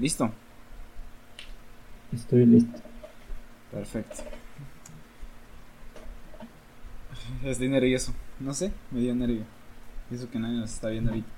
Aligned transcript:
¿Listo? 0.00 0.30
Estoy 2.10 2.46
listo. 2.46 2.80
Perfecto. 3.70 4.22
Estoy 7.44 7.68
nervioso. 7.68 8.14
No 8.38 8.54
sé, 8.54 8.72
me 8.92 9.00
dio 9.00 9.14
nervio. 9.14 9.42
Eso 10.10 10.30
que 10.30 10.38
nadie 10.38 10.56
nos 10.56 10.72
está 10.72 10.88
viendo 10.88 11.10
ahorita. 11.10 11.28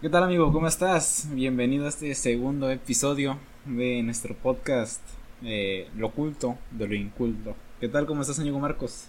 ¿Qué 0.00 0.08
tal 0.08 0.24
amigo? 0.24 0.50
¿Cómo 0.50 0.66
estás? 0.66 1.28
Bienvenido 1.34 1.84
a 1.84 1.90
este 1.90 2.14
segundo 2.14 2.70
episodio 2.70 3.36
de 3.66 4.02
nuestro 4.02 4.34
podcast 4.34 5.02
eh, 5.44 5.88
Lo 5.96 6.08
oculto 6.08 6.58
de 6.70 6.88
lo 6.88 6.94
inculto. 6.94 7.54
¿Qué 7.80 7.88
tal? 7.88 8.06
¿Cómo 8.06 8.22
estás, 8.22 8.38
amigo 8.38 8.58
Marcos? 8.58 9.08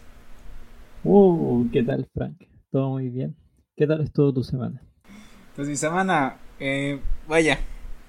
Uh, 1.03 1.69
¿qué 1.71 1.83
tal, 1.83 2.07
Frank? 2.13 2.37
Todo 2.71 2.91
muy 2.91 3.09
bien. 3.09 3.35
¿Qué 3.75 3.85
tal 3.85 4.01
estuvo 4.01 4.33
tu 4.33 4.43
semana? 4.43 4.81
Pues 5.55 5.67
mi 5.67 5.75
semana, 5.75 6.37
eh, 6.59 6.99
vaya, 7.27 7.59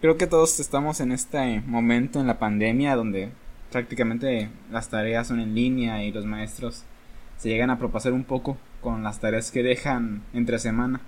creo 0.00 0.16
que 0.16 0.26
todos 0.26 0.60
estamos 0.60 1.00
en 1.00 1.12
este 1.12 1.60
momento 1.66 2.20
en 2.20 2.26
la 2.26 2.38
pandemia 2.38 2.96
donde 2.96 3.30
prácticamente 3.70 4.48
las 4.70 4.88
tareas 4.88 5.26
son 5.26 5.40
en 5.40 5.54
línea 5.54 6.04
y 6.04 6.12
los 6.12 6.24
maestros 6.24 6.84
se 7.36 7.48
llegan 7.48 7.70
a 7.70 7.78
propasar 7.78 8.12
un 8.12 8.24
poco 8.24 8.56
con 8.80 9.02
las 9.02 9.20
tareas 9.20 9.50
que 9.50 9.62
dejan 9.62 10.22
entre 10.32 10.58
semana. 10.58 11.00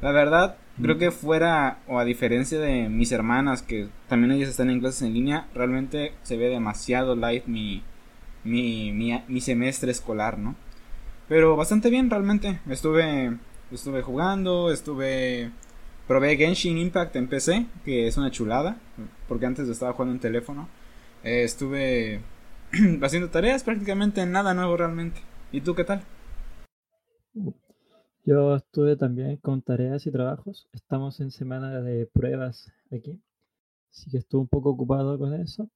La 0.00 0.12
verdad, 0.12 0.56
creo 0.80 0.98
que 0.98 1.10
fuera 1.10 1.78
o 1.86 1.98
a 1.98 2.04
diferencia 2.04 2.58
de 2.58 2.88
mis 2.88 3.12
hermanas 3.12 3.62
que 3.62 3.88
también 4.08 4.32
ellas 4.32 4.48
están 4.48 4.70
en 4.70 4.80
clases 4.80 5.02
en 5.02 5.14
línea, 5.14 5.48
realmente 5.54 6.12
se 6.22 6.36
ve 6.36 6.48
demasiado 6.48 7.14
light 7.16 7.46
mi, 7.46 7.82
mi, 8.44 8.92
mi, 8.92 9.40
semestre 9.40 9.90
escolar, 9.90 10.38
¿no? 10.38 10.54
Pero 11.28 11.56
bastante 11.56 11.90
bien 11.90 12.10
realmente. 12.10 12.60
Estuve 12.68 13.36
estuve 13.70 14.02
jugando, 14.02 14.70
estuve 14.70 15.50
probé 16.06 16.36
Genshin 16.36 16.78
Impact 16.78 17.16
en 17.16 17.28
PC, 17.28 17.66
que 17.84 18.06
es 18.06 18.16
una 18.16 18.30
chulada, 18.30 18.76
porque 19.28 19.46
antes 19.46 19.68
estaba 19.68 19.92
jugando 19.92 20.14
en 20.14 20.20
teléfono. 20.20 20.68
Eh, 21.24 21.44
estuve 21.44 22.20
haciendo 23.02 23.30
tareas 23.30 23.64
prácticamente 23.64 24.24
nada 24.26 24.54
nuevo 24.54 24.76
realmente. 24.76 25.20
¿Y 25.52 25.60
tú 25.60 25.74
qué 25.74 25.84
tal? 25.84 26.02
Yo 28.24 28.54
estuve 28.54 28.96
también 28.96 29.36
con 29.38 29.62
tareas 29.62 30.06
y 30.06 30.12
trabajos. 30.12 30.68
Estamos 30.72 31.18
en 31.20 31.32
semana 31.32 31.80
de 31.80 32.06
pruebas 32.06 32.72
aquí. 32.92 33.20
Así 33.90 34.10
que 34.10 34.18
estuve 34.18 34.42
un 34.42 34.48
poco 34.48 34.70
ocupado 34.70 35.18
con 35.18 35.34
eso. 35.34 35.68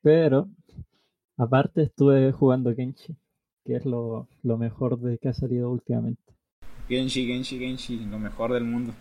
Pero 0.00 0.48
aparte 1.36 1.82
estuve 1.82 2.30
jugando 2.30 2.74
Genshin, 2.74 3.16
que 3.64 3.74
es 3.74 3.84
lo, 3.84 4.28
lo 4.44 4.56
mejor 4.56 5.00
de 5.00 5.18
que 5.18 5.30
ha 5.30 5.32
salido 5.32 5.68
últimamente. 5.68 6.22
Genshi, 6.88 7.26
Genshi, 7.26 7.58
Genshi, 7.58 8.04
lo 8.06 8.20
mejor 8.20 8.52
del 8.52 8.64
mundo. 8.64 8.92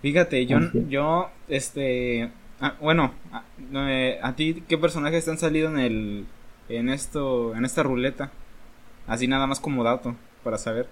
Fíjate, 0.00 0.46
yo, 0.46 0.58
yo, 0.88 1.28
este, 1.48 2.30
ah, 2.60 2.76
bueno, 2.80 3.12
a, 3.32 3.44
ah, 3.74 3.90
eh, 3.90 4.18
a, 4.22 4.34
ti, 4.34 4.62
¿qué 4.66 4.78
personajes 4.78 5.24
te 5.24 5.30
han 5.30 5.38
salido 5.38 5.68
en 5.68 5.78
el, 5.78 6.26
en 6.68 6.88
esto, 6.88 7.54
en 7.54 7.64
esta 7.64 7.82
ruleta? 7.82 8.30
Así 9.06 9.28
nada 9.28 9.46
más 9.46 9.60
como 9.60 9.84
dato, 9.84 10.16
para 10.42 10.58
saber. 10.58 10.88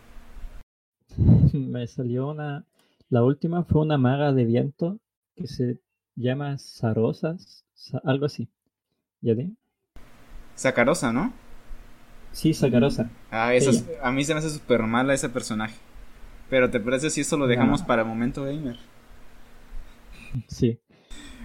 Me 1.58 1.86
salió 1.86 2.28
una, 2.28 2.64
la 3.08 3.22
última 3.24 3.64
fue 3.64 3.82
una 3.82 3.98
maga 3.98 4.32
de 4.32 4.44
viento 4.44 4.98
que 5.36 5.46
se 5.46 5.80
llama 6.16 6.58
Sarosas, 6.58 7.64
algo 8.04 8.26
así. 8.26 8.48
¿Ya 9.20 9.36
ti? 9.36 9.56
Sacarosa, 10.54 11.12
¿no? 11.12 11.32
Sí, 12.32 12.54
Sacarosa. 12.54 13.10
Ah, 13.30 13.54
esa 13.54 13.70
a 14.02 14.10
mí 14.12 14.24
se 14.24 14.32
me 14.34 14.38
hace 14.38 14.50
súper 14.50 14.82
mala 14.82 15.14
ese 15.14 15.28
personaje. 15.28 15.76
Pero 16.50 16.70
¿te 16.70 16.80
parece 16.80 17.10
si 17.10 17.22
esto 17.22 17.36
lo 17.36 17.46
dejamos 17.46 17.82
para 17.82 18.04
momento 18.04 18.44
gamer? 18.44 18.76
Sí. 20.48 20.78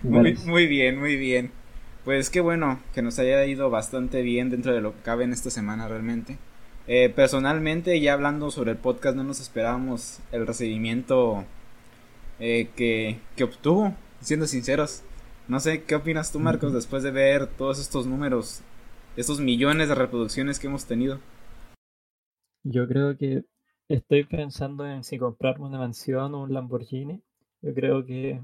Muy, 0.03 0.35
muy 0.45 0.67
bien, 0.67 0.99
muy 0.99 1.17
bien. 1.17 1.51
Pues 2.03 2.29
qué 2.29 2.39
bueno 2.39 2.79
que 2.93 3.01
nos 3.01 3.19
haya 3.19 3.45
ido 3.45 3.69
bastante 3.69 4.21
bien 4.21 4.49
dentro 4.49 4.73
de 4.73 4.81
lo 4.81 4.93
que 4.93 5.01
cabe 5.01 5.23
en 5.23 5.33
esta 5.33 5.49
semana 5.49 5.87
realmente. 5.87 6.37
Eh, 6.87 7.09
personalmente, 7.09 7.99
ya 7.99 8.13
hablando 8.13 8.49
sobre 8.49 8.71
el 8.71 8.77
podcast, 8.77 9.15
no 9.15 9.23
nos 9.23 9.39
esperábamos 9.39 10.19
el 10.31 10.47
recibimiento 10.47 11.43
eh, 12.39 12.69
que, 12.75 13.19
que 13.35 13.43
obtuvo, 13.43 13.93
siendo 14.21 14.47
sinceros. 14.47 15.03
No 15.47 15.59
sé, 15.59 15.83
¿qué 15.83 15.95
opinas 15.95 16.31
tú, 16.31 16.39
Marcos, 16.39 16.73
después 16.73 17.03
de 17.03 17.11
ver 17.11 17.47
todos 17.47 17.79
estos 17.79 18.07
números, 18.07 18.61
estos 19.15 19.39
millones 19.39 19.89
de 19.89 19.95
reproducciones 19.95 20.59
que 20.59 20.67
hemos 20.67 20.85
tenido? 20.85 21.19
Yo 22.63 22.87
creo 22.87 23.17
que 23.17 23.43
Estoy 23.89 24.25
pensando 24.25 24.85
en 24.85 25.05
si 25.05 25.17
comprarme 25.17 25.65
una 25.65 25.77
mansión 25.77 26.35
o 26.35 26.43
un 26.43 26.53
Lamborghini. 26.53 27.21
Yo 27.61 27.73
creo 27.73 28.05
que 28.05 28.41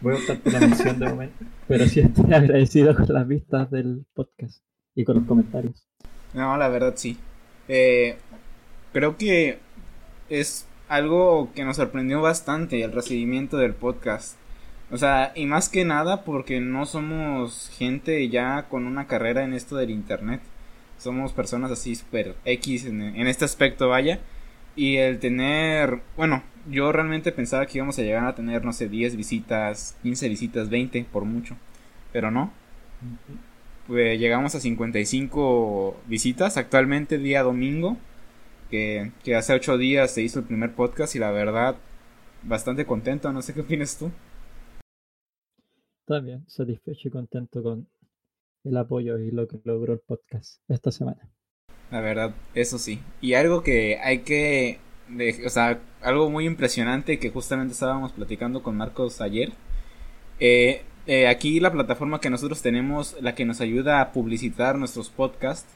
voy 0.00 0.14
a 0.14 0.18
optar 0.18 0.38
por 0.38 0.52
la 0.52 0.60
mansión 0.60 1.00
de 1.00 1.08
momento. 1.08 1.44
Pero 1.66 1.84
sí 1.86 1.98
estoy 1.98 2.32
agradecido 2.32 2.94
con 2.94 3.12
las 3.12 3.26
vistas 3.26 3.68
del 3.72 4.06
podcast 4.14 4.62
y 4.94 5.04
con 5.04 5.16
los 5.16 5.26
comentarios. 5.26 5.89
No, 6.34 6.56
la 6.56 6.68
verdad 6.68 6.94
sí. 6.96 7.18
Eh, 7.68 8.16
creo 8.92 9.16
que 9.16 9.58
es 10.28 10.66
algo 10.88 11.50
que 11.54 11.64
nos 11.64 11.76
sorprendió 11.76 12.20
bastante 12.20 12.82
el 12.82 12.92
recibimiento 12.92 13.56
del 13.56 13.74
podcast. 13.74 14.36
O 14.90 14.98
sea, 14.98 15.32
y 15.34 15.46
más 15.46 15.68
que 15.68 15.84
nada 15.84 16.24
porque 16.24 16.60
no 16.60 16.86
somos 16.86 17.70
gente 17.76 18.28
ya 18.28 18.66
con 18.68 18.86
una 18.86 19.06
carrera 19.06 19.44
en 19.44 19.54
esto 19.54 19.76
del 19.76 19.90
internet 19.90 20.40
somos 21.00 21.32
personas 21.32 21.70
así 21.70 21.94
super 21.94 22.36
X 22.44 22.84
en, 22.84 23.26
este 23.26 23.44
aspecto, 23.44 23.88
vaya. 23.88 24.20
Y 24.76 24.96
el 24.96 25.18
tener, 25.18 26.00
bueno, 26.16 26.42
yo 26.70 26.92
realmente 26.92 27.32
pensaba 27.32 27.66
que 27.66 27.78
íbamos 27.78 27.98
a 27.98 28.02
llegar 28.02 28.26
a 28.26 28.34
tener, 28.34 28.64
no 28.64 28.72
sé, 28.72 28.88
10 28.88 29.16
visitas, 29.16 29.96
15 30.02 30.28
visitas, 30.28 30.68
20 30.68 31.04
por 31.10 31.24
mucho. 31.24 31.56
Pero 32.12 32.30
no. 32.30 32.52
Pues 33.90 34.20
llegamos 34.20 34.54
a 34.54 34.60
55 34.60 35.96
visitas 36.06 36.56
actualmente 36.56 37.18
día 37.18 37.42
domingo. 37.42 37.96
Que, 38.70 39.10
que 39.24 39.34
hace 39.34 39.52
8 39.52 39.78
días 39.78 40.12
se 40.12 40.22
hizo 40.22 40.38
el 40.38 40.44
primer 40.44 40.76
podcast 40.76 41.16
y 41.16 41.18
la 41.18 41.32
verdad, 41.32 41.74
bastante 42.44 42.86
contento. 42.86 43.32
No 43.32 43.42
sé 43.42 43.52
qué 43.52 43.62
opinas 43.62 43.98
tú. 43.98 44.12
También 46.06 46.44
satisfecho 46.46 47.08
y 47.08 47.10
contento 47.10 47.64
con 47.64 47.88
el 48.62 48.76
apoyo 48.76 49.18
y 49.18 49.32
lo 49.32 49.48
que 49.48 49.60
logró 49.64 49.94
el 49.94 49.98
podcast 49.98 50.62
esta 50.68 50.92
semana. 50.92 51.28
La 51.90 52.00
verdad, 52.00 52.32
eso 52.54 52.78
sí. 52.78 53.00
Y 53.20 53.34
algo 53.34 53.64
que 53.64 53.98
hay 53.98 54.20
que, 54.20 54.78
o 55.44 55.48
sea, 55.48 55.80
algo 56.00 56.30
muy 56.30 56.46
impresionante 56.46 57.18
que 57.18 57.30
justamente 57.30 57.72
estábamos 57.72 58.12
platicando 58.12 58.62
con 58.62 58.76
Marcos 58.76 59.20
ayer. 59.20 59.50
Eh, 60.38 60.84
eh, 61.10 61.28
aquí 61.28 61.60
la 61.60 61.72
plataforma 61.72 62.20
que 62.20 62.30
nosotros 62.30 62.62
tenemos, 62.62 63.16
la 63.20 63.34
que 63.34 63.44
nos 63.44 63.60
ayuda 63.60 64.00
a 64.00 64.12
publicitar 64.12 64.78
nuestros 64.78 65.10
podcasts, 65.10 65.72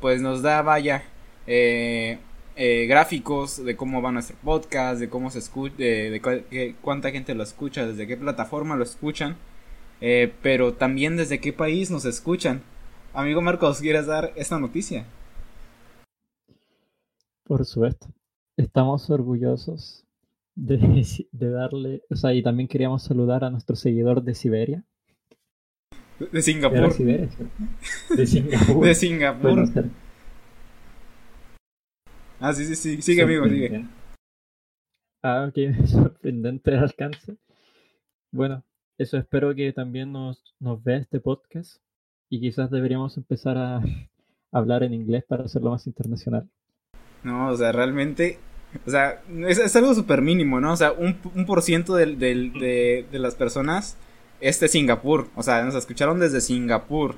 pues 0.00 0.20
nos 0.22 0.42
da, 0.42 0.62
vaya, 0.62 1.04
eh, 1.46 2.18
gráficos 2.88 3.64
de 3.64 3.76
cómo 3.76 4.02
va 4.02 4.12
nuestro 4.12 4.36
podcast, 4.42 4.98
de 5.00 5.08
cómo 5.08 5.30
se 5.30 5.40
escucha, 5.40 5.76
de 5.76 6.74
cuánta 6.80 7.10
gente 7.10 7.34
lo 7.34 7.42
escucha, 7.42 7.86
desde 7.86 8.06
qué 8.06 8.16
plataforma 8.16 8.76
lo 8.76 8.84
escuchan. 8.84 9.36
Eh, 10.00 10.32
pero 10.42 10.74
también 10.74 11.16
desde 11.16 11.40
qué 11.40 11.52
país 11.52 11.90
nos 11.90 12.04
escuchan. 12.04 12.62
Amigo 13.12 13.40
Marcos, 13.40 13.80
¿quieres 13.80 14.06
dar 14.06 14.32
esta 14.36 14.58
noticia? 14.58 15.06
Por 17.44 17.64
supuesto. 17.64 18.06
Estamos 18.56 19.08
orgullosos 19.10 20.04
de, 21.32 21.50
darle, 21.50 22.02
o 22.10 22.16
sea, 22.16 22.34
y 22.34 22.42
también 22.42 22.68
queríamos 22.68 23.04
saludar 23.04 23.44
a 23.44 23.50
nuestro 23.50 23.76
seguidor 23.76 24.22
de 24.22 24.34
Siberia. 24.34 24.84
De 26.32 26.42
Singapur. 26.42 26.96
De 26.96 27.28
Singapur. 28.26 28.84
de 28.84 28.94
Singapur. 28.96 29.64
ah, 32.40 32.52
sí, 32.52 32.64
sí, 32.64 32.74
sí. 32.74 33.02
Sigue, 33.02 33.22
amigo, 33.22 33.48
sigue. 33.48 33.86
Ah, 35.22 35.48
ok. 35.48 35.76
Sorprendente 35.86 36.72
el 36.72 36.78
alcance. 36.78 37.36
Bueno, 38.32 38.64
eso 38.98 39.16
espero 39.16 39.54
que 39.54 39.72
también 39.72 40.10
nos, 40.10 40.56
nos 40.58 40.82
vea 40.82 40.96
este 40.96 41.20
podcast 41.20 41.80
y 42.28 42.40
quizás 42.40 42.68
deberíamos 42.68 43.16
empezar 43.16 43.56
a 43.56 43.80
hablar 44.50 44.82
en 44.82 44.92
inglés 44.92 45.24
para 45.24 45.44
hacerlo 45.44 45.70
más 45.70 45.86
internacional. 45.86 46.50
No, 47.22 47.50
o 47.50 47.56
sea, 47.56 47.70
realmente, 47.70 48.40
o 48.86 48.90
sea, 48.90 49.22
es, 49.46 49.76
algo 49.76 49.94
súper 49.94 50.22
mínimo, 50.22 50.60
¿no? 50.60 50.72
O 50.72 50.76
sea, 50.76 50.92
un, 50.92 51.18
un 51.34 51.46
por 51.46 51.62
ciento 51.62 51.94
de, 51.94 52.06
de, 52.16 53.06
las 53.12 53.34
personas 53.34 53.96
es 54.40 54.60
de 54.60 54.68
Singapur, 54.68 55.28
o 55.34 55.42
sea, 55.42 55.62
nos 55.64 55.74
escucharon 55.74 56.20
desde 56.20 56.40
Singapur. 56.40 57.16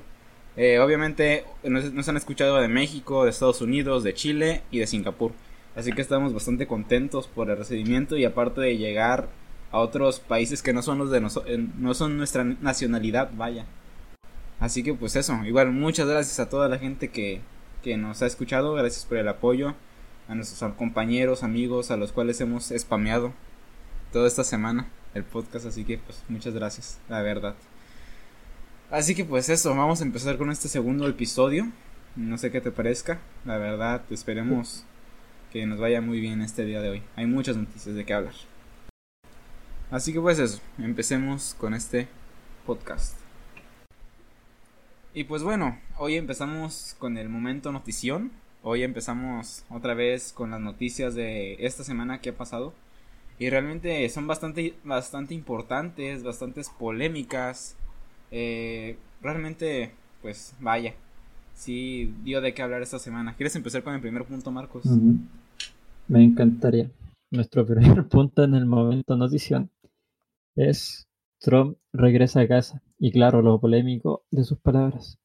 Eh, 0.57 0.79
obviamente 0.79 1.45
nos, 1.63 1.93
nos 1.93 2.09
han 2.09 2.17
escuchado 2.17 2.59
de 2.59 2.67
México, 2.67 3.23
de 3.23 3.29
Estados 3.29 3.61
Unidos, 3.61 4.03
de 4.03 4.13
Chile 4.13 4.63
y 4.71 4.79
de 4.79 4.87
Singapur. 4.87 5.31
Así 5.75 5.93
que 5.93 6.01
estamos 6.01 6.33
bastante 6.33 6.67
contentos 6.67 7.27
por 7.27 7.49
el 7.49 7.57
recibimiento 7.57 8.17
y 8.17 8.25
aparte 8.25 8.59
de 8.59 8.77
llegar 8.77 9.29
a 9.71 9.79
otros 9.79 10.19
países 10.19 10.61
que 10.61 10.73
no 10.73 10.81
son 10.81 10.97
los 10.97 11.11
de 11.11 11.21
no 11.21 11.93
son 11.93 12.17
nuestra 12.17 12.43
nacionalidad, 12.43 13.31
vaya. 13.33 13.65
Así 14.59 14.83
que 14.83 14.93
pues 14.93 15.15
eso, 15.15 15.39
igual 15.45 15.71
muchas 15.71 16.07
gracias 16.07 16.39
a 16.39 16.49
toda 16.49 16.67
la 16.69 16.77
gente 16.77 17.09
que, 17.09 17.41
que 17.81 17.97
nos 17.97 18.21
ha 18.21 18.27
escuchado, 18.27 18.73
gracias 18.73 19.05
por 19.05 19.17
el 19.17 19.27
apoyo, 19.27 19.73
a 20.31 20.35
nuestros 20.35 20.73
compañeros, 20.75 21.43
amigos, 21.43 21.91
a 21.91 21.97
los 21.97 22.13
cuales 22.13 22.39
hemos 22.39 22.71
spameado 22.77 23.33
toda 24.13 24.29
esta 24.29 24.45
semana 24.45 24.87
el 25.13 25.25
podcast, 25.25 25.65
así 25.65 25.83
que 25.83 25.97
pues 25.97 26.23
muchas 26.29 26.53
gracias, 26.53 27.01
la 27.09 27.21
verdad. 27.21 27.53
Así 28.89 29.13
que 29.13 29.25
pues 29.25 29.49
eso, 29.49 29.75
vamos 29.75 29.99
a 29.99 30.05
empezar 30.05 30.37
con 30.37 30.49
este 30.49 30.69
segundo 30.69 31.05
episodio. 31.09 31.69
No 32.15 32.37
sé 32.37 32.49
qué 32.49 32.61
te 32.61 32.71
parezca, 32.71 33.19
la 33.43 33.57
verdad, 33.57 34.03
esperemos 34.09 34.85
que 35.51 35.65
nos 35.65 35.79
vaya 35.79 35.99
muy 35.99 36.21
bien 36.21 36.41
este 36.41 36.63
día 36.63 36.81
de 36.81 36.91
hoy. 36.91 37.03
Hay 37.17 37.25
muchas 37.25 37.57
noticias 37.57 37.93
de 37.93 38.05
qué 38.05 38.13
hablar. 38.13 38.35
Así 39.89 40.13
que 40.13 40.21
pues 40.21 40.39
eso, 40.39 40.61
empecemos 40.77 41.57
con 41.59 41.73
este 41.73 42.07
podcast. 42.65 43.17
Y 45.13 45.25
pues 45.25 45.43
bueno, 45.43 45.77
hoy 45.97 46.15
empezamos 46.15 46.95
con 46.99 47.17
el 47.17 47.27
momento 47.27 47.73
notición. 47.73 48.31
Hoy 48.63 48.83
empezamos 48.83 49.65
otra 49.71 49.95
vez 49.95 50.33
con 50.33 50.51
las 50.51 50.61
noticias 50.61 51.15
de 51.15 51.55
esta 51.65 51.83
semana 51.83 52.21
que 52.21 52.29
ha 52.29 52.37
pasado. 52.37 52.73
Y 53.39 53.49
realmente 53.49 54.07
son 54.09 54.27
bastante, 54.27 54.75
bastante 54.83 55.33
importantes, 55.33 56.21
bastantes 56.21 56.69
polémicas. 56.69 57.75
Eh, 58.29 58.97
realmente, 59.21 59.91
pues 60.21 60.53
vaya, 60.59 60.93
sí 61.55 62.13
dio 62.23 62.39
de 62.39 62.53
qué 62.53 62.61
hablar 62.61 62.83
esta 62.83 62.99
semana. 62.99 63.35
¿Quieres 63.35 63.55
empezar 63.55 63.81
con 63.81 63.95
el 63.95 64.01
primer 64.01 64.25
punto, 64.25 64.51
Marcos? 64.51 64.85
Me 66.07 66.23
encantaría. 66.23 66.91
Nuestro 67.31 67.65
primer 67.65 68.07
punto 68.07 68.43
en 68.43 68.53
el 68.53 68.67
momento 68.67 69.15
notición 69.15 69.71
es 70.55 71.07
Trump 71.39 71.77
regresa 71.93 72.41
a 72.41 72.47
casa 72.47 72.83
y 72.99 73.11
claro, 73.11 73.41
lo 73.41 73.59
polémico 73.59 74.23
de 74.29 74.43
sus 74.43 74.59
palabras. 74.59 75.17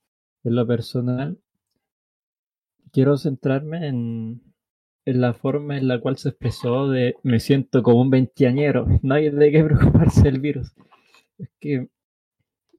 En 0.42 0.54
lo 0.54 0.66
personal, 0.66 1.38
quiero 2.96 3.18
centrarme 3.18 3.88
en, 3.88 4.40
en 5.04 5.20
la 5.20 5.34
forma 5.34 5.76
en 5.76 5.86
la 5.86 6.00
cual 6.00 6.16
se 6.16 6.30
expresó 6.30 6.88
de 6.88 7.14
me 7.22 7.40
siento 7.40 7.82
como 7.82 8.00
un 8.00 8.08
veinteañero, 8.08 8.86
no 9.02 9.14
hay 9.14 9.28
de 9.28 9.52
qué 9.52 9.62
preocuparse 9.62 10.22
del 10.22 10.40
virus. 10.40 10.72
Es 11.36 11.50
que 11.60 11.90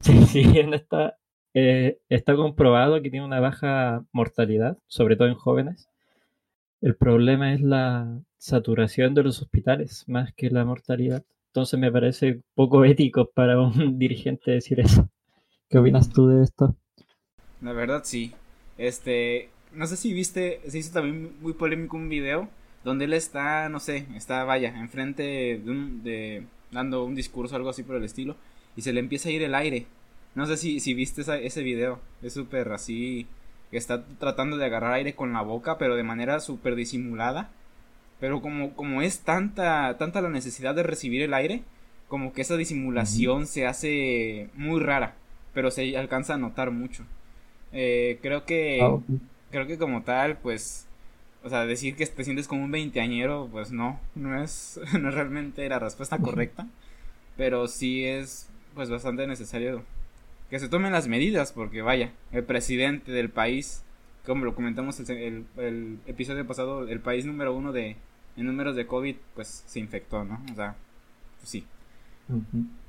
si 0.00 0.44
bien 0.44 0.74
está, 0.74 1.18
eh, 1.54 2.00
está 2.08 2.34
comprobado 2.34 3.00
que 3.00 3.10
tiene 3.10 3.26
una 3.26 3.38
baja 3.38 4.04
mortalidad, 4.10 4.76
sobre 4.88 5.14
todo 5.14 5.28
en 5.28 5.36
jóvenes, 5.36 5.88
el 6.80 6.96
problema 6.96 7.54
es 7.54 7.60
la 7.60 8.20
saturación 8.38 9.14
de 9.14 9.22
los 9.22 9.40
hospitales 9.40 10.02
más 10.08 10.34
que 10.34 10.50
la 10.50 10.64
mortalidad. 10.64 11.24
Entonces 11.50 11.78
me 11.78 11.92
parece 11.92 12.42
poco 12.56 12.84
ético 12.84 13.30
para 13.30 13.60
un 13.60 13.98
dirigente 14.00 14.50
decir 14.50 14.80
eso. 14.80 15.08
¿Qué 15.68 15.78
opinas 15.78 16.10
tú 16.10 16.26
de 16.26 16.42
esto? 16.42 16.74
La 17.60 17.72
verdad 17.72 18.00
sí. 18.02 18.34
Este, 18.78 19.50
no 19.72 19.86
sé 19.86 19.96
si 19.96 20.12
viste, 20.12 20.60
se 20.66 20.78
hizo 20.78 20.92
también 20.92 21.32
muy 21.40 21.52
polémico 21.52 21.96
un 21.96 22.08
video 22.08 22.48
donde 22.84 23.06
él 23.06 23.12
está, 23.12 23.68
no 23.68 23.80
sé, 23.80 24.06
está, 24.14 24.44
vaya, 24.44 24.78
enfrente 24.78 25.22
de, 25.22 25.70
un, 25.70 26.02
de 26.02 26.44
dando 26.70 27.04
un 27.04 27.14
discurso 27.14 27.56
algo 27.56 27.70
así 27.70 27.82
por 27.82 27.96
el 27.96 28.04
estilo 28.04 28.36
y 28.76 28.82
se 28.82 28.92
le 28.92 29.00
empieza 29.00 29.28
a 29.28 29.32
ir 29.32 29.42
el 29.42 29.54
aire. 29.54 29.86
No 30.34 30.46
sé 30.46 30.56
si, 30.56 30.80
si 30.80 30.94
viste 30.94 31.22
ese 31.22 31.62
video, 31.62 32.00
es 32.22 32.34
súper 32.34 32.70
así, 32.72 33.26
que 33.70 33.76
está 33.76 34.04
tratando 34.18 34.56
de 34.56 34.64
agarrar 34.64 34.94
aire 34.94 35.14
con 35.14 35.32
la 35.32 35.42
boca, 35.42 35.78
pero 35.78 35.96
de 35.96 36.04
manera 36.04 36.40
súper 36.40 36.74
disimulada 36.76 37.50
pero 38.20 38.40
como, 38.40 38.74
como 38.74 39.02
es 39.02 39.20
tanta, 39.20 39.96
tanta 39.98 40.20
la 40.20 40.28
necesidad 40.28 40.74
de 40.74 40.82
recibir 40.82 41.22
el 41.22 41.34
aire, 41.34 41.62
como 42.08 42.32
que 42.32 42.42
esa 42.42 42.56
disimulación 42.56 43.46
se 43.46 43.66
hace 43.66 44.48
muy 44.54 44.80
rara, 44.80 45.14
pero 45.54 45.70
se 45.70 45.96
alcanza 45.96 46.34
a 46.34 46.38
notar 46.38 46.70
mucho. 46.70 47.04
Eh, 47.72 48.18
creo 48.22 48.44
que, 48.44 48.80
ah, 48.82 48.98
creo 49.50 49.66
que 49.66 49.78
como 49.78 50.02
tal, 50.02 50.38
pues, 50.38 50.86
o 51.42 51.48
sea, 51.48 51.66
decir 51.66 51.96
que 51.96 52.06
te 52.06 52.24
sientes 52.24 52.48
como 52.48 52.64
un 52.64 52.70
veinteañero, 52.70 53.48
pues 53.50 53.72
no, 53.72 54.00
no 54.14 54.42
es, 54.42 54.80
no 55.00 55.08
es 55.08 55.14
realmente 55.14 55.68
la 55.68 55.78
respuesta 55.78 56.18
correcta, 56.18 56.66
pero 57.36 57.68
sí 57.68 58.04
es, 58.04 58.48
pues, 58.74 58.90
bastante 58.90 59.26
necesario 59.26 59.84
que 60.50 60.58
se 60.58 60.68
tomen 60.68 60.92
las 60.92 61.08
medidas, 61.08 61.52
porque 61.52 61.82
vaya, 61.82 62.12
el 62.32 62.44
presidente 62.44 63.12
del 63.12 63.28
país, 63.28 63.84
como 64.24 64.44
lo 64.44 64.54
comentamos 64.54 64.98
el, 65.00 65.44
el 65.56 65.98
episodio 66.06 66.46
pasado, 66.46 66.88
el 66.88 67.00
país 67.00 67.26
número 67.26 67.54
uno 67.54 67.72
de, 67.72 67.96
en 68.36 68.46
números 68.46 68.76
de 68.76 68.86
COVID, 68.86 69.16
pues 69.34 69.64
se 69.66 69.80
infectó, 69.80 70.24
¿no? 70.24 70.40
O 70.50 70.54
sea, 70.54 70.74
pues 71.38 71.50
sí. 71.50 71.66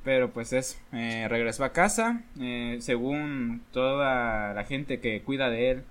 Pero 0.04 0.32
pues 0.32 0.54
eso, 0.54 0.78
eh, 0.92 1.28
regresó 1.30 1.64
a 1.64 1.72
casa, 1.72 2.24
eh, 2.40 2.78
según 2.82 3.62
toda 3.72 4.54
la 4.54 4.64
gente 4.66 5.00
que 5.00 5.22
cuida 5.22 5.50
de 5.50 5.72
él, 5.72 5.84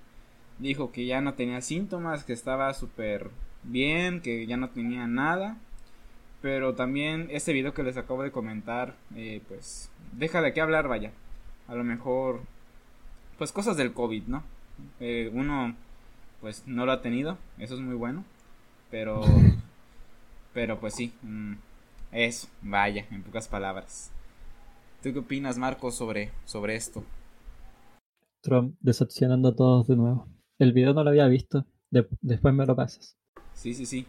dijo 0.59 0.91
que 0.91 1.05
ya 1.05 1.21
no 1.21 1.33
tenía 1.33 1.61
síntomas, 1.61 2.23
que 2.23 2.33
estaba 2.33 2.73
súper 2.73 3.31
bien, 3.63 4.21
que 4.21 4.45
ya 4.45 4.57
no 4.57 4.69
tenía 4.69 5.07
nada. 5.07 5.57
Pero 6.41 6.75
también 6.75 7.27
este 7.31 7.51
video 7.51 7.73
que 7.73 7.83
les 7.83 7.97
acabo 7.97 8.23
de 8.23 8.31
comentar, 8.31 8.95
eh, 9.15 9.41
pues 9.47 9.91
deja 10.13 10.41
de 10.41 10.53
qué 10.53 10.61
hablar, 10.61 10.87
vaya. 10.87 11.11
A 11.67 11.75
lo 11.75 11.83
mejor, 11.83 12.41
pues 13.37 13.51
cosas 13.51 13.77
del 13.77 13.93
COVID, 13.93 14.23
¿no? 14.27 14.43
uno, 15.33 15.75
pues 16.39 16.63
no 16.65 16.85
lo 16.85 16.93
ha 16.93 17.01
tenido, 17.01 17.37
eso 17.57 17.75
es 17.75 17.81
muy 17.81 17.95
bueno. 17.95 18.23
Pero, 18.89 19.21
pero 20.53 20.79
pues 20.79 20.95
sí, 20.95 21.13
mm, 21.21 21.53
eso, 22.11 22.47
vaya, 22.61 23.05
en 23.11 23.23
pocas 23.23 23.47
palabras. 23.47 24.11
¿Tú 25.03 25.13
qué 25.13 25.19
opinas, 25.19 25.57
Marco, 25.57 25.91
sobre, 25.91 26.31
sobre 26.45 26.75
esto? 26.75 27.03
Trump 28.41 28.75
decepcionando 28.79 29.49
a 29.49 29.55
todos 29.55 29.87
de 29.87 29.95
nuevo. 29.95 30.27
El 30.59 30.73
video 30.73 30.93
no 30.93 31.03
lo 31.03 31.09
había 31.09 31.27
visto, 31.27 31.65
después 31.89 32.53
me 32.53 32.65
lo 32.65 32.75
pasas. 32.75 33.15
Sí, 33.53 33.73
sí, 33.73 33.85
sí. 33.85 34.05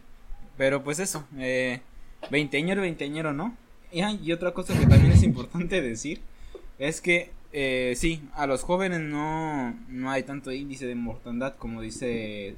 Pero 0.57 0.83
pues 0.83 0.99
eso, 0.99 1.25
eh, 1.37 1.81
veinteañero, 2.29 2.81
veinteañero, 2.81 3.33
¿no? 3.33 3.55
Y, 3.91 4.01
y 4.03 4.31
otra 4.31 4.53
cosa 4.53 4.77
que 4.77 4.85
también 4.85 5.11
es 5.11 5.23
importante 5.23 5.81
decir 5.81 6.21
es 6.79 7.01
que 7.01 7.31
eh, 7.53 7.93
sí, 7.95 8.21
a 8.33 8.47
los 8.47 8.63
jóvenes 8.63 9.01
no, 9.01 9.77
no 9.89 10.09
hay 10.09 10.23
tanto 10.23 10.51
índice 10.51 10.85
de 10.85 10.95
mortandad 10.95 11.55
como 11.57 11.81
dice 11.81 12.55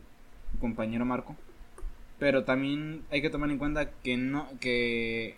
compañero 0.59 1.03
Marco 1.03 1.35
pero 2.19 2.43
también 2.43 3.01
hay 3.09 3.23
que 3.23 3.31
tomar 3.31 3.49
en 3.49 3.57
cuenta 3.57 3.89
que 3.89 4.17
no 4.17 4.47
que, 4.59 5.35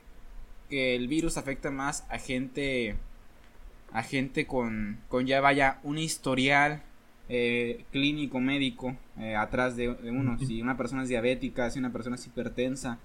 que 0.70 0.96
el 0.98 1.08
virus 1.08 1.38
afecta 1.38 1.72
más 1.72 2.06
a 2.10 2.20
gente 2.20 2.96
a 3.94 4.04
gente 4.04 4.46
con, 4.46 5.00
con 5.08 5.26
ya 5.26 5.40
vaya 5.40 5.80
un 5.84 5.98
historial 5.98 6.84
eh, 7.30 7.86
clínico 7.92 8.40
médico 8.40 8.96
eh, 9.18 9.36
atrás 9.36 9.76
de, 9.76 9.90
uno. 9.90 10.38
Si 10.40 10.62
una 10.62 10.78
persona 10.78 11.04
es 11.04 11.10
diabética 11.10 11.70
si 11.70 11.80
una 11.80 11.92
persona 11.92 12.16
es 12.16 12.28
hipertensa 12.28 13.00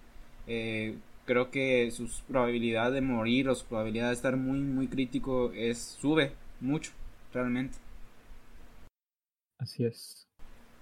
eh, 0.47 0.97
creo 1.25 1.51
que 1.51 1.91
sus 1.91 2.23
probabilidad 2.23 2.93
de 2.93 3.01
morir 3.01 3.49
o 3.49 3.55
su 3.55 3.67
probabilidad 3.67 4.09
de 4.09 4.15
estar 4.15 4.37
muy 4.37 4.61
muy 4.61 4.89
crítico 4.89 5.53
es 5.53 5.79
sube 5.79 6.33
mucho 6.61 6.93
realmente. 7.33 7.79
Así 9.59 9.85
es. 9.85 10.27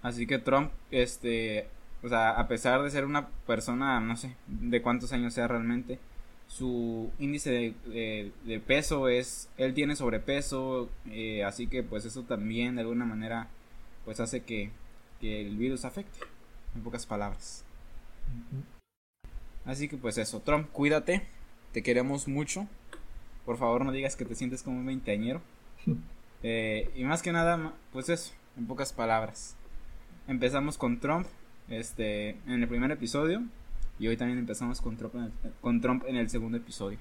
Así 0.03 0.27
que 0.27 0.39
Trump 0.39 0.71
este 0.91 1.69
o 2.03 2.09
sea, 2.09 2.31
a 2.31 2.47
pesar 2.47 2.83
de 2.83 2.91
ser 2.91 3.05
una 3.05 3.29
persona, 3.47 4.01
no 4.01 4.17
sé, 4.17 4.37
de 4.47 4.83
cuántos 4.83 5.13
años 5.13 5.35
sea 5.35 5.49
realmente, 5.49 5.99
su 6.49 7.11
índice 7.19 7.75
de, 7.85 8.63
peso 8.67 9.09
es, 9.09 9.49
él 9.59 9.75
tiene 9.75 9.95
sobrepeso, 9.95 10.89
eh, 11.11 11.45
así 11.45 11.67
que 11.67 11.83
pues 11.83 12.05
eso 12.05 12.23
también 12.23 12.75
de 12.75 12.81
alguna 12.81 13.05
manera 13.05 13.49
pues 14.05 14.19
hace 14.19 14.43
que, 14.43 14.71
que 15.21 15.43
el 15.43 15.57
virus 15.57 15.85
afecte, 15.85 16.19
en 16.75 16.83
pocas 16.83 17.07
palabras. 17.07 17.65
Así 19.65 19.89
que 19.89 19.99
pues 19.99 20.17
eso, 20.17 20.41
Trump, 20.41 20.71
cuídate, 20.73 21.23
te 21.73 21.83
queremos 21.83 22.27
mucho, 22.27 22.67
por 23.45 23.59
favor 23.59 23.85
no 23.85 23.93
digas 23.93 24.17
que 24.17 24.25
te 24.25 24.35
sientes 24.35 24.63
como 24.63 24.79
un 24.79 24.87
veinteañero. 24.87 25.41
Eh, 26.45 26.89
y 26.95 27.03
más 27.03 27.21
que 27.21 27.33
nada, 27.33 27.73
pues 27.93 28.09
eso, 28.09 28.33
en 28.57 28.69
pocas 28.69 28.93
palabras. 28.93 29.57
Empezamos 30.29 30.79
con 30.79 31.01
Trump, 31.01 31.27
este, 31.69 32.37
en 32.47 32.63
el 32.63 32.69
primer 32.69 32.93
episodio. 32.93 33.43
Y 33.99 34.07
hoy 34.07 34.17
también 34.17 34.39
empezamos 34.39 34.81
con 34.81 34.97
Trump 34.97 35.15
en 35.17 35.23
el, 35.25 35.33
con 35.61 35.81
Trump 35.81 36.05
en 36.07 36.17
el 36.17 36.31
segundo 36.31 36.57
episodio. 36.57 36.99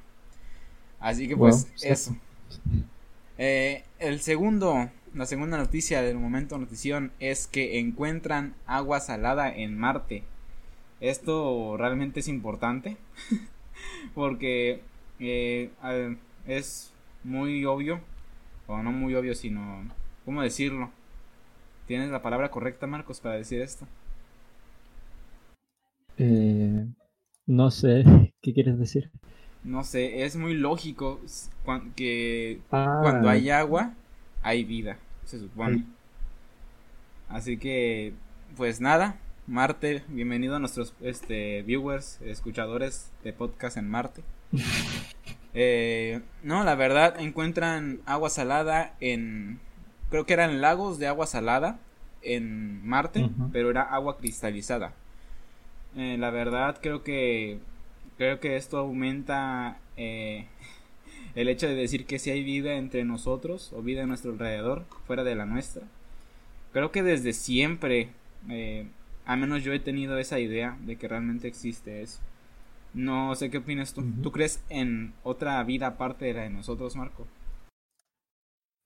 Así 0.99 1.27
que 1.27 1.37
pues 1.37 1.67
eso. 1.83 2.15
Eh, 3.37 3.83
el 3.99 4.19
segundo, 4.21 4.89
la 5.13 5.25
segunda 5.25 5.57
noticia 5.57 6.01
del 6.01 6.17
momento 6.17 6.57
notición 6.57 7.11
es 7.19 7.45
que 7.45 7.79
encuentran 7.79 8.55
agua 8.65 8.99
salada 8.99 9.53
en 9.53 9.77
Marte. 9.77 10.23
Esto 10.99 11.77
realmente 11.77 12.21
es 12.21 12.27
importante 12.27 12.97
porque 14.15 14.81
eh, 15.19 15.69
es 16.47 16.91
muy 17.23 17.63
obvio, 17.65 17.99
o 18.65 18.81
no 18.81 18.91
muy 18.91 19.13
obvio, 19.13 19.35
sino, 19.35 19.83
¿cómo 20.25 20.41
decirlo? 20.41 20.89
¿Tienes 21.85 22.09
la 22.09 22.21
palabra 22.21 22.49
correcta, 22.49 22.87
Marcos, 22.87 23.19
para 23.19 23.35
decir 23.35 23.61
esto? 23.61 23.87
Eh, 26.17 26.87
no 27.45 27.71
sé, 27.71 28.03
¿qué 28.41 28.53
quieres 28.53 28.79
decir? 28.79 29.11
No 29.63 29.83
sé, 29.83 30.23
es 30.23 30.35
muy 30.35 30.53
lógico 30.53 31.19
que 31.95 32.61
cuando 32.69 33.29
ah. 33.29 33.31
hay 33.31 33.49
agua, 33.49 33.93
hay 34.41 34.63
vida, 34.63 34.97
se 35.25 35.39
supone. 35.39 35.83
Así 37.27 37.57
que, 37.57 38.13
pues 38.55 38.79
nada, 38.79 39.19
Marte, 39.45 40.03
bienvenido 40.07 40.55
a 40.55 40.59
nuestros 40.59 40.93
este, 41.01 41.63
viewers, 41.63 42.21
escuchadores 42.21 43.11
de 43.23 43.33
podcast 43.33 43.77
en 43.77 43.89
Marte. 43.89 44.23
Eh, 45.59 46.21
no, 46.43 46.63
la 46.63 46.75
verdad, 46.75 47.19
encuentran 47.19 48.01
agua 48.05 48.29
salada 48.29 48.93
en, 48.99 49.59
creo 50.11 50.23
que 50.23 50.33
eran 50.33 50.61
lagos 50.61 50.99
de 50.99 51.07
agua 51.07 51.25
salada 51.25 51.79
en 52.21 52.85
Marte, 52.87 53.31
pero 53.51 53.71
era 53.71 53.81
agua 53.81 54.17
cristalizada. 54.17 54.93
Eh, 55.95 56.17
la 56.17 56.29
verdad, 56.29 56.77
creo 56.81 57.03
que, 57.03 57.59
creo 58.17 58.39
que 58.39 58.55
esto 58.55 58.77
aumenta 58.77 59.79
eh, 59.95 60.47
el 61.35 61.47
hecho 61.47 61.67
de 61.67 61.75
decir 61.75 62.05
que 62.05 62.19
si 62.19 62.29
hay 62.29 62.43
vida 62.43 62.73
entre 62.75 63.03
nosotros 63.03 63.73
o 63.73 63.81
vida 63.81 64.03
a 64.03 64.07
nuestro 64.07 64.31
alrededor, 64.31 64.85
fuera 65.05 65.23
de 65.23 65.35
la 65.35 65.45
nuestra. 65.45 65.83
Creo 66.73 66.91
que 66.91 67.03
desde 67.03 67.33
siempre, 67.33 68.09
eh, 68.49 68.87
al 69.25 69.39
menos 69.39 69.63
yo 69.63 69.73
he 69.73 69.79
tenido 69.79 70.17
esa 70.17 70.39
idea 70.39 70.77
de 70.85 70.97
que 70.97 71.07
realmente 71.07 71.47
existe 71.47 72.01
eso. 72.01 72.19
No 72.93 73.35
sé 73.35 73.49
qué 73.49 73.59
opinas 73.59 73.93
tú. 73.93 74.03
¿Tú 74.23 74.31
crees 74.31 74.63
en 74.69 75.13
otra 75.23 75.63
vida 75.63 75.87
aparte 75.87 76.25
de 76.25 76.33
la 76.33 76.41
de 76.43 76.49
nosotros, 76.49 76.95
Marco? 76.95 77.27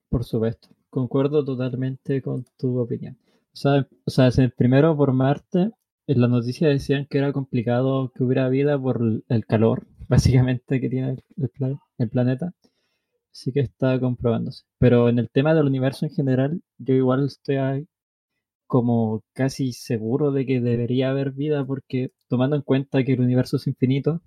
Por 0.09 0.25
supuesto, 0.25 0.67
concuerdo 0.89 1.45
totalmente 1.45 2.21
con 2.21 2.45
tu 2.57 2.79
opinión. 2.79 3.17
O 3.53 3.55
sea, 3.55 3.87
o 4.05 4.09
sea 4.09 4.29
primero 4.57 4.95
por 4.95 5.13
Marte, 5.13 5.71
en 6.11 6.21
la 6.21 6.27
noticia 6.27 6.67
decían 6.67 7.07
que 7.09 7.19
era 7.19 7.31
complicado 7.31 8.11
que 8.13 8.23
hubiera 8.23 8.49
vida 8.49 8.79
por 8.79 9.01
el 9.27 9.45
calor, 9.45 9.87
básicamente, 10.09 10.81
que 10.81 10.89
tiene 10.89 11.17
el, 11.37 12.09
planeta. 12.09 12.53
Así 13.31 13.53
que 13.53 13.61
está 13.61 13.99
comprobándose. 13.99 14.65
Pero 14.77 15.09
en 15.09 15.19
el 15.19 15.29
tema 15.29 15.53
del 15.53 15.67
universo 15.67 16.05
en 16.05 16.11
general, 16.11 16.61
yo 16.77 16.93
igual 16.95 17.25
estoy 17.25 17.87
como 18.67 19.23
casi 19.33 19.73
seguro 19.73 20.31
de 20.31 20.45
que 20.45 20.61
debería 20.61 21.11
haber 21.11 21.31
vida 21.31 21.65
porque 21.65 22.11
tomando 22.27 22.55
en 22.57 22.61
cuenta 22.63 23.03
que 23.03 23.13
el 23.13 23.21
universo 23.21 23.57
es 23.57 23.67
infinito, 23.67 24.21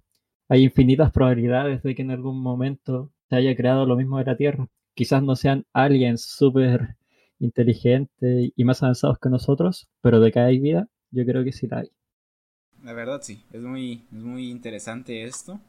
hay 0.49 0.65
infinitas 0.65 1.13
probabilidades 1.13 1.83
de 1.83 1.95
que 1.95 2.03
en 2.03 2.11
algún 2.13 2.41
momento 2.43 3.13
se 3.29 3.37
haya 3.37 3.57
creado 3.57 3.87
lo 3.87 3.97
mismo 3.97 4.19
de 4.19 4.25
la 4.25 4.37
Tierra. 4.37 4.69
Quizás 4.95 5.23
no 5.23 5.37
sean 5.37 5.67
aliens 5.73 6.23
súper 6.23 6.97
inteligentes 7.39 8.53
y 8.57 8.65
más 8.65 8.83
avanzados 8.83 9.19
que 9.19 9.29
nosotros, 9.31 9.89
pero 10.01 10.21
de 10.21 10.33
que 10.33 10.41
hay 10.41 10.59
vida, 10.59 10.89
yo 11.11 11.25
creo 11.25 11.45
que 11.45 11.53
sí 11.53 11.67
la 11.67 11.79
hay. 11.79 11.91
La 12.83 12.93
verdad 12.93 13.21
sí, 13.23 13.43
es 13.53 13.63
muy, 13.63 14.05
es 14.13 14.23
muy 14.23 14.51
interesante 14.51 15.25
esto. 15.25 15.61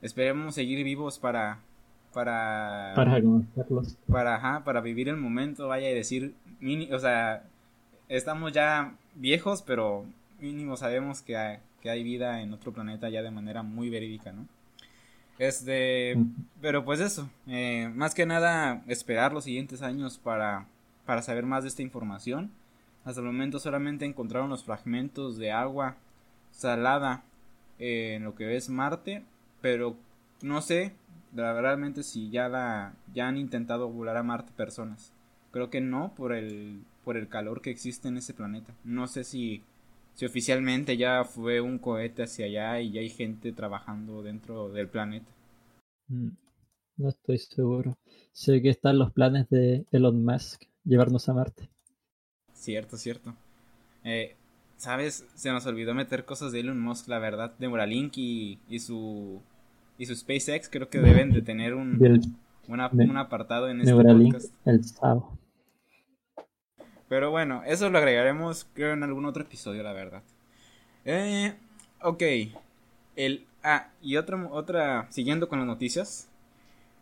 Esperemos 0.00 0.54
seguir 0.54 0.84
vivos 0.84 1.18
para 1.18 1.60
para 2.12 2.92
para 2.94 3.20
conocerlos. 3.20 3.96
Para 4.10 4.64
para 4.64 4.80
vivir 4.80 5.08
el 5.08 5.16
momento, 5.16 5.68
vaya 5.68 5.88
a 5.88 5.92
decir, 5.92 6.34
o 6.90 6.98
sea, 6.98 7.44
estamos 8.08 8.52
ya 8.52 8.94
viejos, 9.14 9.62
pero 9.62 10.06
mínimo 10.40 10.76
sabemos 10.76 11.22
que 11.22 11.36
hay, 11.36 11.58
que 11.80 11.90
hay 11.90 12.02
vida 12.02 12.40
en 12.40 12.52
otro 12.52 12.72
planeta 12.72 13.08
ya 13.08 13.22
de 13.22 13.30
manera 13.30 13.62
muy 13.62 13.90
verídica, 13.90 14.32
¿no? 14.32 14.46
Este, 15.38 16.16
pero 16.60 16.84
pues 16.84 16.98
eso, 16.98 17.30
eh, 17.46 17.90
más 17.94 18.14
que 18.14 18.26
nada 18.26 18.82
esperar 18.88 19.32
los 19.32 19.44
siguientes 19.44 19.82
años 19.82 20.18
para, 20.18 20.66
para 21.06 21.22
saber 21.22 21.46
más 21.46 21.62
de 21.62 21.68
esta 21.68 21.82
información. 21.82 22.50
Hasta 23.08 23.22
el 23.22 23.26
momento 23.26 23.58
solamente 23.58 24.04
encontraron 24.04 24.50
los 24.50 24.64
fragmentos 24.64 25.38
de 25.38 25.50
agua 25.50 25.96
salada 26.50 27.24
en 27.78 28.22
lo 28.22 28.34
que 28.34 28.54
es 28.54 28.68
Marte, 28.68 29.22
pero 29.62 29.96
no 30.42 30.60
sé 30.60 30.92
realmente 31.34 32.02
si 32.02 32.28
ya 32.28 32.50
la 32.50 32.92
ya 33.14 33.26
han 33.26 33.38
intentado 33.38 33.88
volar 33.88 34.18
a 34.18 34.22
Marte 34.22 34.52
personas. 34.54 35.14
Creo 35.52 35.70
que 35.70 35.80
no 35.80 36.12
por 36.14 36.34
el 36.34 36.82
por 37.02 37.16
el 37.16 37.28
calor 37.28 37.62
que 37.62 37.70
existe 37.70 38.08
en 38.08 38.18
ese 38.18 38.34
planeta. 38.34 38.74
No 38.84 39.06
sé 39.06 39.24
si 39.24 39.62
si 40.12 40.26
oficialmente 40.26 40.98
ya 40.98 41.24
fue 41.24 41.62
un 41.62 41.78
cohete 41.78 42.24
hacia 42.24 42.44
allá 42.44 42.78
y 42.82 42.92
ya 42.92 43.00
hay 43.00 43.08
gente 43.08 43.52
trabajando 43.52 44.22
dentro 44.22 44.68
del 44.68 44.86
planeta. 44.86 45.32
Mm, 46.08 46.32
no 46.98 47.08
estoy 47.08 47.38
seguro. 47.38 47.96
Sé 48.32 48.60
que 48.60 48.68
están 48.68 48.98
los 48.98 49.12
planes 49.12 49.48
de 49.48 49.86
Elon 49.92 50.22
Musk 50.22 50.64
llevarnos 50.84 51.26
a 51.30 51.32
Marte. 51.32 51.70
Cierto, 52.58 52.96
cierto. 52.96 53.34
Eh, 54.04 54.34
¿Sabes? 54.76 55.24
Se 55.34 55.50
nos 55.50 55.64
olvidó 55.66 55.94
meter 55.94 56.24
cosas 56.24 56.52
de 56.52 56.60
Elon 56.60 56.80
Musk, 56.80 57.08
la 57.08 57.18
verdad, 57.18 57.52
de 57.58 57.66
Neuralink 57.66 58.16
y, 58.16 58.58
y 58.68 58.80
su 58.80 59.40
y 59.96 60.06
su 60.06 60.14
SpaceX 60.14 60.68
creo 60.68 60.88
que 60.88 61.00
deben 61.00 61.32
de 61.32 61.42
tener 61.42 61.74
un, 61.74 61.98
un 62.68 63.16
apartado 63.16 63.68
en 63.68 63.80
este 63.80 63.92
podcast. 63.92 64.52
El 64.64 64.84
sábado. 64.84 65.32
Pero 67.08 67.30
bueno, 67.30 67.62
eso 67.64 67.90
lo 67.90 67.98
agregaremos 67.98 68.66
creo 68.74 68.92
en 68.92 69.02
algún 69.02 69.24
otro 69.24 69.42
episodio, 69.42 69.82
la 69.82 69.92
verdad. 69.92 70.22
Eh, 71.04 71.54
ok. 72.02 72.22
El, 73.16 73.46
ah, 73.62 73.88
y 74.02 74.16
otra, 74.16 74.46
otra, 74.50 75.06
siguiendo 75.10 75.48
con 75.48 75.58
las 75.58 75.66
noticias. 75.66 76.28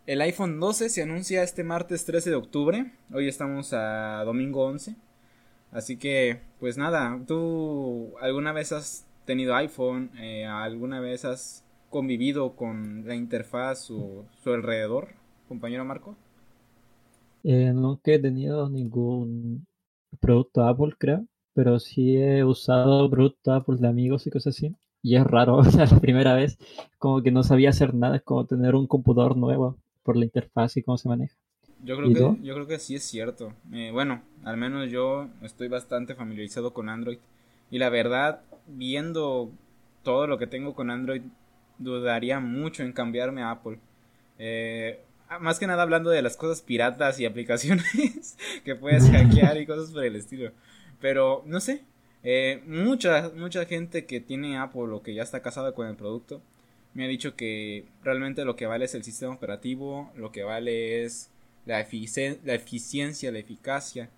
El 0.05 0.21
iPhone 0.21 0.59
12 0.59 0.89
se 0.89 1.03
anuncia 1.03 1.43
este 1.43 1.63
martes 1.63 2.05
13 2.05 2.29
de 2.29 2.35
octubre. 2.35 2.91
Hoy 3.13 3.27
estamos 3.27 3.73
a 3.73 4.23
domingo 4.23 4.65
11. 4.65 4.95
Así 5.71 5.97
que, 5.97 6.41
pues 6.59 6.77
nada, 6.77 7.19
¿tú 7.27 8.13
alguna 8.21 8.51
vez 8.53 8.71
has 8.71 9.05
tenido 9.25 9.55
iPhone? 9.55 10.11
Eh, 10.17 10.45
¿Alguna 10.45 10.99
vez 10.99 11.25
has 11.25 11.63
convivido 11.89 12.55
con 12.55 13.05
la 13.07 13.15
interfaz 13.15 13.89
o 13.91 14.25
su 14.43 14.53
alrededor, 14.53 15.09
compañero 15.47 15.85
Marco? 15.85 16.15
Eh, 17.43 17.71
nunca 17.73 18.11
he 18.11 18.19
tenido 18.19 18.69
ningún 18.69 19.65
producto 20.19 20.63
Apple, 20.63 20.93
creo, 20.99 21.25
pero 21.53 21.79
sí 21.79 22.17
he 22.17 22.43
usado 22.43 23.09
productos 23.09 23.55
Apple 23.55 23.77
de 23.79 23.87
amigos 23.87 24.27
y 24.27 24.31
cosas 24.31 24.55
así. 24.55 24.75
Y 25.01 25.15
es 25.15 25.23
raro, 25.25 25.57
o 25.57 25.63
sea, 25.65 25.85
la 25.85 25.99
primera 25.99 26.35
vez 26.35 26.57
como 26.99 27.21
que 27.23 27.31
no 27.31 27.43
sabía 27.43 27.69
hacer 27.69 27.93
nada, 27.95 28.17
es 28.17 28.23
como 28.23 28.45
tener 28.45 28.75
un 28.75 28.87
computador 28.87 29.37
nuevo 29.37 29.77
por 30.03 30.17
la 30.17 30.25
interfaz 30.25 30.77
y 30.77 30.83
cómo 30.83 30.97
se 30.97 31.09
maneja. 31.09 31.35
Yo 31.83 31.95
creo, 31.95 32.13
que, 32.13 32.45
yo 32.45 32.53
creo 32.53 32.67
que 32.67 32.79
sí 32.79 32.95
es 32.95 33.03
cierto. 33.03 33.53
Eh, 33.71 33.91
bueno, 33.91 34.21
al 34.43 34.57
menos 34.57 34.89
yo 34.89 35.27
estoy 35.41 35.67
bastante 35.67 36.15
familiarizado 36.15 36.73
con 36.73 36.89
Android. 36.89 37.19
Y 37.69 37.77
la 37.79 37.89
verdad, 37.89 38.41
viendo 38.67 39.51
todo 40.03 40.27
lo 40.27 40.37
que 40.37 40.47
tengo 40.47 40.73
con 40.73 40.89
Android, 40.89 41.21
dudaría 41.77 42.39
mucho 42.39 42.83
en 42.83 42.93
cambiarme 42.93 43.43
a 43.43 43.51
Apple. 43.51 43.79
Eh, 44.39 44.99
más 45.39 45.59
que 45.59 45.67
nada 45.67 45.83
hablando 45.83 46.09
de 46.09 46.21
las 46.21 46.37
cosas 46.37 46.61
piratas 46.61 47.19
y 47.19 47.25
aplicaciones 47.27 48.37
que 48.63 48.75
puedes 48.75 49.09
hackear 49.11 49.57
y 49.57 49.65
cosas 49.65 49.91
por 49.91 50.03
el 50.03 50.15
estilo. 50.15 50.51
Pero 50.99 51.43
no 51.45 51.59
sé, 51.59 51.83
eh, 52.23 52.63
mucha, 52.65 53.31
mucha 53.35 53.65
gente 53.65 54.05
que 54.05 54.19
tiene 54.19 54.57
Apple 54.57 54.91
o 54.91 55.03
que 55.03 55.13
ya 55.13 55.23
está 55.23 55.41
casada 55.41 55.73
con 55.73 55.87
el 55.87 55.95
producto 55.95 56.41
me 56.97 57.05
ha 57.05 57.07
dicho 57.07 57.35
que 57.35 57.85
realmente 58.03 58.43
lo 58.43 58.55
que 58.55 58.65
vale 58.65 58.85
es 58.85 58.95
el 58.95 59.03
sistema 59.03 59.31
operativo, 59.31 60.11
lo 60.15 60.31
que 60.31 60.41
vale 60.41 61.03
es 61.03 61.29
la, 61.67 61.85
la 62.45 62.55
eficiencia, 62.55 63.31
la 63.31 63.39
eficacia. 63.39 64.09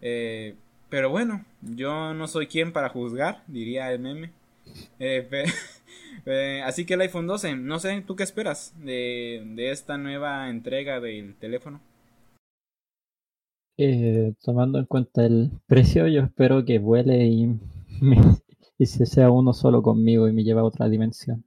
Eh, 0.00 0.54
pero 0.90 1.10
bueno, 1.10 1.44
yo 1.62 2.14
no 2.14 2.28
soy 2.28 2.46
quien 2.46 2.72
para 2.72 2.88
juzgar, 2.88 3.42
diría 3.46 3.92
el 3.92 4.00
meme. 4.00 4.32
Eh, 4.98 5.28
así 6.64 6.86
que 6.86 6.94
el 6.94 7.02
iPhone 7.02 7.26
12, 7.26 7.56
no 7.56 7.78
sé, 7.78 8.02
¿tú 8.06 8.16
qué 8.16 8.22
esperas 8.22 8.74
de, 8.78 9.42
de 9.54 9.70
esta 9.70 9.98
nueva 9.98 10.48
entrega 10.50 11.00
del 11.00 11.34
teléfono? 11.36 11.80
Eh, 13.76 14.34
tomando 14.42 14.78
en 14.80 14.86
cuenta 14.86 15.24
el 15.26 15.50
precio, 15.66 16.08
yo 16.08 16.22
espero 16.22 16.64
que 16.64 16.78
vuele 16.80 17.26
y, 17.26 17.60
y 18.78 18.86
se 18.86 19.06
sea 19.06 19.30
uno 19.30 19.52
solo 19.52 19.82
conmigo 19.82 20.28
y 20.28 20.32
me 20.32 20.44
lleve 20.44 20.60
a 20.60 20.64
otra 20.64 20.88
dimensión. 20.88 21.44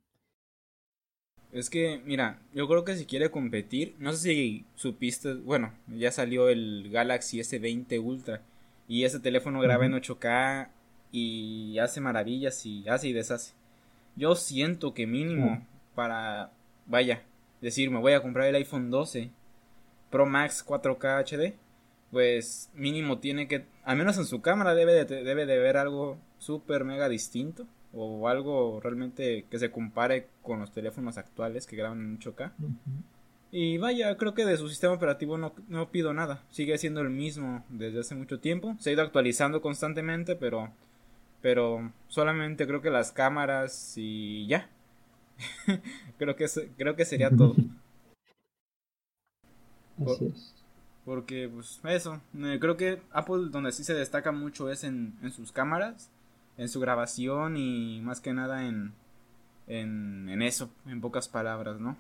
Es 1.51 1.70
que, 1.70 2.01
mira, 2.06 2.39
yo 2.54 2.68
creo 2.68 2.84
que 2.84 2.96
si 2.96 3.06
quiere 3.06 3.32
competir, 3.32 3.96
no 4.00 4.12
sé 4.12 4.18
si 4.18 4.66
supiste, 4.75 5.34
bueno, 5.34 5.74
ya 5.88 6.12
salió 6.12 6.50
el 6.50 6.89
Galaxy 6.92 7.39
S20 7.39 8.04
Ultra 8.04 8.42
y 8.88 9.06
ese 9.06 9.20
teléfono 9.20 9.62
graba 9.62 9.86
en 9.86 9.94
8K 9.94 10.70
y 11.12 11.80
hace 11.80 12.01
maravillas 12.01 12.66
y 12.66 12.88
hace 12.89 13.08
y 13.08 13.13
deshace. 13.13 13.54
Yo 14.16 14.36
siento 14.36 14.94
que 14.94 15.08
mínimo 15.08 15.66
para, 15.96 16.51
vaya, 16.86 17.24
decir, 17.62 17.89
me 17.92 18.00
voy 18.00 18.13
a 18.13 18.22
comprar 18.22 18.48
el 18.48 18.56
iPhone 18.56 18.89
12 18.89 19.30
Pro 20.10 20.25
Max 20.25 20.66
4K 20.66 21.24
HD, 21.24 21.54
pues 22.12 22.70
mínimo 22.74 23.20
tiene 23.20 23.48
que, 23.48 23.66
al 23.84 23.98
menos 23.98 24.18
en 24.18 24.25
su 24.25 24.42
cámara 24.42 24.75
debe 24.75 25.06
de, 25.06 25.24
debe 25.24 25.46
de 25.46 25.58
ver 25.60 25.77
algo 25.77 26.18
súper 26.39 26.84
mega 26.84 27.10
distinto 27.10 27.68
o 27.94 28.27
algo 28.27 28.79
realmente 28.82 29.46
que 29.50 29.60
se 29.60 29.72
compare 29.72 30.27
con 30.44 30.60
los 30.60 30.72
teléfonos 30.72 31.17
actuales 31.17 31.65
que 31.65 31.75
graban 31.75 32.00
en 32.01 32.20
8K. 32.20 32.51
Y 33.51 33.77
vaya, 33.77 34.15
creo 34.17 34.34
que 34.34 34.46
de 34.46 34.58
su 34.58 34.67
sistema 34.70 34.94
operativo 34.94 35.38
no, 35.38 35.53
no 35.67 35.89
pido 35.89 36.13
nada. 36.13 36.44
Sigue 36.50 36.77
siendo 36.77 37.01
el 37.01 37.10
mismo 37.10 37.63
desde 37.70 38.01
hace 38.01 38.15
mucho 38.15 38.39
tiempo. 38.39 38.75
Se 38.79 38.89
ha 38.89 38.94
ido 38.94 39.01
actualizando 39.01 39.62
constantemente, 39.62 40.36
pero 40.36 40.72
pero 41.41 41.91
solamente 42.08 42.67
creo 42.67 42.82
que 42.82 42.89
las 42.89 43.12
cámaras 43.12 43.94
y 43.96 44.48
ya. 44.48 44.70
creo 46.17 46.36
que 46.36 46.46
creo 46.77 46.96
que 46.96 47.06
sería 47.06 47.29
todo. 47.29 47.56
Así 50.06 50.25
es. 50.25 50.53
Porque, 51.06 51.50
pues, 51.51 51.79
eso. 51.86 52.20
eh, 52.38 52.58
creo 52.60 52.75
que 52.75 53.01
Apple 53.12 53.48
donde 53.50 53.72
sí 53.72 53.86
se 53.86 53.94
destaca 53.94 54.34
mucho 54.34 54.70
es 54.70 54.84
en, 54.84 55.17
en 55.22 55.32
sus 55.32 55.53
cámaras, 55.53 56.10
en 56.58 56.70
su 56.70 56.80
grabación 56.80 57.58
y 57.58 58.02
más 58.02 58.22
que 58.22 58.34
nada 58.34 58.68
en, 58.68 58.94
en, 59.68 60.30
en 60.30 60.42
eso, 60.42 60.70
en 60.88 61.02
pocas 61.02 61.28
palabras, 61.30 61.80
¿no? 61.80 61.98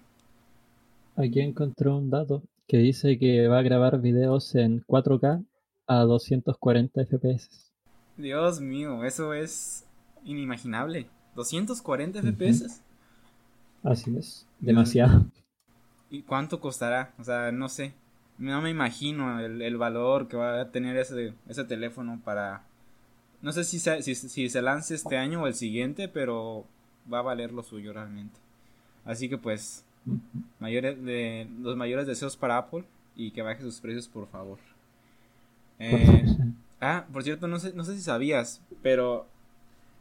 Aquí 1.17 1.41
encontré 1.41 1.89
un 1.89 2.09
dato 2.09 2.43
que 2.65 2.77
dice 2.77 3.19
que 3.19 3.49
va 3.49 3.59
a 3.59 3.61
grabar 3.61 3.99
videos 3.99 4.55
en 4.55 4.85
4K 4.85 5.45
a 5.85 5.99
240 6.03 7.01
FPS. 7.01 7.73
Dios 8.17 8.59
mío, 8.59 9.05
eso 9.05 9.33
es 9.33 9.85
inimaginable. 10.25 11.07
240 11.35 12.19
Ujú. 12.21 12.33
FPS. 12.33 12.81
Así 13.81 14.15
es, 14.15 14.45
demasiado. 14.59 15.25
¿Y 16.09 16.23
cuánto 16.23 16.59
costará? 16.59 17.13
O 17.19 17.23
sea, 17.23 17.51
no 17.51 17.69
sé. 17.69 17.93
No 18.37 18.61
me 18.61 18.69
imagino 18.69 19.39
el, 19.39 19.61
el 19.61 19.77
valor 19.77 20.27
que 20.27 20.37
va 20.37 20.61
a 20.61 20.71
tener 20.71 20.97
ese, 20.97 21.33
ese 21.47 21.63
teléfono 21.63 22.21
para... 22.23 22.63
No 23.41 23.51
sé 23.51 23.63
si 23.63 23.79
se, 23.79 24.01
si, 24.01 24.15
si 24.15 24.49
se 24.49 24.61
lance 24.61 24.95
este 24.95 25.17
año 25.17 25.43
o 25.43 25.47
el 25.47 25.53
siguiente, 25.53 26.07
pero 26.07 26.65
va 27.11 27.19
a 27.19 27.23
valer 27.23 27.51
lo 27.51 27.63
suyo 27.63 27.93
realmente. 27.93 28.39
Así 29.05 29.29
que 29.29 29.37
pues, 29.37 29.85
mayores 30.59 31.03
de, 31.03 31.47
los 31.59 31.77
mayores 31.77 32.07
deseos 32.07 32.35
para 32.35 32.57
Apple 32.57 32.83
y 33.15 33.31
que 33.31 33.41
baje 33.41 33.61
sus 33.61 33.79
precios, 33.79 34.07
por 34.07 34.27
favor. 34.27 34.59
Eh. 35.79 36.25
Ah, 36.79 37.05
por 37.11 37.23
cierto, 37.23 37.47
no 37.47 37.59
sé, 37.59 37.73
no 37.73 37.83
sé 37.83 37.95
si 37.95 38.01
sabías, 38.01 38.61
pero 38.83 39.25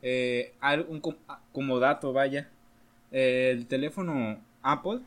eh, 0.03 0.53
un 0.89 1.01
ah, 1.27 1.41
como 1.53 1.79
dato, 1.79 2.13
vaya, 2.13 2.51
eh, 3.13 3.51
el 3.53 3.67
teléfono 3.67 4.39
Apple 4.63 5.01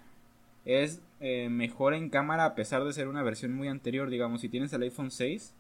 es 0.66 1.02
eh, 1.20 1.48
mejor 1.50 1.94
en 1.94 2.10
cámara 2.10 2.46
a 2.46 2.56
pesar 2.56 2.84
de 2.84 2.94
ser 2.94 3.08
una 3.08 3.22
versión 3.22 3.54
muy 3.54 3.68
anterior, 3.68 4.10
digamos, 4.10 4.42
si 4.42 4.50
tienes 4.50 4.74
el 4.74 4.82
iPhone 4.82 5.12
6, 5.12 5.54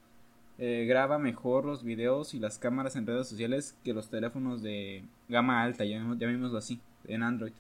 eh, 0.60 0.86
graba 0.88 1.18
mejor 1.20 1.66
los 1.66 1.84
videos 1.84 2.34
y 2.34 2.40
las 2.40 2.60
cámaras 2.60 2.96
en 2.96 3.08
redes 3.08 3.28
sociales 3.30 3.78
que 3.84 3.94
los 3.94 4.10
teléfonos 4.10 4.62
de 4.62 5.04
gama 5.30 5.64
alta, 5.64 5.86
llamémoslo 5.86 6.58
así, 6.58 6.80
en 7.08 7.24
Android, 7.24 7.54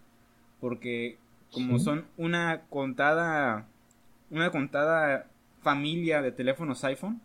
porque 0.59 1.17
como 1.51 1.79
Sí. 1.79 1.85
son 1.85 2.05
una 2.17 2.61
contada, 2.69 3.65
una 4.29 4.51
contada 4.51 5.27
familia 5.61 6.21
de 6.21 6.31
teléfonos 6.31 6.83
iPhone, 6.83 7.21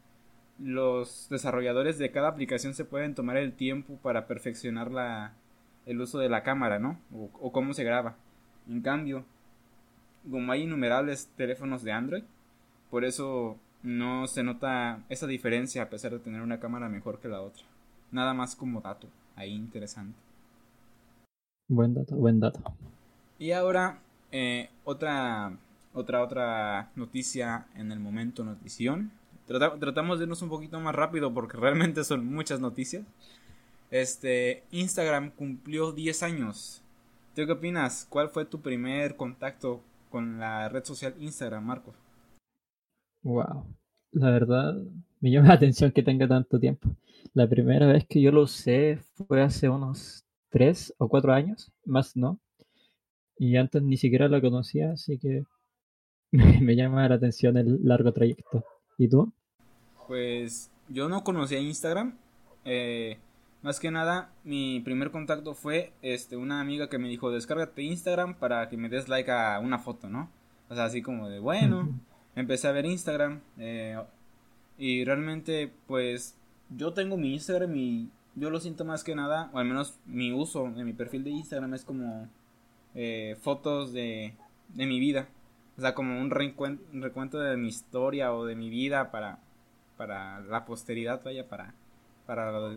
los 0.58 1.26
desarrolladores 1.30 1.98
de 1.98 2.10
cada 2.12 2.28
aplicación 2.28 2.74
se 2.74 2.84
pueden 2.84 3.14
tomar 3.14 3.36
el 3.36 3.52
tiempo 3.52 3.96
para 4.02 4.26
perfeccionar 4.28 4.90
la, 4.92 5.32
el 5.86 6.00
uso 6.00 6.18
de 6.20 6.28
la 6.28 6.42
cámara, 6.44 6.78
¿no? 6.78 7.00
O, 7.12 7.28
o 7.40 7.52
cómo 7.52 7.74
se 7.74 7.82
graba. 7.84 8.16
En 8.68 8.80
cambio, 8.80 9.24
como 10.30 10.52
hay 10.52 10.62
innumerables 10.62 11.28
teléfonos 11.36 11.82
de 11.82 11.92
Android, 11.92 12.22
por 12.90 13.04
eso 13.04 13.58
no 13.84 14.26
se 14.26 14.42
nota 14.42 15.04
esa 15.08 15.26
diferencia 15.28 15.82
a 15.82 15.90
pesar 15.90 16.10
de 16.10 16.18
tener 16.18 16.40
una 16.42 16.58
cámara 16.58 16.88
mejor 16.88 17.20
que 17.20 17.28
la 17.28 17.40
otra. 17.40 17.62
Nada 18.10 18.34
más 18.34 18.56
como 18.56 18.80
dato, 18.80 19.06
ahí 19.36 19.52
interesante. 19.52 20.18
Buen 21.68 21.94
dato, 21.94 22.16
buen 22.16 22.40
dato. 22.40 22.60
Y 23.38 23.52
ahora, 23.52 24.00
eh, 24.32 24.70
otra, 24.84 25.56
otra, 25.92 26.22
otra 26.22 26.90
noticia 26.96 27.66
en 27.76 27.92
el 27.92 28.00
momento 28.00 28.44
notición. 28.44 29.12
Trata- 29.46 29.78
tratamos 29.78 30.18
de 30.18 30.24
irnos 30.24 30.42
un 30.42 30.48
poquito 30.48 30.80
más 30.80 30.94
rápido 30.94 31.32
porque 31.32 31.56
realmente 31.56 32.02
son 32.04 32.26
muchas 32.26 32.60
noticias. 32.60 33.04
Este, 33.90 34.64
Instagram 34.72 35.30
cumplió 35.30 35.92
10 35.92 36.22
años. 36.22 36.82
¿Tú 37.36 37.44
qué 37.46 37.52
opinas? 37.52 38.06
¿Cuál 38.08 38.28
fue 38.28 38.44
tu 38.44 38.60
primer 38.60 39.16
contacto 39.16 39.80
con 40.10 40.38
la 40.38 40.68
red 40.68 40.84
social 40.84 41.14
Instagram, 41.18 41.64
Marcos? 41.64 41.94
Wow. 43.24 43.64
La 44.12 44.30
verdad, 44.30 44.74
me 45.20 45.30
llama 45.32 45.48
la 45.48 45.54
atención 45.54 45.90
que 45.92 46.02
tenga 46.04 46.28
tanto 46.28 46.60
tiempo. 46.60 46.88
La 47.32 47.48
primera 47.48 47.86
vez 47.86 48.06
que 48.06 48.20
yo 48.22 48.30
lo 48.30 48.42
usé 48.42 48.98
fue 49.26 49.42
hace 49.42 49.68
unos 49.68 50.24
tres 50.50 50.94
o 50.98 51.08
cuatro 51.08 51.32
años, 51.32 51.72
más 51.84 52.16
no. 52.16 52.38
Y 53.38 53.56
antes 53.56 53.82
ni 53.82 53.96
siquiera 53.96 54.28
lo 54.28 54.40
conocía, 54.40 54.92
así 54.92 55.18
que 55.18 55.44
me, 56.32 56.60
me 56.60 56.76
llama 56.76 57.08
la 57.08 57.16
atención 57.16 57.56
el 57.56 57.80
largo 57.84 58.12
trayecto. 58.12 58.64
¿Y 58.98 59.08
tú? 59.08 59.32
Pues 60.06 60.70
yo 60.88 61.08
no 61.08 61.24
conocía 61.24 61.58
Instagram. 61.60 62.16
eh, 62.64 63.18
más 63.62 63.80
que 63.80 63.90
nada, 63.90 64.30
mi 64.44 64.80
primer 64.80 65.10
contacto 65.10 65.54
fue 65.54 65.94
este, 66.02 66.36
una 66.36 66.60
amiga 66.60 66.90
que 66.90 66.98
me 66.98 67.08
dijo, 67.08 67.30
descárgate 67.30 67.82
Instagram 67.82 68.34
para 68.34 68.68
que 68.68 68.76
me 68.76 68.90
des 68.90 69.08
like 69.08 69.30
a 69.30 69.58
una 69.60 69.78
foto, 69.78 70.10
¿no? 70.10 70.30
O 70.68 70.74
sea, 70.74 70.84
así 70.84 71.00
como 71.02 71.30
de, 71.30 71.38
bueno. 71.38 71.88
Empecé 72.36 72.68
a 72.68 72.72
ver 72.72 72.86
Instagram 72.86 73.40
eh, 73.58 73.98
y 74.78 75.04
realmente 75.04 75.72
pues 75.86 76.36
yo 76.70 76.92
tengo 76.92 77.16
mi 77.16 77.34
Instagram 77.34 77.74
y 77.76 78.10
yo 78.34 78.50
lo 78.50 78.60
siento 78.60 78.84
más 78.84 79.04
que 79.04 79.14
nada, 79.14 79.50
o 79.52 79.58
al 79.58 79.66
menos 79.66 79.98
mi 80.06 80.32
uso 80.32 80.70
de 80.70 80.84
mi 80.84 80.92
perfil 80.92 81.24
de 81.24 81.30
Instagram 81.30 81.74
es 81.74 81.84
como 81.84 82.28
eh, 82.94 83.36
fotos 83.40 83.92
de, 83.92 84.34
de 84.70 84.86
mi 84.86 84.98
vida. 84.98 85.28
O 85.76 85.80
sea, 85.80 85.94
como 85.94 86.20
un 86.20 86.30
recuento 86.30 87.38
de 87.38 87.56
mi 87.56 87.68
historia 87.68 88.32
o 88.32 88.44
de 88.44 88.54
mi 88.54 88.70
vida 88.70 89.10
para, 89.10 89.38
para 89.96 90.40
la 90.40 90.64
posteridad, 90.64 91.20
vaya, 91.24 91.48
para, 91.48 91.74
para, 92.26 92.76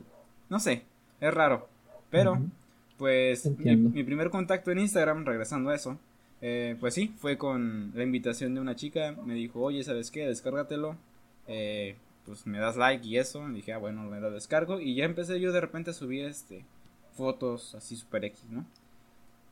no 0.50 0.60
sé, 0.60 0.84
es 1.22 1.34
raro. 1.34 1.70
Pero, 2.10 2.42
pues, 2.98 3.46
mi, 3.60 3.76
mi 3.76 4.04
primer 4.04 4.32
contacto 4.32 4.72
en 4.72 4.80
Instagram, 4.80 5.26
regresando 5.26 5.70
a 5.70 5.76
eso, 5.76 6.00
eh, 6.42 6.76
pues 6.80 6.94
sí, 6.94 7.14
fue 7.18 7.38
con 7.38 7.92
la 7.96 8.04
invitación 8.04 8.54
de 8.56 8.62
una 8.62 8.76
chica, 8.76 9.16
me 9.26 9.34
dijo, 9.34 9.62
oye, 9.62 9.84
¿sabes 9.84 10.12
qué? 10.12 10.28
Descárgatelo, 10.28 10.96
eh, 11.48 11.96
pues 12.26 12.46
me 12.46 12.60
das 12.60 12.78
like 12.78 13.08
y 13.08 13.18
eso, 13.18 13.48
y 13.50 13.56
dije, 13.56 13.74
ah, 13.74 13.78
bueno, 13.78 14.04
me 14.04 14.20
lo 14.20 14.32
descargo, 14.32 14.80
y 14.80 14.96
ya 14.96 15.06
empecé 15.06 15.40
yo 15.40 15.52
de 15.52 15.62
repente 15.62 15.92
a 15.92 15.94
subir, 15.94 16.26
este, 16.26 16.64
fotos 17.14 17.74
así 17.76 17.96
super 17.96 18.24
X, 18.26 18.46
¿no? 18.50 18.66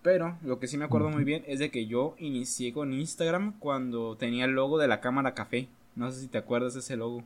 Pero 0.06 0.38
lo 0.44 0.60
que 0.60 0.68
sí 0.68 0.78
me 0.78 0.86
acuerdo 0.86 1.10
muy 1.10 1.24
bien 1.24 1.44
es 1.48 1.58
de 1.58 1.72
que 1.72 1.88
yo 1.88 2.16
inicié 2.20 2.72
con 2.74 2.94
Instagram 2.94 3.58
cuando 3.58 4.16
tenía 4.16 4.46
el 4.46 4.52
logo 4.52 4.78
de 4.78 4.88
la 4.88 5.02
cámara 5.02 5.34
café. 5.34 5.68
No 5.96 6.12
sé 6.12 6.22
si 6.22 6.28
te 6.28 6.38
acuerdas 6.38 6.76
de 6.76 6.82
ese 6.82 6.96
logo. 6.96 7.24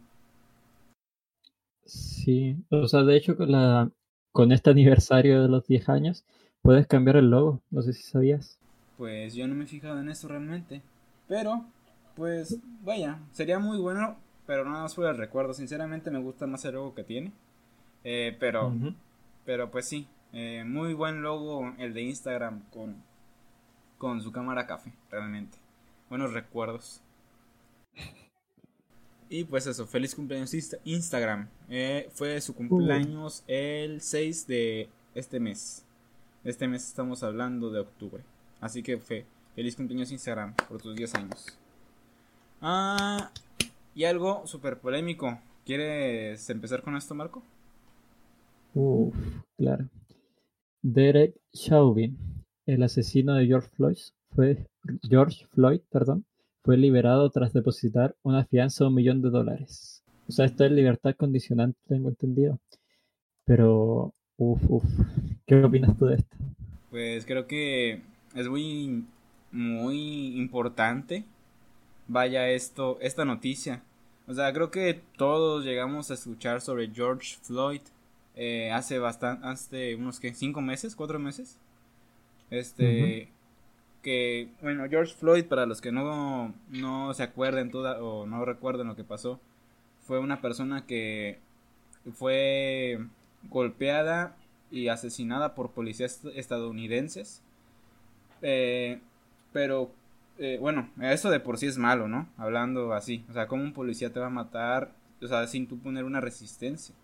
Sí, 1.84 2.56
o 2.70 2.88
sea, 2.88 3.04
de 3.04 3.18
hecho 3.18 3.36
con 3.36 3.52
la 3.52 3.92
con 4.32 4.54
este 4.54 4.70
aniversario 4.70 5.42
de 5.42 5.50
los 5.50 5.68
10 5.68 5.90
años 5.90 6.24
puedes 6.62 6.88
cambiar 6.88 7.18
el 7.18 7.30
logo, 7.30 7.62
no 7.70 7.82
sé 7.82 7.92
si 7.92 8.04
sabías. 8.04 8.60
Pues 9.00 9.34
yo 9.34 9.48
no 9.48 9.56
me 9.56 9.64
he 9.64 9.68
fijado 9.68 10.00
en 10.00 10.10
eso 10.10 10.28
realmente. 10.28 10.84
Pero, 11.28 11.66
pues, 12.16 12.58
vaya, 12.84 13.18
sería 13.32 13.58
muy 13.58 13.80
bueno, 13.80 14.18
pero 14.46 14.64
nada 14.66 14.84
más 14.84 14.94
por 14.94 15.06
el 15.08 15.18
recuerdo. 15.18 15.54
Sinceramente 15.56 16.12
me 16.12 16.20
gusta 16.20 16.46
más 16.46 16.64
el 16.66 16.74
logo 16.76 16.94
que 16.94 17.04
tiene. 17.04 17.32
Eh, 18.04 18.36
pero, 18.40 18.68
pero 19.46 19.72
pues 19.72 19.88
sí, 19.88 20.08
eh, 20.34 20.64
muy 20.66 20.94
buen 20.94 21.22
logo 21.22 21.74
el 21.80 21.94
de 21.94 22.02
Instagram 22.04 22.62
con, 22.72 22.96
con 23.98 24.22
su 24.22 24.32
cámara 24.32 24.68
café, 24.68 24.92
realmente. 25.10 25.58
Buenos 26.10 26.34
recuerdos. 26.34 27.02
Y 29.30 29.44
pues 29.44 29.68
eso, 29.68 29.86
feliz 29.86 30.16
cumpleaños 30.16 30.54
Insta- 30.54 30.80
Instagram. 30.86 31.48
Eh, 31.70 32.10
fue 32.14 32.42
su 32.42 32.54
cumpleaños 32.56 33.44
el 33.48 34.02
6 34.02 34.48
de 34.48 34.90
este 35.16 35.40
mes. 35.40 35.86
Este 36.44 36.68
mes 36.68 36.86
estamos 36.88 37.22
hablando 37.24 37.70
de 37.70 37.80
octubre. 37.82 38.24
Así 38.62 38.84
que 38.84 38.98
fe, 38.98 39.26
feliz 39.56 39.76
cumpleaños 39.76 40.12
Instagram 40.12 40.54
por 40.68 40.82
tus 40.82 40.96
10 40.96 41.16
años. 41.16 41.58
Ah, 42.62 43.32
y 43.96 44.04
algo 44.04 44.46
súper 44.46 44.80
polémico. 44.80 45.40
¿Quieres 45.66 46.50
empezar 46.50 46.82
con 46.82 46.96
esto, 46.98 47.16
Marco? 47.16 47.44
Uf, 48.74 49.16
claro. 49.58 49.88
Derek 50.82 51.36
Chauvin, 51.54 52.18
el 52.66 52.84
asesino 52.84 53.36
de 53.36 53.46
George 53.46 53.70
Floyd, 53.76 53.98
fue 54.36 54.66
George 55.02 55.46
Floyd, 55.52 55.82
perdón, 55.90 56.26
fue 56.64 56.78
liberado 56.78 57.30
tras 57.30 57.54
depositar 57.54 58.16
una 58.24 58.46
fianza 58.46 58.84
de 58.84 58.90
un 58.90 58.96
millón 58.96 59.22
de 59.22 59.30
dólares. 59.30 60.04
O 60.28 60.32
sea, 60.32 60.46
esto 60.46 60.66
es 60.66 60.72
libertad 60.72 61.16
condicional, 61.16 61.76
tengo 61.88 62.10
entendido. 62.10 62.60
Pero, 63.46 64.14
uf, 64.38 64.62
uf, 64.70 64.84
¿qué 65.46 65.56
opinas 65.64 65.98
tú 65.98 66.06
de 66.06 66.16
esto? 66.16 66.38
Pues 66.92 67.26
creo 67.26 67.48
que 67.48 68.02
es 68.36 68.48
muy, 68.48 69.06
muy 69.52 70.38
importante. 70.38 71.26
Vaya 72.08 72.50
esto, 72.50 72.98
esta 73.02 73.26
noticia. 73.26 73.84
O 74.28 74.34
sea, 74.34 74.54
creo 74.54 74.72
que 74.72 75.02
todos 75.18 75.66
llegamos 75.66 76.12
a 76.12 76.14
escuchar 76.14 76.62
sobre 76.62 76.90
George 76.92 77.38
Floyd 77.42 77.82
eh, 78.36 78.72
hace 78.72 79.00
bastante, 79.00 79.46
hace 79.48 79.96
unos 79.96 80.20
que 80.20 80.34
cinco 80.34 80.62
meses, 80.62 80.96
cuatro 80.96 81.20
meses. 81.20 81.58
Este, 82.50 83.30
que, 84.02 84.50
bueno, 84.62 84.88
George 84.90 85.14
Floyd, 85.14 85.46
para 85.46 85.66
los 85.66 85.82
que 85.82 85.92
no, 85.92 86.54
no 86.70 87.14
se 87.14 87.24
acuerden 87.24 87.70
toda, 87.70 88.02
o 88.02 88.26
no 88.26 88.46
recuerden 88.46 88.88
lo 88.88 88.96
que 88.96 89.04
pasó, 89.04 89.40
fue 90.08 90.20
una 90.20 90.42
persona 90.42 90.86
que 90.86 91.40
fue 92.14 93.00
golpeada 93.50 94.38
y 94.72 94.88
asesinada 94.88 95.54
por 95.56 95.72
policías 95.72 96.24
estadounidenses. 96.36 97.44
Eh, 98.42 99.00
pero 99.52 99.92
eh, 100.42 100.58
bueno, 100.58 100.90
eso 101.02 101.30
de 101.30 101.42
por 101.42 101.58
sí 101.58 101.68
es 101.68 101.78
malo, 101.78 102.08
¿no? 102.08 102.30
Hablando 102.38 102.94
así, 102.94 103.26
o 103.30 103.34
sea, 103.34 103.48
como 103.48 103.62
un 103.62 103.74
policía 103.74 104.14
te 104.14 104.22
va 104.22 104.28
a 104.28 104.32
matar, 104.32 104.94
o 105.22 105.28
sea, 105.28 105.46
sin 105.48 105.68
tú 105.68 105.78
poner 105.80 106.06
una 106.06 106.22
resistencia. 106.22 106.96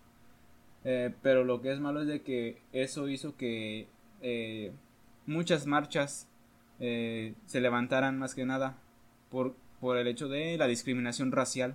Eh, 0.84 1.12
pero 1.20 1.44
lo 1.44 1.60
que 1.60 1.70
es 1.70 1.78
malo 1.78 2.00
es 2.00 2.06
de 2.06 2.22
que 2.22 2.62
eso 2.72 3.08
hizo 3.08 3.36
que 3.36 3.88
eh, 4.22 4.72
muchas 5.26 5.66
marchas 5.66 6.28
se 6.78 7.60
levantaran 7.60 8.18
más 8.18 8.34
que 8.34 8.44
nada 8.44 8.76
por, 9.30 9.54
por 9.80 9.96
el 9.96 10.08
hecho 10.08 10.28
de 10.28 10.58
la 10.58 10.66
discriminación 10.66 11.32
racial. 11.32 11.74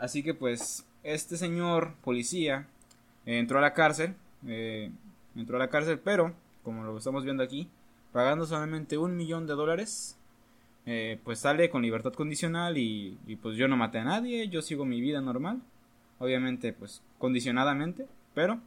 así 0.00 0.22
que 0.22 0.34
pues 0.34 0.86
este 1.02 1.36
señor 1.36 1.94
policía 2.04 2.68
entró 3.26 3.58
a 3.58 3.62
la 3.62 3.74
cárcel, 3.74 4.14
entró 5.34 5.56
a 5.56 5.58
la 5.58 5.68
cárcel, 5.68 5.98
pero 5.98 6.32
como 6.62 6.84
lo 6.84 6.96
estamos 6.96 7.24
viendo 7.24 7.42
aquí, 7.42 7.68
pagando 8.14 8.46
solamente 8.46 8.96
un 8.96 9.16
millón 9.16 9.48
de 9.48 9.54
dólares, 9.54 10.16
eh, 10.86 11.18
pues 11.24 11.40
sale 11.40 11.68
con 11.68 11.82
libertad 11.82 12.12
condicional 12.12 12.78
y, 12.78 13.18
pues 13.42 13.56
yo 13.56 13.66
no 13.66 13.76
maté 13.76 13.98
a 13.98 14.04
nadie, 14.04 14.48
yo 14.48 14.62
sigo 14.62 14.84
mi 14.84 15.00
vida 15.00 15.20
normal, 15.20 15.60
obviamente 16.20 16.72
pues 16.72 17.02
condicionadamente, 17.18 18.06
pero 18.32 18.60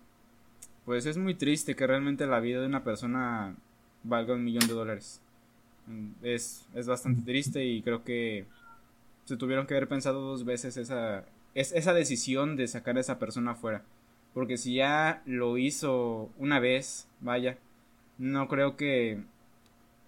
pues 0.84 1.06
es 1.06 1.18
muy 1.18 1.34
triste 1.34 1.78
que 1.78 1.88
realmente 1.88 2.28
la 2.28 2.42
vida 2.42 2.60
de 2.60 2.68
una 2.68 2.84
persona 2.84 3.56
valga 4.04 4.34
un 4.34 4.44
millón 4.44 4.68
de 4.68 4.74
dólares. 4.74 5.22
Mm, 5.88 6.10
es, 6.24 6.68
es 6.76 6.86
bastante 6.86 7.22
triste 7.22 7.64
y 7.64 7.82
creo 7.82 8.04
que 8.04 8.46
se 9.24 9.38
tuvieron 9.38 9.66
que 9.66 9.76
haber 9.76 9.88
pensado 9.88 10.20
dos 10.20 10.44
veces 10.44 10.76
esa, 10.76 11.24
es, 11.56 11.72
esa 11.72 11.94
decisión 11.94 12.58
de 12.58 12.68
sacar 12.68 12.98
a 12.98 13.00
esa 13.00 13.18
persona 13.18 13.52
afuera. 13.52 13.82
Porque 14.34 14.58
si 14.58 14.76
ya 14.76 15.22
lo 15.26 15.58
hizo 15.58 16.32
una 16.38 16.60
vez, 16.60 17.08
vaya, 17.22 17.58
no 18.18 18.50
creo 18.50 18.76
que 18.76 19.22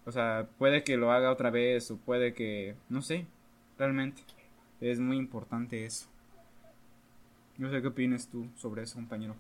o 0.10 0.12
sea, 0.12 0.50
puede 0.58 0.84
que 0.84 0.98
lo 0.98 1.12
haga 1.12 1.32
otra 1.32 1.52
vez 1.52 1.92
o 1.92 1.98
puede 1.98 2.34
que, 2.34 2.74
no 2.90 3.04
sé, 3.04 3.28
realmente. 3.78 4.24
Es 4.82 5.00
muy 5.00 5.18
importante 5.18 5.86
eso. 5.86 6.08
No 7.60 7.70
sé 7.70 7.80
qué 7.80 7.90
opinas 7.90 8.28
tú 8.28 8.48
sobre 8.56 8.82
eso, 8.82 8.96
compañero. 8.96 9.36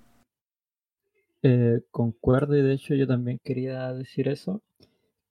Eh, 1.42 1.82
concuerdo 1.90 2.56
y 2.56 2.62
de 2.62 2.74
hecho 2.74 2.94
yo 2.94 3.08
también 3.08 3.40
quería 3.44 3.92
decir 3.94 4.28
eso, 4.28 4.62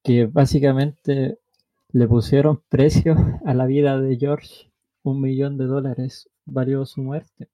que 0.02 0.26
básicamente 0.26 1.38
le 1.92 2.08
pusieron 2.08 2.60
precio 2.68 3.14
a 3.44 3.54
la 3.54 3.66
vida 3.66 4.00
de 4.00 4.16
George, 4.16 4.72
un 5.04 5.20
millón 5.20 5.56
de 5.56 5.66
dólares 5.66 6.28
valió 6.46 6.84
su 6.84 7.00
muerte. 7.00 7.48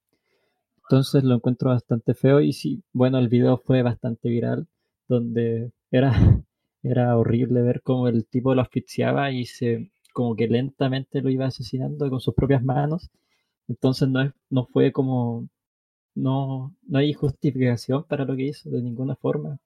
Entonces 0.84 1.22
lo 1.22 1.34
encuentro 1.34 1.68
bastante 1.68 2.14
feo 2.14 2.40
y 2.40 2.54
sí, 2.54 2.82
bueno, 2.94 3.18
el 3.18 3.28
video 3.28 3.58
fue 3.58 3.82
bastante 3.82 4.30
viral, 4.30 4.68
donde 5.06 5.70
era 5.90 6.42
era 6.84 7.16
horrible 7.16 7.62
ver 7.62 7.82
cómo 7.82 8.08
el 8.08 8.26
tipo 8.26 8.54
lo 8.54 8.62
asfixiaba 8.62 9.32
y 9.32 9.46
se 9.46 9.90
como 10.12 10.36
que 10.36 10.46
lentamente 10.46 11.20
lo 11.22 11.30
iba 11.30 11.46
asesinando 11.46 12.08
con 12.08 12.20
sus 12.20 12.34
propias 12.34 12.62
manos. 12.62 13.10
Entonces 13.68 14.08
no, 14.08 14.32
no 14.50 14.66
fue 14.66 14.92
como 14.92 15.48
no, 16.14 16.74
no 16.86 16.98
hay 16.98 17.12
justificación 17.12 18.04
para 18.04 18.24
lo 18.24 18.36
que 18.36 18.44
hizo 18.44 18.70
de 18.70 18.82
ninguna 18.82 19.16
forma. 19.16 19.58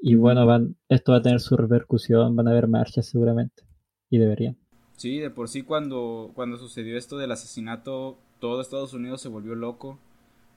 Y 0.00 0.16
bueno, 0.16 0.44
van, 0.46 0.76
esto 0.88 1.12
va 1.12 1.18
a 1.18 1.22
tener 1.22 1.40
su 1.40 1.56
repercusión, 1.56 2.34
van 2.34 2.48
a 2.48 2.50
haber 2.50 2.66
marchas 2.66 3.06
seguramente. 3.06 3.62
Y 4.10 4.18
deberían. 4.18 4.56
Sí, 4.96 5.18
de 5.18 5.30
por 5.30 5.48
sí 5.48 5.62
cuando, 5.62 6.32
cuando 6.34 6.58
sucedió 6.58 6.98
esto 6.98 7.16
del 7.18 7.30
asesinato, 7.30 8.18
todo 8.40 8.60
Estados 8.60 8.94
Unidos 8.94 9.20
se 9.20 9.28
volvió 9.28 9.54
loco. 9.54 9.98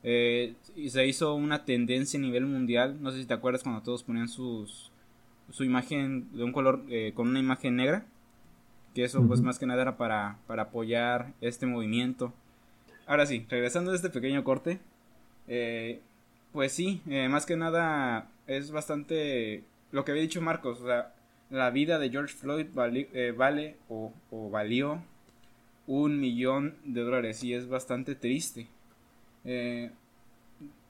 Eh, 0.02 0.56
y 0.76 0.90
se 0.90 1.06
hizo 1.08 1.36
una 1.36 1.66
tendencia 1.66 2.20
a 2.20 2.24
nivel 2.24 2.48
mundial. 2.48 3.02
No 3.02 3.12
sé 3.12 3.20
si 3.20 3.26
te 3.26 3.34
acuerdas 3.36 3.64
cuando 3.64 3.84
todos 3.84 4.04
ponían 4.04 4.28
sus, 4.28 4.92
su 5.52 5.64
imagen 5.64 6.28
de 6.36 6.44
un 6.44 6.52
color 6.52 6.84
eh, 6.90 7.14
con 7.16 7.28
una 7.28 7.40
imagen 7.40 7.76
negra 7.76 8.06
que 8.94 9.04
eso 9.04 9.26
pues 9.28 9.42
más 9.42 9.60
que 9.60 9.66
nada 9.66 9.82
era 9.82 9.98
para, 9.98 10.38
para 10.48 10.64
apoyar 10.64 11.34
este 11.42 11.66
movimiento. 11.66 12.34
Ahora 13.08 13.26
sí 13.26 13.46
regresando 13.50 13.92
a 13.92 13.96
este 13.96 14.10
pequeño 14.10 14.44
corte 14.44 14.80
eh, 15.48 16.00
pues 16.54 16.72
sí 16.72 17.02
eh, 17.10 17.28
más 17.30 17.46
que 17.46 17.58
nada 17.58 18.30
es 18.48 18.72
bastante 18.72 19.64
lo 19.92 20.06
que 20.06 20.12
había 20.12 20.24
dicho 20.24 20.42
Marcos 20.42 20.82
o 20.82 20.86
sea 20.86 21.14
la 21.50 21.70
vida 21.70 22.00
de 22.00 22.10
George 22.10 22.34
Floyd 22.34 22.68
vale 22.74 23.76
o, 23.90 24.12
o, 24.32 24.50
valió 24.50 25.04
un 25.86 26.20
millón 26.20 26.76
de 26.84 27.02
dólares 27.02 27.44
y 27.44 27.54
es 27.54 27.68
bastante 27.68 28.16
triste. 28.16 28.68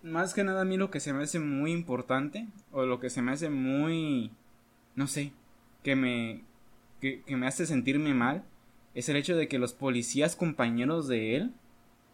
Más 0.05 0.35
que 0.35 0.43
nada 0.43 0.61
a 0.61 0.65
mí 0.65 0.77
lo 0.77 0.91
que 0.91 0.99
se 0.99 1.13
me 1.13 1.23
hace 1.23 1.39
muy 1.39 1.71
importante 1.71 2.45
o 2.71 2.85
lo 2.85 2.99
que 2.99 3.09
se 3.09 3.23
me 3.23 3.31
hace 3.31 3.49
muy 3.49 4.29
no 4.95 5.07
sé, 5.07 5.31
que 5.83 5.95
me, 5.95 6.41
que, 7.01 7.23
me 7.35 7.47
hace 7.47 7.65
sentirme 7.65 8.13
mal 8.13 8.43
es 8.93 9.09
el 9.09 9.17
hecho 9.17 9.35
de 9.35 9.47
que 9.47 9.59
los 9.59 9.73
policías 9.73 10.35
compañeros 10.35 11.07
de 11.07 11.35
él 11.35 11.51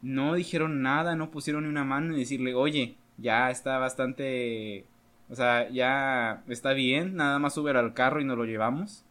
no 0.01 0.33
dijeron 0.33 0.81
nada, 0.81 1.15
no 1.15 1.29
pusieron 1.29 1.63
ni 1.63 1.69
una 1.69 1.83
mano 1.83 2.15
y 2.15 2.19
decirle, 2.19 2.55
oye, 2.55 2.95
ya 3.17 3.51
está 3.51 3.77
bastante, 3.77 4.85
o 5.29 5.35
sea, 5.35 5.69
ya 5.69 6.43
está 6.47 6.73
bien, 6.73 7.15
nada 7.15 7.37
más 7.37 7.53
sube 7.53 7.71
al 7.71 7.93
carro 7.93 8.19
y 8.19 8.25
nos 8.25 8.37
lo 8.37 8.45
llevamos. 8.45 9.05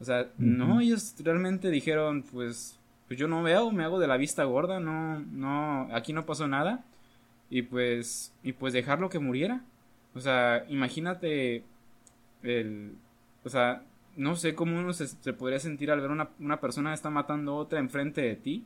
O 0.00 0.04
sea, 0.04 0.28
no, 0.38 0.80
ellos 0.80 1.14
realmente 1.20 1.70
dijeron, 1.70 2.22
pues, 2.22 2.78
pues 3.06 3.18
yo 3.18 3.28
no 3.28 3.42
veo, 3.42 3.70
me 3.72 3.84
hago 3.84 3.98
de 3.98 4.06
la 4.06 4.16
vista 4.16 4.44
gorda, 4.44 4.80
no, 4.80 5.20
no, 5.20 5.88
aquí 5.94 6.12
no 6.12 6.26
pasó 6.26 6.46
nada. 6.46 6.84
Y 7.50 7.62
pues, 7.62 8.32
y 8.42 8.52
pues 8.52 8.72
dejarlo 8.72 9.08
que 9.08 9.18
muriera. 9.18 9.62
O 10.14 10.20
sea, 10.20 10.64
imagínate 10.68 11.64
el, 12.42 12.96
o 13.44 13.48
sea, 13.48 13.82
no 14.16 14.36
sé 14.36 14.54
cómo 14.54 14.78
uno 14.78 14.92
se, 14.92 15.32
podría 15.32 15.60
sentir 15.60 15.90
al 15.90 16.00
ver 16.00 16.10
una, 16.10 16.30
una 16.40 16.60
persona 16.60 16.90
que 16.90 16.94
está 16.94 17.10
matando 17.10 17.52
a 17.52 17.56
otra 17.56 17.78
enfrente 17.78 18.20
de 18.20 18.36
ti 18.36 18.64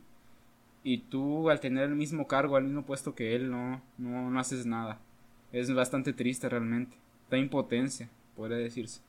y 0.82 0.98
tú 0.98 1.50
al 1.50 1.60
tener 1.60 1.84
el 1.84 1.94
mismo 1.94 2.26
cargo, 2.26 2.56
al 2.56 2.64
mismo 2.64 2.84
puesto 2.84 3.14
que 3.14 3.36
él, 3.36 3.50
no, 3.50 3.82
no, 3.98 4.30
no 4.30 4.40
haces 4.40 4.66
nada. 4.66 4.98
Es 5.52 5.72
bastante 5.72 6.12
triste 6.12 6.48
realmente. 6.48 6.96
Da 7.30 7.38
impotencia, 7.38 8.08
podría 8.34 8.56
decirse. 8.56 9.00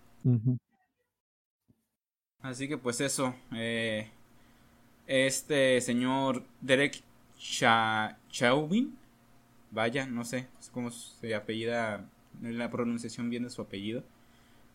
Así 2.41 2.67
que 2.67 2.78
pues 2.78 3.02
eso. 3.02 3.34
Eh, 3.56 4.10
este 5.08 5.82
señor 5.82 6.43
Derek 6.62 7.02
Chauvin, 8.30 8.97
vaya, 9.71 10.06
no 10.06 10.23
sé 10.23 10.47
cómo 10.71 10.91
se 10.91 11.34
apellida, 11.36 12.06
la 12.41 12.69
pronunciación 12.69 13.30
bien 13.30 13.43
de 13.43 13.49
su 13.49 13.62
apellido 13.62 14.04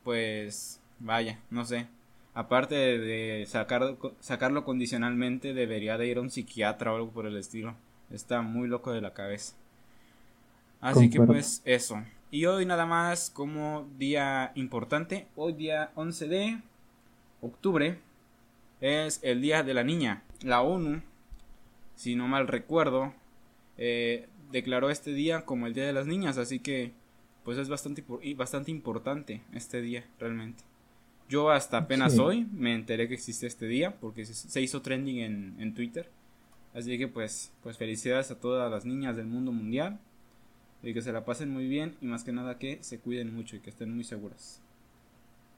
pues 0.09 0.81
vaya, 1.01 1.39
no 1.51 1.67
sé. 1.67 1.87
Aparte 2.33 2.75
de 2.75 3.45
sacar, 3.47 3.99
sacarlo 4.21 4.65
condicionalmente, 4.65 5.53
debería 5.53 5.99
de 5.99 6.07
ir 6.07 6.17
a 6.17 6.23
un 6.23 6.31
psiquiatra 6.31 6.95
o 6.95 6.97
algo 6.97 7.11
por 7.11 7.27
el 7.27 7.37
estilo. 7.37 7.75
Está 8.11 8.41
muy 8.41 8.69
loco 8.69 8.91
de 8.91 9.03
la 9.03 9.13
cabeza. 9.13 9.55
Así 10.81 11.11
que 11.11 11.21
pues 11.21 11.61
eso. 11.67 12.03
Y 12.31 12.47
hoy 12.47 12.65
nada 12.65 12.87
más 12.87 13.29
como 13.29 13.87
día 13.99 14.53
importante, 14.55 15.27
hoy 15.37 15.53
día 15.53 15.91
11 15.95 16.29
de 16.29 16.59
octubre 17.43 17.99
es 18.81 19.21
el 19.23 19.43
Día 19.43 19.63
de 19.63 19.75
la 19.75 19.85
Niña. 19.85 20.23
La 20.41 20.63
ONU, 20.63 21.03
si 21.97 22.17
no 22.17 22.29
mal 22.29 22.49
recuerdo, 22.49 23.13
eh, 23.77 24.27
declaró 24.51 24.89
este 24.89 25.13
día 25.13 25.43
como 25.43 25.67
el 25.67 25.75
Día 25.75 25.85
de 25.85 25.93
las 25.93 26.07
Niñas, 26.07 26.39
así 26.39 26.61
que 26.61 26.93
pues 27.49 27.57
es 27.57 27.71
bastante, 27.71 28.05
bastante 28.37 28.71
importante 28.71 29.41
este 29.55 29.81
día 29.81 30.05
realmente. 30.19 30.65
Yo 31.31 31.49
hasta 31.49 31.79
apenas 31.79 32.19
hoy 32.19 32.47
me 32.53 32.75
enteré 32.75 33.09
que 33.09 33.15
existe 33.15 33.47
este 33.47 33.67
día 33.67 33.99
porque 33.99 34.27
se 34.27 34.61
hizo 34.61 34.83
trending 34.83 35.21
en, 35.21 35.57
en, 35.59 35.73
Twitter. 35.73 36.11
Así 36.75 36.99
que 36.99 37.09
pues, 37.09 37.51
pues 37.63 37.79
felicidades 37.79 38.31
a 38.31 38.39
todas 38.39 38.71
las 38.71 38.85
niñas 38.85 39.17
del 39.17 39.29
mundo 39.29 39.51
mundial 39.51 39.99
y 40.83 40.93
que 40.93 41.01
se 41.01 41.11
la 41.11 41.25
pasen 41.25 41.49
muy 41.49 41.67
bien 41.69 41.97
y 42.03 42.05
más 42.05 42.23
que 42.23 42.33
nada 42.33 42.59
que 42.59 42.83
se 42.83 42.99
cuiden 42.99 43.35
mucho 43.35 43.57
y 43.57 43.61
que 43.61 43.71
estén 43.71 43.95
muy 43.95 44.05
seguras. 44.05 44.61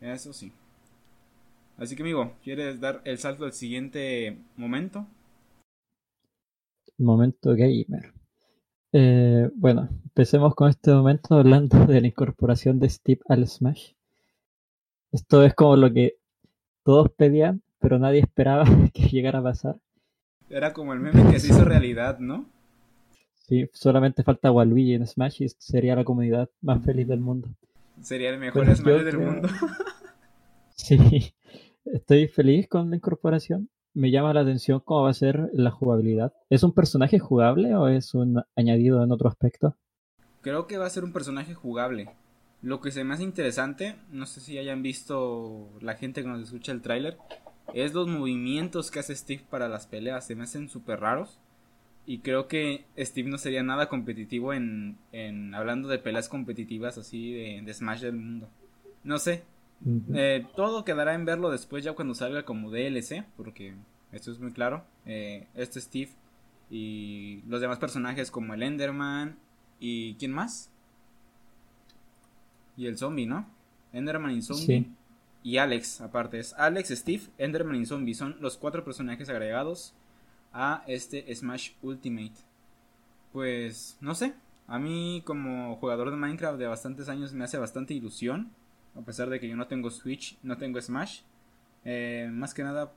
Eso 0.00 0.33
sí. 0.33 0.53
Así 1.76 1.96
que 1.96 2.05
amigo, 2.05 2.37
¿quieres 2.44 2.79
dar 2.79 3.03
el 3.05 3.18
salto 3.18 3.46
al 3.46 3.53
siguiente 3.53 4.38
momento? 4.57 5.09
Momento 6.98 7.50
gamer. 7.57 8.20
Eh, 8.92 9.48
bueno, 9.55 9.88
empecemos 10.05 10.55
con 10.55 10.68
este 10.68 10.90
momento 10.90 11.37
hablando 11.37 11.79
de 11.87 12.00
la 12.00 12.07
incorporación 12.07 12.79
de 12.81 12.88
Steve 12.88 13.20
al 13.29 13.46
Smash. 13.46 13.92
Esto 15.12 15.44
es 15.44 15.55
como 15.55 15.76
lo 15.76 15.92
que 15.92 16.16
todos 16.85 17.11
pedían, 17.11 17.62
pero 17.79 17.98
nadie 17.98 18.20
esperaba 18.20 18.64
que 18.92 19.09
llegara 19.09 19.40
a 19.40 19.42
pasar. 19.42 19.76
Era 20.48 20.72
como 20.72 20.92
el 20.92 21.00
meme 21.00 21.31
que 21.31 21.38
se 21.38 21.48
hizo 21.48 21.64
realidad, 21.64 22.18
¿no? 22.18 22.46
Sí, 23.35 23.68
solamente 23.72 24.22
falta 24.22 24.50
Waluigi 24.50 24.94
en 24.94 25.07
Smash 25.07 25.42
y 25.42 25.48
sería 25.48 25.94
la 25.94 26.05
comunidad 26.05 26.48
más 26.61 26.85
feliz 26.85 27.07
del 27.07 27.20
mundo. 27.20 27.48
Sería 28.00 28.31
el 28.31 28.38
mejor 28.38 28.74
Smash 28.74 29.03
del 29.03 29.18
mundo. 29.18 29.48
sí, 30.74 31.33
estoy 31.85 32.26
feliz 32.26 32.68
con 32.68 32.90
la 32.90 32.96
incorporación 32.96 33.68
me 33.94 34.11
llama 34.11 34.35
la 34.35 34.40
atención 34.40 34.81
cómo 34.85 35.05
va 35.05 35.11
a 35.11 35.14
ser 35.14 35.50
la 35.53 35.70
jugabilidad. 35.70 36.33
¿Es 36.48 36.62
un 36.62 36.72
personaje 36.72 37.18
jugable 37.18 37.74
o 37.74 37.88
es 37.88 38.14
un 38.14 38.42
añadido 38.57 39.03
en 39.03 39.12
otro 39.12 39.29
aspecto? 39.29 39.76
Creo 40.40 40.66
que 40.66 40.79
va 40.79 40.87
a 40.87 40.90
ser 40.90 41.05
un 41.05 41.12
personaje 41.12 41.55
jugable. 41.55 42.11
Lo 42.62 42.81
que 42.81 42.90
se 42.90 43.05
me 43.05 43.14
hace 43.14 43.22
interesante, 43.22 43.96
no 44.11 44.26
sé 44.26 44.40
si 44.40 44.59
hayan 44.59 44.83
visto 44.83 45.68
la 45.81 45.94
gente 45.94 46.22
que 46.22 46.29
nos 46.29 46.42
escucha 46.42 46.72
el 46.72 46.83
tráiler, 46.83 47.16
es 47.74 47.94
los 47.94 48.09
movimientos 48.09 48.90
que 48.90 48.98
hace 48.98 49.14
Steve 49.14 49.44
para 49.48 49.68
las 49.68 49.87
peleas. 49.87 50.26
Se 50.26 50.35
me 50.35 50.44
hacen 50.44 50.68
súper 50.68 51.00
raros. 51.00 51.38
Y 52.07 52.18
creo 52.18 52.48
que 52.48 52.87
Steve 52.98 53.29
no 53.29 53.38
sería 53.38 53.62
nada 53.62 53.88
competitivo 53.88 54.53
en, 54.53 54.98
en 55.12 55.55
hablando 55.55 55.88
de 55.88 55.98
peleas 55.98 56.29
competitivas 56.29 56.98
así 56.98 57.33
de, 57.33 57.62
de 57.62 57.74
Smash 57.74 58.00
del 58.00 58.16
mundo. 58.16 58.48
No 59.05 59.18
sé. 59.18 59.44
Eh, 60.14 60.47
todo 60.57 60.85
quedará 60.85 61.14
en 61.14 61.25
verlo 61.25 61.51
después 61.51 61.83
ya 61.85 61.95
cuando 61.95 62.14
salga 62.14 62.45
como 62.45 62.71
DLC, 62.71 63.25
porque 63.37 63.75
esto 64.12 64.31
es 64.31 64.38
muy 64.38 64.53
claro. 64.53 64.85
Eh, 65.07 65.47
este 65.55 65.81
Steve 65.81 66.11
y 66.71 67.43
los 67.49 67.61
demás 67.61 67.79
personajes 67.79 68.31
como 68.31 68.55
el 68.55 68.62
Enderman 68.62 69.38
y 69.79 70.14
¿quién 70.14 70.33
más? 70.33 70.71
Y 72.77 72.87
el 72.87 72.99
zombie, 72.99 73.27
¿no? 73.27 73.47
Enderman 73.93 74.33
y 74.33 74.43
zombie. 74.43 74.90
Y 75.43 75.57
Alex, 75.57 76.01
aparte 76.03 76.38
es 76.38 76.53
Alex, 76.55 76.90
Steve, 76.90 77.23
Enderman 77.38 77.77
y 77.77 77.87
zombie. 77.87 78.14
Son 78.14 78.37
los 78.40 78.57
cuatro 78.57 78.85
personajes 78.85 79.29
agregados 79.29 79.95
a 80.53 80.85
este 80.87 81.35
Smash 81.35 81.73
Ultimate. 81.83 82.35
Pues 83.33 83.97
no 84.01 84.14
sé, 84.14 84.35
a 84.66 84.79
mí 84.79 85.23
como 85.25 85.77
jugador 85.77 86.11
de 86.11 86.16
Minecraft 86.16 86.59
de 86.59 86.66
bastantes 86.66 87.09
años 87.09 87.33
me 87.33 87.45
hace 87.45 87.59
bastante 87.59 87.95
ilusión. 87.95 88.51
A 88.94 89.03
pesar 89.03 89.31
de 89.31 89.40
que 89.40 89.48
yo 89.48 89.57
no 89.57 89.66
tengo 89.66 89.90
Switch, 89.90 90.38
no 90.42 90.59
tengo 90.59 90.81
Smash. 90.81 91.20
Eh, 91.85 92.29
más 92.33 92.55
que 92.55 92.62
nada 92.62 92.92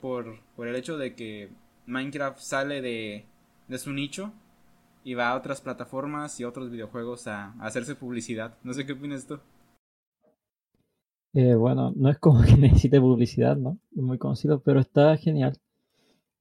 por, 0.00 0.40
por 0.56 0.68
el 0.68 0.76
hecho 0.76 0.98
de 0.98 1.14
que 1.14 1.50
Minecraft 1.86 2.38
sale 2.38 2.82
de, 2.82 3.24
de 3.68 3.78
su 3.78 3.92
nicho 3.92 4.32
y 5.04 5.14
va 5.14 5.30
a 5.30 5.36
otras 5.36 5.60
plataformas 5.60 6.38
y 6.40 6.44
otros 6.44 6.70
videojuegos 6.70 7.26
a, 7.28 7.52
hacerse 7.60 7.94
publicidad. 7.94 8.54
No 8.62 8.74
sé 8.74 8.84
qué 8.84 8.92
opinas 8.92 9.26
tú. 9.26 9.38
Eh, 11.34 11.54
bueno, 11.54 11.92
no 11.96 12.10
es 12.10 12.18
como 12.18 12.42
que 12.44 12.56
necesite 12.56 13.00
publicidad, 13.00 13.56
¿no? 13.56 13.78
Es 13.96 14.02
muy 14.02 14.18
conocido, 14.18 14.60
pero 14.60 14.80
está 14.80 15.16
genial. 15.16 15.58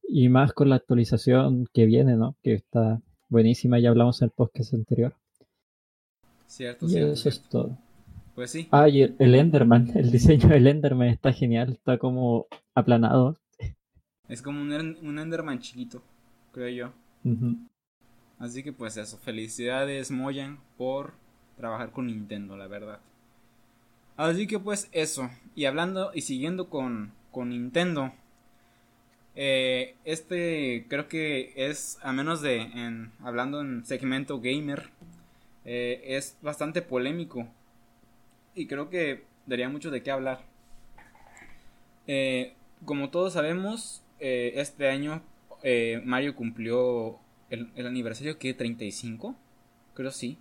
Y 0.04 0.30
más 0.30 0.54
con 0.54 0.70
la 0.70 0.76
actualización 0.76 1.68
que 1.74 1.86
viene, 1.86 2.16
¿no? 2.16 2.36
Que 2.42 2.54
está 2.54 3.02
buenísima, 3.30 3.80
ya 3.80 3.90
hablamos 3.90 4.22
en 4.22 4.28
el 4.28 4.32
podcast 4.32 4.74
anterior. 4.74 5.14
Cierto, 6.46 6.86
y 6.86 6.90
cierto. 6.90 7.14
Eso 7.14 7.30
es 7.30 7.42
todo. 7.42 7.78
Pues 8.38 8.52
sí. 8.52 8.68
Ah, 8.70 8.88
y 8.88 9.02
el, 9.02 9.34
Enderman, 9.34 9.90
el 9.96 10.12
diseño 10.12 10.50
del 10.50 10.68
Enderman 10.68 11.08
está 11.08 11.34
genial, 11.34 11.72
está 11.72 11.98
como 11.98 12.46
aplanado. 12.76 13.36
Es 14.30 14.44
como 14.44 14.62
un, 14.62 14.72
un 15.02 15.18
Enderman 15.18 15.58
chiquito, 15.58 16.04
creo 16.52 16.70
yo. 16.70 16.94
Así 18.38 18.62
que 18.62 18.72
pues 18.72 18.96
eso, 18.98 19.18
felicidades 19.18 20.12
Moyan 20.12 20.60
por 20.78 21.14
trabajar 21.56 21.90
con 21.90 22.06
Nintendo, 22.06 22.56
la 22.58 22.68
verdad. 22.68 23.00
Así 24.18 24.46
que 24.46 24.60
pues 24.60 24.88
eso, 24.92 25.32
y 25.56 25.66
hablando 25.66 26.12
y 26.14 26.22
siguiendo 26.22 26.70
con, 26.70 27.14
con 27.32 27.50
Nintendo, 27.50 28.14
eh, 29.34 29.96
este 30.06 30.86
creo 30.88 31.08
que 31.08 31.54
es, 31.56 31.98
a 32.04 32.14
menos 32.14 32.44
de 32.44 32.62
en, 32.62 33.12
hablando 33.20 33.62
en 33.62 33.84
segmento 33.84 34.40
gamer, 34.40 34.92
eh, 35.66 36.04
es 36.06 36.38
bastante 36.44 36.84
polémico. 36.84 37.48
Y 38.58 38.68
creo 38.68 38.90
que 38.90 39.24
daría 39.46 39.70
mucho 39.70 39.92
de 39.92 40.04
qué 40.04 40.12
hablar. 40.12 40.42
Eh, 42.08 42.54
como 42.84 43.10
todos 43.10 43.34
sabemos, 43.34 44.04
este 44.20 44.90
año 44.90 45.22
Mario 46.04 46.36
cumplió 46.36 47.20
el, 47.50 47.70
aniversario 47.86 48.38
que 48.38 48.54
35, 48.54 49.36
creo 49.94 50.12
sí. 50.12 50.38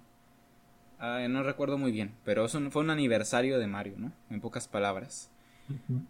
Ah, 0.99 1.27
no 1.29 1.43
recuerdo 1.43 1.77
muy 1.77 1.93
bien, 1.93 2.15
pero 2.25 2.47
eso 2.47 2.59
fue 2.71 2.83
un 2.83 2.91
aniversario 2.91 3.59
de 3.59 3.67
Mario, 3.67 3.95
¿no? 3.99 4.13
En 4.31 4.41
pocas 4.41 4.67
palabras. 4.67 5.31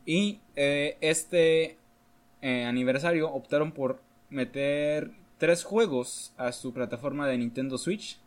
Y 0.04 0.40
este 0.54 1.76
eh, 2.42 2.64
aniversario 2.64 3.28
optaron 3.32 3.72
por 3.72 4.00
meter 4.30 5.10
tres 5.38 5.64
juegos 5.64 6.32
a 6.36 6.52
su 6.52 6.72
plataforma 6.72 7.26
de 7.26 7.38
Nintendo 7.38 7.78
Switch. 7.78 8.20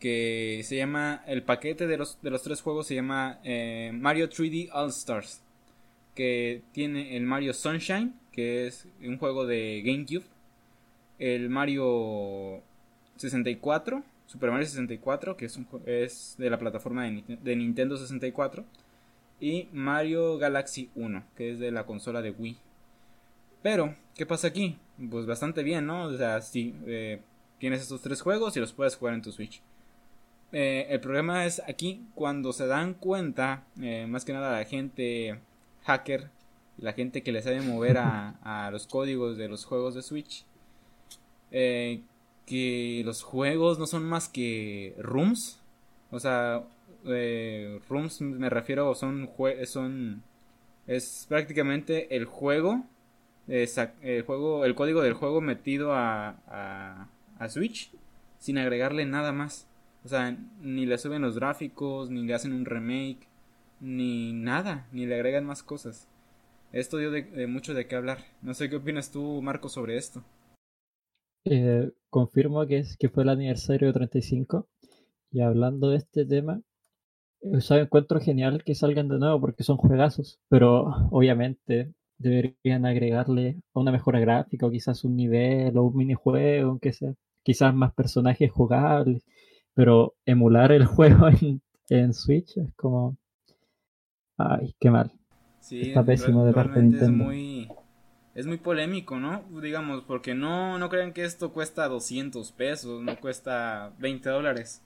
Que 0.00 0.62
se 0.64 0.76
llama. 0.76 1.22
El 1.26 1.44
paquete 1.44 1.86
de 1.86 1.96
los, 1.96 2.20
de 2.22 2.30
los 2.30 2.42
tres 2.42 2.60
juegos 2.62 2.88
se 2.88 2.96
llama 2.96 3.38
eh, 3.44 3.92
Mario 3.94 4.28
3D 4.28 4.70
All 4.72 4.88
Stars. 4.88 5.42
Que 6.16 6.62
tiene 6.72 7.16
el 7.16 7.22
Mario 7.24 7.54
Sunshine, 7.54 8.14
que 8.32 8.66
es 8.66 8.88
un 9.02 9.18
juego 9.18 9.46
de 9.46 9.82
GameCube. 9.84 10.24
El 11.18 11.50
Mario 11.50 12.62
64, 13.16 14.02
Super 14.26 14.50
Mario 14.50 14.66
64, 14.66 15.36
que 15.36 15.44
es, 15.44 15.60
es 15.86 16.34
de 16.38 16.50
la 16.50 16.58
plataforma 16.58 17.04
de, 17.04 17.22
de 17.40 17.56
Nintendo 17.56 17.96
64. 17.96 18.64
Y 19.40 19.68
Mario 19.72 20.38
Galaxy 20.38 20.90
1, 20.94 21.24
que 21.36 21.52
es 21.52 21.58
de 21.58 21.70
la 21.70 21.86
consola 21.86 22.20
de 22.22 22.30
Wii. 22.30 22.56
Pero, 23.62 23.94
¿qué 24.14 24.26
pasa 24.26 24.48
aquí? 24.48 24.76
Pues 25.10 25.26
bastante 25.26 25.62
bien, 25.62 25.86
¿no? 25.86 26.04
O 26.04 26.16
sea, 26.16 26.40
si 26.40 26.74
eh, 26.86 27.20
tienes 27.58 27.82
estos 27.82 28.00
tres 28.00 28.20
juegos 28.22 28.56
y 28.56 28.60
los 28.60 28.72
puedes 28.72 28.96
jugar 28.96 29.14
en 29.14 29.22
tu 29.22 29.32
Switch. 29.32 29.62
Eh, 30.52 30.86
el 30.90 31.00
problema 31.00 31.46
es 31.46 31.62
aquí 31.68 32.04
cuando 32.14 32.52
se 32.52 32.66
dan 32.66 32.94
cuenta, 32.94 33.64
eh, 33.80 34.06
más 34.08 34.24
que 34.24 34.32
nada 34.32 34.58
la 34.58 34.64
gente 34.64 35.38
hacker, 35.84 36.30
la 36.78 36.92
gente 36.92 37.22
que 37.22 37.32
le 37.32 37.42
sabe 37.42 37.60
mover 37.60 37.98
a, 37.98 38.30
a 38.66 38.70
los 38.70 38.86
códigos 38.86 39.36
de 39.36 39.48
los 39.48 39.64
juegos 39.64 39.94
de 39.94 40.02
Switch, 40.02 40.44
que 41.50 43.02
los 43.04 43.22
juegos 43.22 43.78
no 43.78 43.86
son 43.86 44.04
más 44.04 44.28
que 44.28 44.94
rooms. 44.98 45.60
O 46.10 46.18
sea, 46.18 46.64
rooms 47.88 48.20
me 48.20 48.50
refiero, 48.50 48.94
son, 48.94 49.30
son, 49.64 50.22
es 50.86 51.26
prácticamente 51.28 52.16
el 52.16 52.24
juego 52.24 52.84
el 53.50 54.22
juego, 54.22 54.64
el 54.64 54.74
código 54.74 55.02
del 55.02 55.14
juego 55.14 55.40
metido 55.40 55.92
a, 55.92 56.36
a, 57.38 57.48
Switch 57.48 57.90
sin 58.38 58.58
agregarle 58.58 59.04
nada 59.06 59.32
más. 59.32 59.66
O 60.04 60.08
sea, 60.08 60.36
ni 60.60 60.86
le 60.86 60.98
suben 60.98 61.22
los 61.22 61.36
gráficos, 61.36 62.10
ni 62.10 62.24
le 62.24 62.34
hacen 62.34 62.52
un 62.52 62.64
remake, 62.64 63.28
ni 63.80 64.32
nada, 64.32 64.88
ni 64.92 65.06
le 65.06 65.14
agregan 65.14 65.44
más 65.44 65.62
cosas. 65.62 66.08
Esto 66.72 66.98
dio 66.98 67.10
de, 67.10 67.46
mucho 67.46 67.74
de 67.74 67.86
qué 67.86 67.96
hablar. 67.96 68.18
No 68.42 68.54
sé 68.54 68.70
qué 68.70 68.76
opinas 68.76 69.10
tú, 69.10 69.42
Marco, 69.42 69.68
sobre 69.68 69.96
esto. 69.96 70.22
Eh, 71.44 71.90
confirmo 72.08 72.66
que, 72.66 72.78
es, 72.78 72.96
que 72.96 73.08
fue 73.08 73.24
el 73.24 73.30
aniversario 73.30 73.92
35. 73.92 74.68
Y 75.32 75.40
hablando 75.40 75.90
de 75.90 75.96
este 75.96 76.24
tema, 76.24 76.62
o 77.42 77.74
encuentro 77.74 78.20
genial 78.20 78.62
que 78.64 78.74
salgan 78.74 79.08
de 79.08 79.18
nuevo 79.18 79.40
porque 79.40 79.64
son 79.64 79.76
juegazos. 79.76 80.40
Pero 80.48 80.84
obviamente 81.10 81.92
deberían 82.18 82.86
agregarle 82.86 83.60
una 83.72 83.92
mejora 83.92 84.20
gráfica 84.20 84.66
o 84.66 84.70
quizás 84.70 85.04
un 85.04 85.16
nivel 85.16 85.76
o 85.76 85.84
un 85.84 85.96
minijuego, 85.96 86.70
aunque 86.70 86.92
sea, 86.92 87.14
quizás 87.42 87.74
más 87.74 87.94
personajes 87.94 88.50
jugables, 88.52 89.24
pero 89.80 90.14
emular 90.26 90.72
el 90.72 90.84
juego 90.94 91.28
en, 91.88 92.12
Switch 92.12 92.54
es 92.58 92.70
como... 92.74 93.16
Ay, 94.36 94.74
qué 94.78 94.90
mal. 94.90 95.10
Sí, 95.60 95.80
Está 95.88 96.04
pésimo 96.04 96.44
de 96.44 96.52
parte 96.52 96.80
de 96.80 96.82
Nintendo. 96.82 97.24
Es 97.24 97.26
muy, 97.26 97.68
es 98.34 98.46
muy 98.46 98.58
polémico, 98.58 99.18
¿no? 99.18 99.42
Digamos, 99.62 100.02
porque 100.02 100.34
no, 100.34 100.76
no 100.76 100.90
crean 100.90 101.14
que 101.14 101.24
esto 101.24 101.54
cuesta 101.54 101.88
200 101.88 102.52
pesos, 102.52 103.02
no 103.02 103.16
cuesta 103.20 103.94
20 104.00 104.28
dólares. 104.28 104.82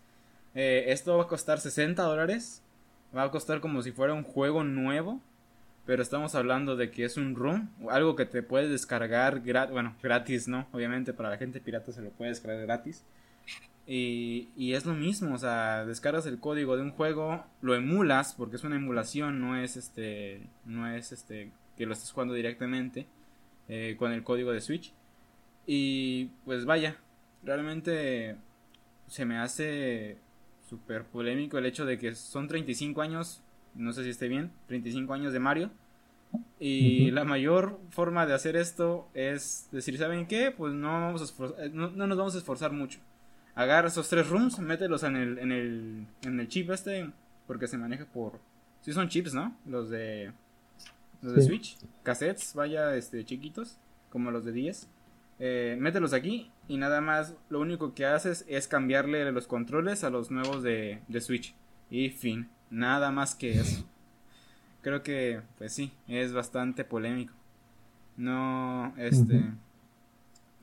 Eh, 0.54 0.85
esto 0.87 1.16
va 1.16 1.24
a 1.24 1.26
costar 1.26 1.59
60 1.59 2.00
dólares. 2.00 2.62
Va 3.16 3.24
a 3.24 3.30
costar 3.33 3.61
como 3.61 3.83
si 3.83 3.90
fuera 3.90 4.14
un 4.14 4.22
juego 4.22 4.62
nuevo 4.62 5.20
pero 5.87 6.02
estamos 6.02 6.35
hablando 6.35 6.76
de 6.76 6.90
que 6.90 7.04
es 7.04 7.18
un 7.18 7.35
ROM, 7.35 7.68
algo 7.90 8.16
que 8.16 8.24
te 8.24 8.42
puedes 8.42 8.70
descargar, 8.70 9.42
bueno, 9.70 9.94
gratis, 10.02 10.48
¿no? 10.48 10.66
Obviamente 10.72 11.12
para 11.12 11.28
la 11.28 11.37
gente 11.37 11.61
pirata 11.61 11.92
se 11.92 12.00
lo 12.00 12.09
puede 12.09 12.30
descargar 12.30 12.62
gratis. 12.62 13.04
Y, 13.87 14.49
y, 14.57 14.73
es 14.73 14.87
lo 14.87 14.94
mismo, 14.94 15.35
o 15.35 15.38
sea, 15.38 15.85
descargas 15.85 16.25
el 16.27 16.40
código 16.40 16.77
de 16.77 16.83
un 16.83 16.92
juego, 16.92 17.44
lo 17.61 17.75
emulas, 17.75 18.35
porque 18.35 18.57
es 18.57 18.64
una 18.64 18.77
emulación, 18.77 19.40
no 19.40 19.59
es 19.59 19.77
este, 19.77 20.49
no 20.64 20.88
es 20.88 21.12
este, 21.12 21.51
que 21.77 21.85
lo 21.85 21.92
estés 21.92 22.11
jugando 22.11 22.33
directamente 22.33 23.07
eh, 23.68 23.97
con 23.99 24.12
el 24.12 24.23
código 24.23 24.53
de 24.53 24.62
Switch. 24.62 24.92
Y 25.66 26.27
pues 26.47 26.64
vaya, 26.64 26.97
realmente 27.42 28.37
se 29.07 29.27
me 29.27 29.38
hace 29.38 30.18
súper 30.68 31.05
polémico 31.05 31.59
el 31.59 31.66
hecho 31.66 31.85
de 31.85 31.99
que 31.99 32.14
son 32.14 32.49
35 32.49 33.03
años 33.03 33.42
no 33.75 33.92
sé 33.92 34.05
si 34.05 34.11
esté 34.11 34.29
bien, 34.29 34.53
35 34.68 35.12
años 35.12 35.33
de 35.33 35.40
Mario. 35.40 35.70
Y 36.59 37.12
la 37.12 37.25
mayor 37.25 37.79
forma 37.90 38.27
de 38.27 38.35
hacer 38.35 38.57
esto 38.57 39.09
es 39.14 39.68
decir, 39.70 39.97
¿saben 39.99 40.27
qué? 40.27 40.51
Pues 40.51 40.75
no, 40.75 40.88
vamos 40.88 41.35
a 41.38 41.68
no, 41.68 41.90
nos 41.90 42.18
vamos 42.18 42.35
a 42.35 42.38
esforzar 42.38 42.73
mucho. 42.73 42.99
Agarra 43.54 43.88
esos 43.88 44.08
tres 44.08 44.28
rooms, 44.28 44.58
mételos 44.58 45.04
en 45.04 45.16
el, 45.16 45.38
en 45.38 45.52
el, 45.52 46.06
en 46.22 46.40
el 46.40 46.48
chip 46.48 46.70
este, 46.70 47.10
porque 47.46 47.68
se 47.68 47.78
maneja 47.78 48.04
por... 48.04 48.40
Sí 48.80 48.92
son 48.92 49.08
chips, 49.08 49.32
¿no? 49.32 49.56
Los 49.66 49.90
de... 49.90 50.32
Los 51.22 51.36
de 51.36 51.42
Switch, 51.42 51.78
cassettes, 52.02 52.52
vaya, 52.54 52.94
este, 52.96 53.24
chiquitos, 53.24 53.78
como 54.10 54.30
los 54.30 54.44
de 54.44 54.52
10. 54.52 54.88
Eh, 55.38 55.76
mételos 55.80 56.12
aquí 56.12 56.50
y 56.68 56.76
nada 56.76 57.00
más 57.00 57.34
lo 57.48 57.60
único 57.60 57.94
que 57.94 58.04
haces 58.04 58.44
es 58.46 58.68
cambiarle 58.68 59.32
los 59.32 59.46
controles 59.46 60.04
a 60.04 60.10
los 60.10 60.30
nuevos 60.30 60.62
de, 60.62 61.00
de 61.08 61.20
Switch 61.22 61.54
y 61.90 62.10
fin. 62.10 62.50
Nada 62.70 63.10
más 63.10 63.34
que 63.34 63.52
eso. 63.52 63.88
Creo 64.82 65.02
que, 65.02 65.40
pues 65.56 65.72
sí, 65.72 65.92
es 66.08 66.32
bastante 66.32 66.84
polémico. 66.84 67.32
No, 68.16 68.92
este... 68.98 69.44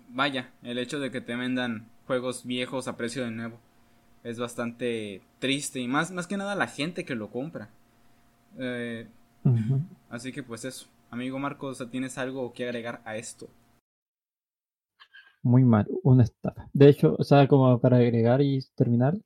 Vaya, 0.09 0.51
el 0.61 0.77
hecho 0.77 0.99
de 0.99 1.09
que 1.09 1.21
te 1.21 1.35
vendan 1.35 1.87
juegos 2.11 2.45
viejos 2.45 2.89
a 2.89 2.97
precio 2.97 3.23
de 3.23 3.31
nuevo 3.31 3.57
es 4.25 4.37
bastante 4.37 5.21
triste 5.39 5.79
y 5.79 5.87
más, 5.87 6.11
más 6.11 6.27
que 6.27 6.35
nada 6.35 6.55
la 6.55 6.67
gente 6.67 7.05
que 7.05 7.15
lo 7.15 7.29
compra. 7.29 7.69
Eh, 8.59 9.07
así 10.09 10.33
que 10.33 10.43
pues 10.43 10.65
eso. 10.65 10.87
Amigo 11.09 11.39
Marcos, 11.39 11.81
¿tienes 11.89 12.17
algo 12.17 12.51
que 12.51 12.65
agregar 12.65 13.01
a 13.05 13.15
esto? 13.15 13.47
Muy 15.41 15.63
mal, 15.63 15.87
una 16.03 16.23
estafa. 16.23 16.67
De 16.73 16.89
hecho, 16.89 17.15
o 17.17 17.23
sea, 17.23 17.47
como 17.47 17.79
para 17.79 17.95
agregar 17.95 18.41
y 18.41 18.59
terminar, 18.75 19.17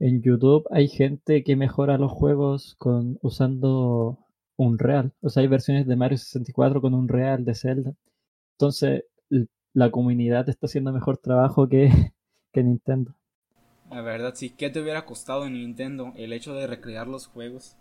en 0.00 0.20
YouTube 0.20 0.66
hay 0.72 0.88
gente 0.88 1.44
que 1.44 1.54
mejora 1.54 1.98
los 1.98 2.10
juegos 2.10 2.74
con 2.78 3.16
usando 3.22 4.18
un 4.56 4.76
real. 4.80 5.12
O 5.20 5.28
sea, 5.28 5.42
hay 5.42 5.46
versiones 5.46 5.86
de 5.86 5.94
Mario 5.94 6.18
64 6.18 6.80
con 6.80 6.94
un 6.94 7.06
real 7.06 7.44
de 7.44 7.54
Zelda. 7.54 7.94
Entonces, 8.58 9.04
la 9.72 9.90
comunidad 9.92 10.48
está 10.48 10.66
haciendo 10.66 10.92
mejor 10.92 11.18
trabajo 11.18 11.68
que, 11.68 11.90
que 12.54 12.62
Nintendo. 12.62 13.12
La 13.90 14.00
verdad, 14.00 14.34
sí. 14.34 14.50
¿Qué 14.50 14.70
te 14.70 14.80
hubiera 14.80 15.04
costado 15.04 15.44
en 15.46 15.54
Nintendo 15.54 16.12
el 16.16 16.32
hecho 16.32 16.54
de 16.54 16.66
recrear 16.66 17.06
los 17.06 17.26
juegos? 17.26 17.76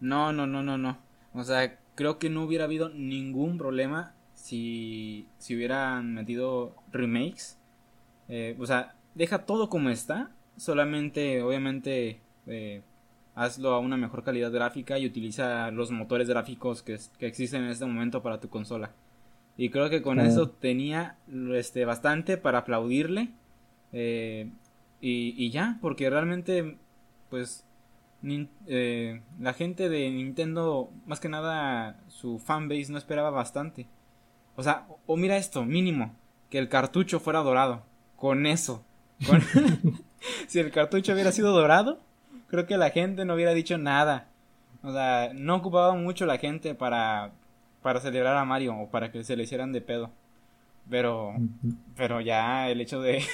No, 0.00 0.32
no, 0.32 0.46
no, 0.46 0.62
no, 0.62 0.76
no. 0.76 0.98
O 1.34 1.44
sea, 1.44 1.78
creo 1.94 2.18
que 2.18 2.30
no 2.30 2.42
hubiera 2.42 2.64
habido 2.64 2.88
ningún 2.88 3.58
problema 3.58 4.14
si, 4.34 5.28
si 5.38 5.54
hubieran 5.54 6.14
metido 6.14 6.74
remakes. 6.90 7.58
Eh, 8.28 8.56
o 8.58 8.66
sea, 8.66 8.96
deja 9.14 9.44
todo 9.44 9.68
como 9.68 9.90
está. 9.90 10.30
Solamente, 10.56 11.42
obviamente, 11.42 12.20
eh, 12.46 12.82
hazlo 13.34 13.72
a 13.74 13.78
una 13.78 13.96
mejor 13.96 14.24
calidad 14.24 14.50
gráfica 14.50 14.98
y 14.98 15.06
utiliza 15.06 15.70
los 15.70 15.90
motores 15.90 16.28
gráficos 16.28 16.82
que, 16.82 16.98
que 17.18 17.26
existen 17.26 17.64
en 17.64 17.70
este 17.70 17.84
momento 17.84 18.22
para 18.22 18.40
tu 18.40 18.48
consola. 18.48 18.92
Y 19.58 19.70
creo 19.70 19.88
que 19.88 20.02
con 20.02 20.20
eso 20.20 20.50
tenía 20.50 21.16
este, 21.54 21.84
bastante 21.84 22.36
para 22.36 22.58
aplaudirle. 22.58 23.30
Eh, 23.98 24.50
y, 25.00 25.34
y, 25.42 25.50
ya, 25.50 25.78
porque 25.80 26.10
realmente, 26.10 26.76
pues, 27.30 27.64
eh, 28.66 29.22
la 29.40 29.54
gente 29.54 29.88
de 29.88 30.10
Nintendo, 30.10 30.90
más 31.06 31.18
que 31.18 31.30
nada, 31.30 31.98
su 32.08 32.38
fanbase 32.38 32.92
no 32.92 32.98
esperaba 32.98 33.30
bastante. 33.30 33.86
O 34.54 34.62
sea, 34.62 34.86
o, 35.06 35.16
mira 35.16 35.38
esto, 35.38 35.64
mínimo, 35.64 36.14
que 36.50 36.58
el 36.58 36.68
cartucho 36.68 37.20
fuera 37.20 37.40
dorado. 37.40 37.84
Con 38.16 38.44
eso. 38.44 38.84
si 40.46 40.58
el 40.58 40.72
cartucho 40.72 41.14
hubiera 41.14 41.32
sido 41.32 41.52
dorado, 41.52 41.98
creo 42.48 42.66
que 42.66 42.76
la 42.76 42.90
gente 42.90 43.24
no 43.24 43.32
hubiera 43.32 43.54
dicho 43.54 43.78
nada. 43.78 44.28
O 44.82 44.92
sea, 44.92 45.30
no 45.34 45.56
ocupaba 45.56 45.94
mucho 45.94 46.26
la 46.26 46.36
gente 46.36 46.74
para, 46.74 47.32
para 47.80 48.00
celebrar 48.00 48.36
a 48.36 48.44
Mario 48.44 48.76
o 48.76 48.90
para 48.90 49.10
que 49.10 49.24
se 49.24 49.36
le 49.36 49.44
hicieran 49.44 49.72
de 49.72 49.80
pedo. 49.80 50.10
Pero, 50.90 51.34
pero 51.96 52.20
ya 52.20 52.68
el 52.68 52.80
hecho 52.82 53.00
de, 53.00 53.24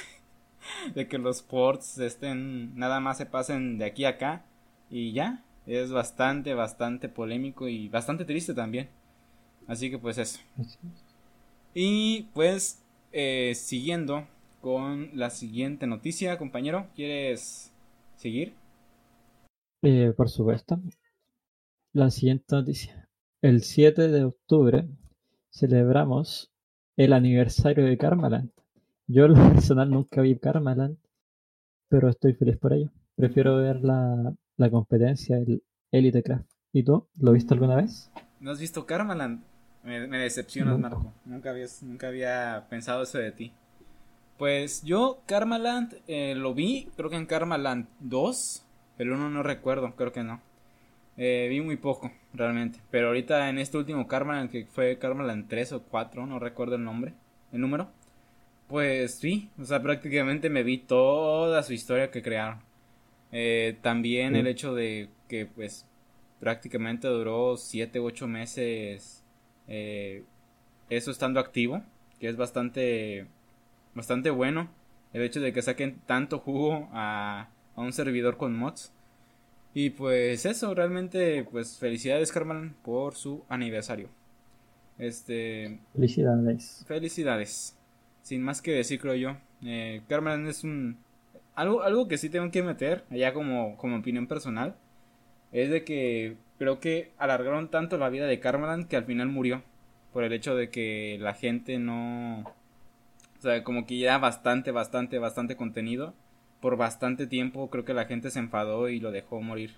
de 0.95 1.09
que 1.09 1.19
los 1.19 1.43
ports 1.43 1.99
estén, 1.99 2.77
nada 2.77 3.01
más 3.01 3.19
se 3.19 3.27
pasen 3.27 3.79
de 3.79 3.85
aquí 3.85 4.05
a 4.05 4.11
acá 4.11 4.45
y 4.91 5.13
ya, 5.13 5.45
es 5.67 5.93
bastante, 5.93 6.55
bastante 6.55 7.09
polémico 7.09 7.69
y 7.69 7.89
bastante 7.89 8.25
triste 8.25 8.55
también. 8.55 8.89
Así 9.67 9.91
que 9.91 9.99
pues 9.99 10.19
eso. 10.19 10.41
Y 11.75 12.29
pues, 12.35 12.83
eh, 13.13 13.53
siguiendo 13.55 14.27
con 14.61 15.11
la 15.15 15.31
siguiente 15.31 15.87
noticia, 15.87 16.39
compañero, 16.39 16.89
¿quieres 16.95 17.73
seguir? 18.17 18.55
Eh, 19.83 20.13
por 20.17 20.29
supuesto. 20.29 20.81
La 21.93 22.11
siguiente 22.11 22.45
noticia. 22.55 23.09
El 23.43 23.63
7 23.63 24.09
de 24.09 24.25
octubre 24.25 24.89
celebramos 25.51 26.53
el 26.97 27.13
aniversario 27.13 27.85
de 27.85 27.99
Karmaland. 27.99 28.53
Yo 29.15 29.27
en 29.27 29.35
lo 29.35 29.53
personal 29.53 29.91
nunca 29.91 30.23
vi 30.23 30.39
Karmaland, 30.39 30.97
pero 31.91 32.09
estoy 32.09 32.33
feliz 32.33 32.57
por 32.57 32.73
ello. 32.73 32.91
Prefiero 33.15 33.57
ver 33.57 33.85
la, 33.85 34.33
la 34.57 34.71
competencia, 34.71 35.37
el 35.37 35.63
Elite 35.91 36.23
Craft. 36.23 36.49
¿Y 36.73 36.83
tú? 36.83 37.07
¿Lo 37.19 37.33
viste 37.33 37.53
alguna 37.53 37.77
vez? 37.77 38.11
¿No 38.41 38.53
has 38.53 38.59
visto 38.59 38.87
Karmaland? 38.87 39.43
Me, 39.85 40.07
me 40.07 40.17
decepcionas, 40.17 40.79
Marco. 40.79 41.13
Nunca, 41.27 41.51
habías, 41.51 41.83
nunca 41.83 42.09
había 42.09 42.65
pensado 42.71 43.03
eso 43.03 43.19
de 43.19 43.33
ti. 43.33 43.53
Pues 44.39 44.83
yo 44.83 45.21
Karmaland 45.27 45.95
eh, 46.09 46.35
lo 46.35 46.55
vi, 46.55 46.89
creo 46.97 47.11
que 47.11 47.17
en 47.17 47.27
Karmaland 47.27 47.89
2, 48.01 48.65
pero 48.97 49.15
uno 49.15 49.29
no 49.29 49.43
recuerdo, 49.43 49.95
creo 49.95 50.13
que 50.13 50.23
no. 50.23 50.41
Eh, 51.19 51.49
vi 51.51 51.61
muy 51.61 51.77
poco, 51.77 52.11
realmente. 52.33 52.81
Pero 52.91 53.09
ahorita 53.09 53.51
en 53.51 53.59
este 53.59 53.77
último 53.77 54.09
Karmaland, 54.09 54.51
que 54.51 54.65
fue 54.65 54.97
Karmaland 54.97 55.49
3 55.49 55.73
o 55.73 55.83
4, 55.83 56.27
no 56.27 56.39
recuerdo 56.39 56.77
el 56.77 56.85
nombre, 56.85 57.13
el 57.53 57.61
número. 57.61 57.91
Pues 58.73 59.17
sí, 59.17 59.51
o 59.61 59.67
sea, 59.67 59.83
prácticamente 59.83 60.49
me 60.49 60.63
vi 60.63 60.79
toda 60.79 61.63
su 61.63 61.75
historia 61.75 62.11
que 62.11 62.23
crearon. 62.23 62.61
Eh, 63.31 63.77
también 63.83 64.35
el 64.35 64.47
hecho 64.47 64.75
de 64.75 65.11
que 65.29 65.45
pues 65.45 65.85
prácticamente 66.41 67.07
duró 67.07 67.59
7 67.59 68.01
u 68.01 68.07
8 68.07 68.27
meses 68.29 69.23
eh, 69.69 70.25
eso 70.89 71.11
estando 71.11 71.39
activo, 71.39 71.83
que 72.19 72.31
es 72.31 72.39
bastante, 72.39 73.27
bastante 73.95 74.31
bueno. 74.31 74.71
El 75.13 75.21
hecho 75.21 75.43
de 75.43 75.53
que 75.53 75.61
saquen 75.61 76.01
tanto 76.07 76.39
jugo 76.39 76.89
a, 76.93 77.51
a 77.77 77.81
un 77.83 77.93
servidor 77.93 78.39
con 78.39 78.57
mods. 78.57 78.91
Y 79.75 79.91
pues 79.91 80.47
eso, 80.47 80.75
realmente, 80.75 81.45
pues 81.45 81.77
felicidades 81.77 82.33
Carmen 82.33 82.75
por 82.83 83.17
su 83.17 83.45
aniversario. 83.51 84.09
Este. 84.97 85.79
Felicidades. 85.93 86.87
Felicidades. 86.89 87.77
Sin 88.23 88.43
más 88.43 88.63
que 88.63 88.73
decir, 88.73 89.01
creo 89.01 89.15
yo. 89.15 89.37
Eh, 89.65 90.03
Carmen 90.09 90.47
es 90.47 90.65
un. 90.65 90.99
Algo, 91.55 91.83
algo 91.83 92.09
que 92.09 92.19
sí 92.19 92.31
tengo 92.31 92.51
que 92.51 92.63
meter, 92.63 93.05
allá 93.11 93.33
como, 93.35 93.77
como 93.77 93.97
opinión 93.99 94.27
personal, 94.27 94.77
es 95.53 95.71
de 95.71 95.85
que 95.85 96.37
creo 96.59 96.81
que 96.81 97.13
alargaron 97.19 97.69
tanto 97.69 97.99
la 97.99 98.09
vida 98.09 98.27
de 98.27 98.41
Carmen 98.41 98.87
que 98.87 98.97
al 98.97 99.05
final 99.05 99.29
murió. 99.29 99.63
Por 100.13 100.25
el 100.25 100.33
hecho 100.33 100.55
de 100.57 100.71
que 100.71 101.19
la 101.21 101.35
gente 101.35 101.79
no. 101.79 102.41
O 103.39 103.43
sea, 103.43 103.65
como 103.65 103.87
que 103.87 103.99
ya 103.99 104.19
bastante, 104.19 104.71
bastante, 104.71 105.19
bastante 105.19 105.57
contenido 105.57 106.15
por 106.63 106.77
bastante 106.77 107.27
tiempo 107.27 107.69
creo 107.71 107.85
que 107.85 107.93
la 107.93 108.07
gente 108.07 108.31
se 108.31 108.39
enfadó 108.39 108.89
y 108.89 109.01
lo 109.01 109.11
dejó 109.11 109.43
morir. 109.43 109.75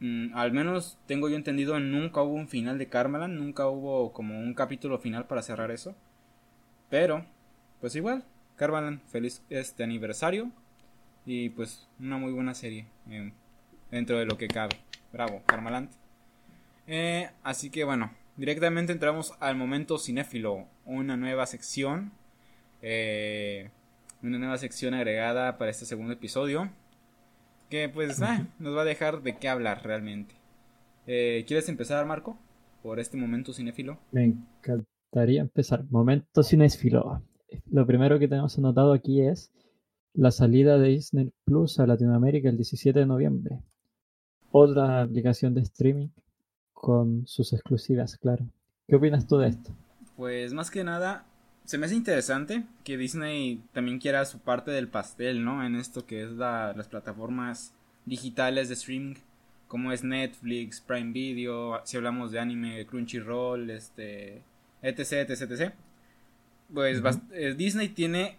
Mm, 0.00 0.34
al 0.34 0.52
menos 0.52 0.98
tengo 1.06 1.28
yo 1.28 1.36
entendido, 1.36 1.80
nunca 1.80 2.22
hubo 2.22 2.34
un 2.34 2.46
final 2.46 2.78
de 2.78 2.88
Carmelan, 2.88 3.36
nunca 3.36 3.66
hubo 3.66 4.12
como 4.12 4.38
un 4.38 4.54
capítulo 4.54 4.98
final 4.98 5.26
para 5.26 5.42
cerrar 5.42 5.70
eso. 5.70 5.96
Pero, 6.90 7.24
pues 7.80 7.94
igual, 7.96 8.24
Carmelan, 8.56 9.00
feliz 9.06 9.42
este 9.50 9.84
aniversario 9.84 10.50
y 11.24 11.50
pues 11.50 11.88
una 12.00 12.18
muy 12.18 12.32
buena 12.32 12.54
serie 12.54 12.86
eh, 13.10 13.32
dentro 13.90 14.18
de 14.18 14.26
lo 14.26 14.36
que 14.36 14.48
cabe. 14.48 14.76
Bravo, 15.12 15.42
Carmelant. 15.46 15.90
Eh, 16.86 17.30
así 17.42 17.70
que 17.70 17.84
bueno, 17.84 18.10
directamente 18.36 18.92
entramos 18.92 19.34
al 19.40 19.56
momento 19.56 19.98
cinéfilo, 19.98 20.66
una 20.84 21.16
nueva 21.16 21.46
sección. 21.46 22.12
Eh, 22.82 23.70
una 24.22 24.38
nueva 24.38 24.58
sección 24.58 24.94
agregada 24.94 25.58
para 25.58 25.70
este 25.70 25.84
segundo 25.84 26.12
episodio. 26.12 26.70
Que 27.70 27.88
pues 27.88 28.20
ah, 28.22 28.46
nos 28.58 28.76
va 28.76 28.82
a 28.82 28.86
dejar 28.86 29.22
de 29.22 29.36
qué 29.36 29.48
hablar 29.48 29.82
realmente. 29.84 30.34
Eh, 31.06 31.44
¿Quieres 31.46 31.68
empezar, 31.68 32.04
Marco? 32.06 32.38
Por 32.82 33.00
este 33.00 33.16
momento 33.16 33.52
cinéfilo. 33.52 33.98
Me 34.12 34.24
encantaría 34.24 35.40
empezar. 35.40 35.84
Momento 35.90 36.42
cinéfilo. 36.42 37.22
Lo 37.70 37.86
primero 37.86 38.18
que 38.18 38.28
tenemos 38.28 38.56
anotado 38.58 38.92
aquí 38.92 39.22
es 39.22 39.50
la 40.14 40.30
salida 40.30 40.78
de 40.78 40.88
Disney 40.88 41.32
Plus 41.44 41.78
a 41.78 41.86
Latinoamérica 41.86 42.48
el 42.48 42.56
17 42.56 42.98
de 42.98 43.06
noviembre. 43.06 43.58
Otra 44.50 45.02
aplicación 45.02 45.54
de 45.54 45.62
streaming 45.62 46.08
con 46.72 47.26
sus 47.26 47.52
exclusivas, 47.52 48.16
claro. 48.16 48.46
¿Qué 48.86 48.96
opinas 48.96 49.26
tú 49.26 49.38
de 49.38 49.48
esto? 49.48 49.70
Pues 50.16 50.52
más 50.52 50.70
que 50.70 50.84
nada, 50.84 51.26
se 51.64 51.76
me 51.76 51.86
hace 51.86 51.94
interesante 51.94 52.64
que 52.82 52.96
Disney 52.96 53.62
también 53.72 53.98
quiera 53.98 54.24
su 54.24 54.38
parte 54.38 54.70
del 54.70 54.88
pastel, 54.88 55.44
¿no? 55.44 55.64
En 55.64 55.76
esto 55.76 56.06
que 56.06 56.22
es 56.22 56.30
las 56.30 56.88
plataformas 56.88 57.74
digitales 58.06 58.68
de 58.68 58.74
streaming, 58.74 59.16
como 59.66 59.92
es 59.92 60.02
Netflix, 60.02 60.80
Prime 60.80 61.12
Video, 61.12 61.80
si 61.84 61.98
hablamos 61.98 62.32
de 62.32 62.40
anime, 62.40 62.86
Crunchyroll, 62.86 63.68
este, 63.70 64.42
etc, 64.80 65.28
etc, 65.28 65.42
etc. 65.42 65.74
Pues 66.72 67.02
eh, 67.32 67.54
Disney 67.56 67.88
tiene 67.88 68.36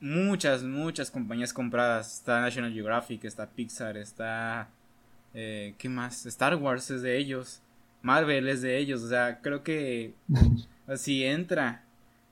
muchas, 0.00 0.62
muchas 0.62 1.10
compañías 1.10 1.52
compradas. 1.52 2.14
Está 2.14 2.40
National 2.40 2.72
Geographic, 2.72 3.24
está 3.24 3.48
Pixar, 3.48 3.96
está... 3.96 4.68
Eh, 5.32 5.74
¿Qué 5.78 5.88
más? 5.88 6.26
Star 6.26 6.54
Wars 6.56 6.90
es 6.90 7.02
de 7.02 7.16
ellos. 7.16 7.60
Marvel 8.02 8.48
es 8.48 8.62
de 8.62 8.78
ellos. 8.78 9.02
O 9.02 9.08
sea, 9.08 9.40
creo 9.40 9.62
que 9.64 10.14
si 10.96 11.24
entra 11.24 11.84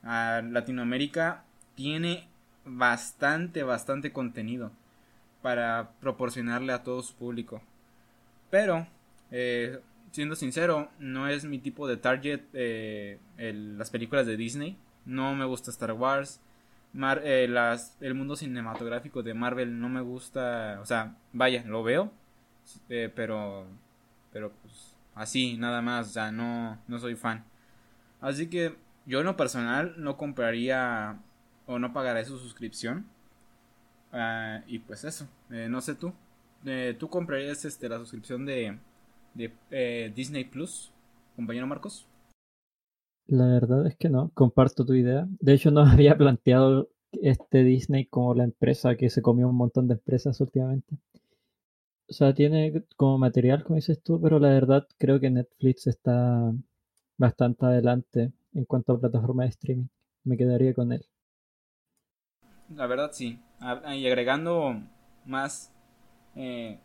a 0.03 0.43
Latinoamérica 0.43 1.45
tiene 1.75 2.29
bastante, 2.65 3.63
bastante 3.63 4.13
contenido. 4.13 4.71
para 5.41 5.91
proporcionarle 6.01 6.73
a 6.73 6.85
todo 6.85 7.03
su 7.03 7.15
público. 7.15 7.61
Pero, 8.51 8.87
eh, 9.33 9.81
siendo 10.13 10.37
sincero, 10.37 10.89
no 11.01 11.27
es 11.27 11.45
mi 11.45 11.59
tipo 11.59 11.89
de 11.89 11.97
target 11.97 12.43
eh, 12.53 13.19
las 13.39 13.91
películas 13.91 14.27
de 14.27 14.37
Disney. 14.37 14.77
No 15.05 15.35
me 15.35 15.45
gusta 15.45 15.71
Star 15.71 15.93
Wars. 15.93 16.41
Eh, 17.25 17.47
las, 17.49 17.97
el 18.01 18.15
mundo 18.15 18.37
cinematográfico 18.37 19.23
de 19.23 19.35
Marvel 19.35 19.81
no 19.81 19.89
me 19.89 20.01
gusta. 20.01 20.79
O 20.81 20.87
sea, 20.87 21.17
vaya, 21.33 21.65
lo 21.67 21.83
veo. 21.83 22.13
pero, 22.89 23.67
pero 24.33 24.53
pues 24.63 24.97
así, 25.15 25.57
nada 25.57 25.83
más. 25.83 26.09
O 26.09 26.11
sea, 26.11 26.33
no, 26.33 26.79
no 26.89 26.99
soy 26.99 27.17
fan. 27.17 27.45
Así 28.21 28.49
que 28.49 28.77
yo 29.07 29.21
en 29.21 29.27
lo 29.27 29.37
personal 29.37 29.95
no 29.97 30.17
compraría 30.17 31.19
o 31.67 31.79
no 31.79 31.93
pagaría 31.93 32.25
su 32.25 32.39
suscripción. 32.39 33.07
Ah, 34.13 34.61
y 34.67 34.79
pues 34.79 35.05
eso, 35.05 35.27
eh, 35.51 35.69
no 35.69 35.81
sé 35.81 35.95
tú. 35.95 36.13
Eh, 36.65 36.95
¿Tú 36.99 37.09
comprarías 37.09 37.65
este, 37.65 37.89
la 37.89 37.99
suscripción 37.99 38.45
de, 38.47 38.79
de 39.35 39.53
eh, 39.71 40.13
Disney 40.15 40.45
Plus, 40.45 40.93
compañero 41.35 41.67
Marcos? 41.67 42.07
La 43.27 43.47
verdad 43.47 43.87
es 43.87 43.97
que 43.97 44.09
no, 44.09 44.31
comparto 44.35 44.85
tu 44.85 44.95
idea. 44.95 45.27
De 45.41 45.55
hecho, 45.55 45.71
no 45.71 45.81
había 45.87 46.17
planteado 46.17 46.89
este 47.13 47.63
Disney 47.65 48.07
como 48.07 48.35
la 48.35 48.45
empresa 48.45 48.97
que 48.97 49.11
se 49.11 49.23
comió 49.23 49.49
un 49.49 49.57
montón 49.57 49.89
de 49.89 49.95
empresas 49.95 50.41
últimamente. 50.41 50.97
O 52.09 52.13
sea, 52.13 52.35
tiene 52.35 52.85
como 52.97 53.19
material, 53.19 53.65
como 53.65 53.77
dices 53.77 54.03
tú, 54.03 54.21
pero 54.21 54.39
la 54.39 54.49
verdad 54.49 54.87
creo 54.99 55.19
que 55.21 55.31
Netflix 55.31 55.87
está 55.87 56.53
bastante 57.17 57.65
adelante 57.65 58.33
en 58.55 58.65
cuanto 58.65 58.93
a 58.93 59.01
plataforma 59.01 59.45
de 59.45 59.51
streaming. 59.51 59.87
Me 60.25 60.37
quedaría 60.37 60.75
con 60.75 60.93
él. 60.93 61.07
La 62.75 62.87
verdad 62.87 63.11
sí. 63.13 63.39
Y 63.95 64.07
agregando 64.07 64.83
más 65.25 65.73
eh, 66.35 66.79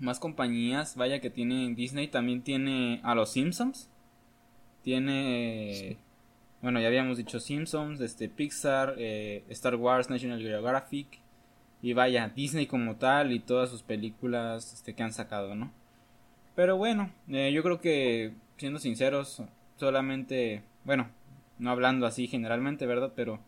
más 0.00 0.18
compañías, 0.18 0.96
vaya 0.96 1.20
que 1.20 1.30
tiene 1.30 1.74
Disney, 1.74 2.08
también 2.08 2.42
tiene 2.42 3.00
a 3.04 3.14
los 3.14 3.30
Simpsons. 3.30 3.90
Tiene 4.82 5.98
bueno, 6.62 6.78
ya 6.78 6.88
habíamos 6.88 7.16
dicho 7.16 7.40
Simpsons, 7.40 8.00
este 8.02 8.28
Pixar, 8.28 8.94
eh, 8.98 9.44
Star 9.48 9.76
Wars, 9.76 10.10
National 10.10 10.42
Geographic 10.42 11.18
y 11.80 11.94
vaya, 11.94 12.30
Disney 12.36 12.66
como 12.66 12.96
tal 12.96 13.32
y 13.32 13.40
todas 13.40 13.70
sus 13.70 13.82
películas 13.82 14.74
este, 14.74 14.94
que 14.94 15.02
han 15.02 15.14
sacado, 15.14 15.54
¿no? 15.54 15.72
Pero 16.54 16.76
bueno, 16.76 17.10
eh, 17.28 17.50
yo 17.54 17.62
creo 17.62 17.80
que 17.80 18.34
siendo 18.58 18.78
sinceros, 18.78 19.42
solamente, 19.76 20.62
bueno, 20.84 21.08
no 21.58 21.70
hablando 21.70 22.04
así 22.04 22.26
generalmente, 22.26 22.84
¿verdad? 22.84 23.12
Pero 23.16 23.40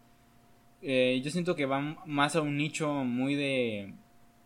eh, 0.80 1.20
yo 1.22 1.30
siento 1.30 1.54
que 1.54 1.66
va 1.66 1.80
más 2.06 2.34
a 2.34 2.40
un 2.40 2.56
nicho 2.56 3.04
muy 3.04 3.34
de... 3.34 3.92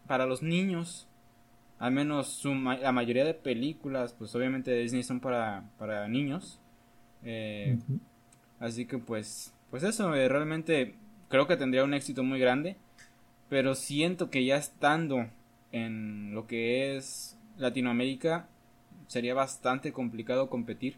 para 0.09 0.26
los 0.26 0.43
niños. 0.43 1.07
Al 1.78 1.93
menos 1.93 2.43
la 2.45 2.91
mayoría 2.91 3.24
de 3.24 3.34
películas, 3.34 4.12
pues 4.14 4.34
obviamente 4.34 4.72
de 4.72 4.82
Disney 4.82 5.05
son 5.05 5.20
para, 5.20 5.70
para 5.78 6.09
niños. 6.09 6.61
Eh, 7.27 7.77
así 8.59 8.87
que 8.87 8.97
pues, 8.97 9.53
pues 9.70 9.83
eso, 9.83 10.14
eh, 10.14 10.29
realmente 10.29 10.95
creo 11.29 11.47
que 11.47 11.59
tendría 11.59 11.85
un 11.85 11.93
éxito 11.93 12.22
muy 12.22 12.41
grande. 12.41 12.77
Pero 13.51 13.74
siento 13.74 14.31
que 14.31 14.45
ya 14.45 14.57
estando 14.57 15.29
en 15.70 16.35
lo 16.35 16.47
que 16.47 16.97
es 16.97 17.37
Latinoamérica, 17.59 18.49
sería 19.07 19.35
bastante 19.35 19.93
complicado 19.93 20.49
competir. 20.49 20.97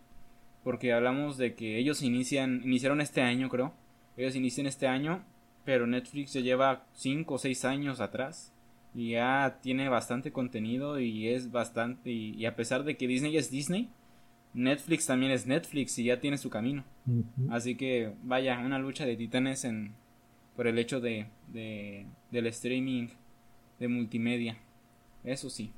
Porque 0.62 0.92
hablamos 0.92 1.36
de 1.36 1.54
que 1.54 1.78
ellos 1.78 2.02
inician, 2.02 2.60
iniciaron 2.64 3.00
este 3.00 3.22
año, 3.22 3.48
creo 3.48 3.72
ellos 4.18 4.34
inician 4.34 4.66
este 4.66 4.88
año, 4.88 5.24
pero 5.64 5.86
Netflix 5.86 6.32
ya 6.32 6.40
lleva 6.40 6.84
5 6.94 7.34
o 7.34 7.38
6 7.38 7.64
años 7.64 8.00
atrás 8.00 8.52
y 8.94 9.10
ya 9.10 9.60
tiene 9.62 9.88
bastante 9.88 10.32
contenido 10.32 10.98
y 10.98 11.28
es 11.28 11.52
bastante 11.52 12.10
y, 12.10 12.44
a 12.44 12.56
pesar 12.56 12.82
de 12.82 12.96
que 12.96 13.06
Disney 13.06 13.36
es 13.36 13.50
Disney, 13.50 13.88
Netflix 14.54 15.06
también 15.06 15.32
es 15.32 15.46
Netflix 15.46 15.98
y 15.98 16.04
ya 16.04 16.20
tiene 16.20 16.38
su 16.38 16.50
camino. 16.50 16.84
Así 17.50 17.76
que 17.76 18.12
vaya, 18.22 18.58
una 18.58 18.78
lucha 18.78 19.06
de 19.06 19.16
titanes 19.16 19.64
en 19.64 19.94
por 20.56 20.66
el 20.66 20.78
hecho 20.78 21.00
de, 21.00 21.26
de 21.52 22.06
del 22.30 22.46
streaming 22.48 23.08
de 23.78 23.88
multimedia. 23.88 24.56
Eso 25.24 25.50
sí. 25.50 25.72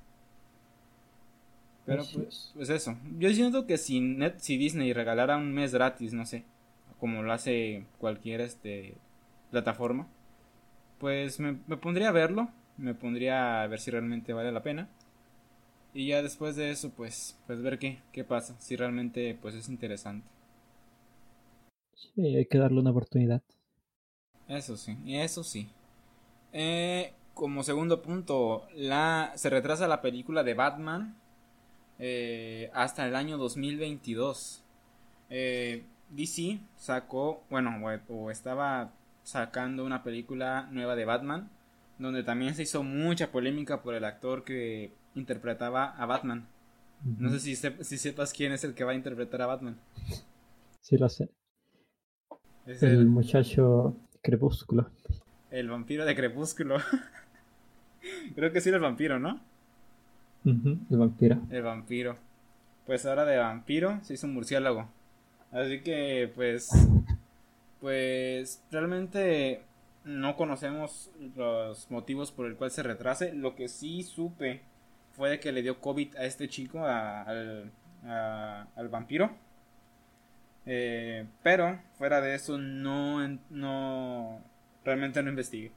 Pero 1.86 2.04
pues, 2.14 2.52
pues, 2.54 2.70
eso. 2.70 2.96
Yo 3.18 3.32
siento 3.32 3.66
que 3.66 3.76
si, 3.76 4.00
Net, 4.00 4.38
si 4.38 4.56
Disney 4.56 4.92
regalara 4.92 5.36
un 5.36 5.52
mes 5.52 5.74
gratis, 5.74 6.12
no 6.12 6.24
sé, 6.24 6.44
como 6.98 7.22
lo 7.22 7.32
hace 7.32 7.84
cualquier 7.98 8.40
este, 8.42 8.94
plataforma, 9.50 10.06
pues 10.98 11.40
me, 11.40 11.54
pondría 11.54 12.10
a 12.10 12.12
verlo, 12.12 12.50
me 12.76 12.94
pondría 12.94 13.62
a 13.62 13.66
ver 13.66 13.80
si 13.80 13.90
realmente 13.90 14.32
vale 14.32 14.52
la 14.52 14.62
pena. 14.62 14.88
Y 15.92 16.08
ya 16.08 16.22
después 16.22 16.56
de 16.56 16.70
eso, 16.70 16.90
pues, 16.90 17.36
pues 17.46 17.60
ver 17.62 17.78
qué, 17.78 18.00
qué 18.12 18.24
pasa, 18.24 18.54
si 18.60 18.76
realmente 18.76 19.36
pues 19.40 19.54
es 19.54 19.68
interesante. 19.68 20.26
Sí, 21.94 22.36
hay 22.36 22.46
que 22.46 22.58
darle 22.58 22.80
una 22.80 22.90
oportunidad. 22.90 23.42
Eso 24.48 24.76
sí, 24.76 24.96
eso 25.06 25.44
sí. 25.44 25.68
Eh, 26.52 27.12
como 27.34 27.62
segundo 27.62 28.02
punto, 28.02 28.66
la, 28.74 29.32
se 29.36 29.50
retrasa 29.50 29.88
la 29.88 30.00
película 30.00 30.42
de 30.42 30.54
Batman 30.54 31.16
eh, 31.98 32.70
hasta 32.74 33.06
el 33.06 33.14
año 33.14 33.38
2022. 33.38 34.62
Eh, 35.28 35.84
DC 36.10 36.60
sacó, 36.76 37.44
bueno, 37.50 37.78
o 38.08 38.30
estaba 38.30 38.92
sacando 39.22 39.84
una 39.84 40.02
película 40.02 40.68
nueva 40.72 40.96
de 40.96 41.04
Batman, 41.04 41.50
donde 41.98 42.22
también 42.24 42.54
se 42.54 42.62
hizo 42.62 42.82
mucha 42.82 43.30
polémica 43.30 43.82
por 43.82 43.94
el 43.94 44.04
actor 44.04 44.44
que 44.44 44.92
interpretaba 45.14 45.90
a 45.96 46.06
Batman. 46.06 46.46
No 47.02 47.30
sé 47.30 47.40
si, 47.40 47.56
si 47.56 47.98
sepas 47.98 48.32
quién 48.32 48.52
es 48.52 48.62
el 48.64 48.74
que 48.74 48.84
va 48.84 48.92
a 48.92 48.94
interpretar 48.94 49.40
a 49.42 49.46
Batman. 49.46 49.76
Sí, 50.80 50.98
lo 50.98 51.08
sé. 51.08 51.30
Es 52.66 52.82
el, 52.82 53.06
muchacho 53.06 53.96
Crepúsculo. 54.22 54.90
El 55.50 55.68
vampiro 55.68 56.04
de 56.04 56.14
Crepúsculo. 56.14 56.76
Creo 58.34 58.52
que 58.52 58.60
sí 58.60 58.68
era 58.68 58.76
el 58.76 58.82
vampiro, 58.82 59.18
¿no? 59.18 59.40
el 60.44 60.78
vampiro. 60.90 61.40
El 61.50 61.62
vampiro. 61.62 62.16
Pues 62.86 63.06
ahora 63.06 63.24
de 63.24 63.36
vampiro 63.38 64.00
se 64.02 64.14
hizo 64.14 64.26
un 64.26 64.34
murciélago. 64.34 64.88
Así 65.52 65.80
que 65.80 66.30
pues 66.34 66.70
pues 67.80 68.62
realmente 68.70 69.62
no 70.04 70.36
conocemos 70.36 71.10
los 71.36 71.90
motivos 71.90 72.30
por 72.30 72.46
el 72.46 72.56
cual 72.56 72.70
se 72.70 72.82
retrase. 72.82 73.34
Lo 73.34 73.54
que 73.54 73.68
sí 73.68 74.02
supe 74.02 74.62
fue 75.12 75.30
de 75.30 75.40
que 75.40 75.52
le 75.52 75.62
dio 75.62 75.80
COVID 75.80 76.16
a 76.16 76.24
este 76.24 76.48
chico, 76.48 76.84
al, 76.84 77.70
al 78.04 78.88
vampiro. 78.88 79.30
Eh, 80.66 81.26
pero 81.42 81.80
fuera 81.94 82.20
de 82.20 82.34
eso 82.34 82.58
no, 82.58 83.26
no 83.48 84.40
realmente 84.84 85.22
no 85.22 85.30
investigué 85.30 85.72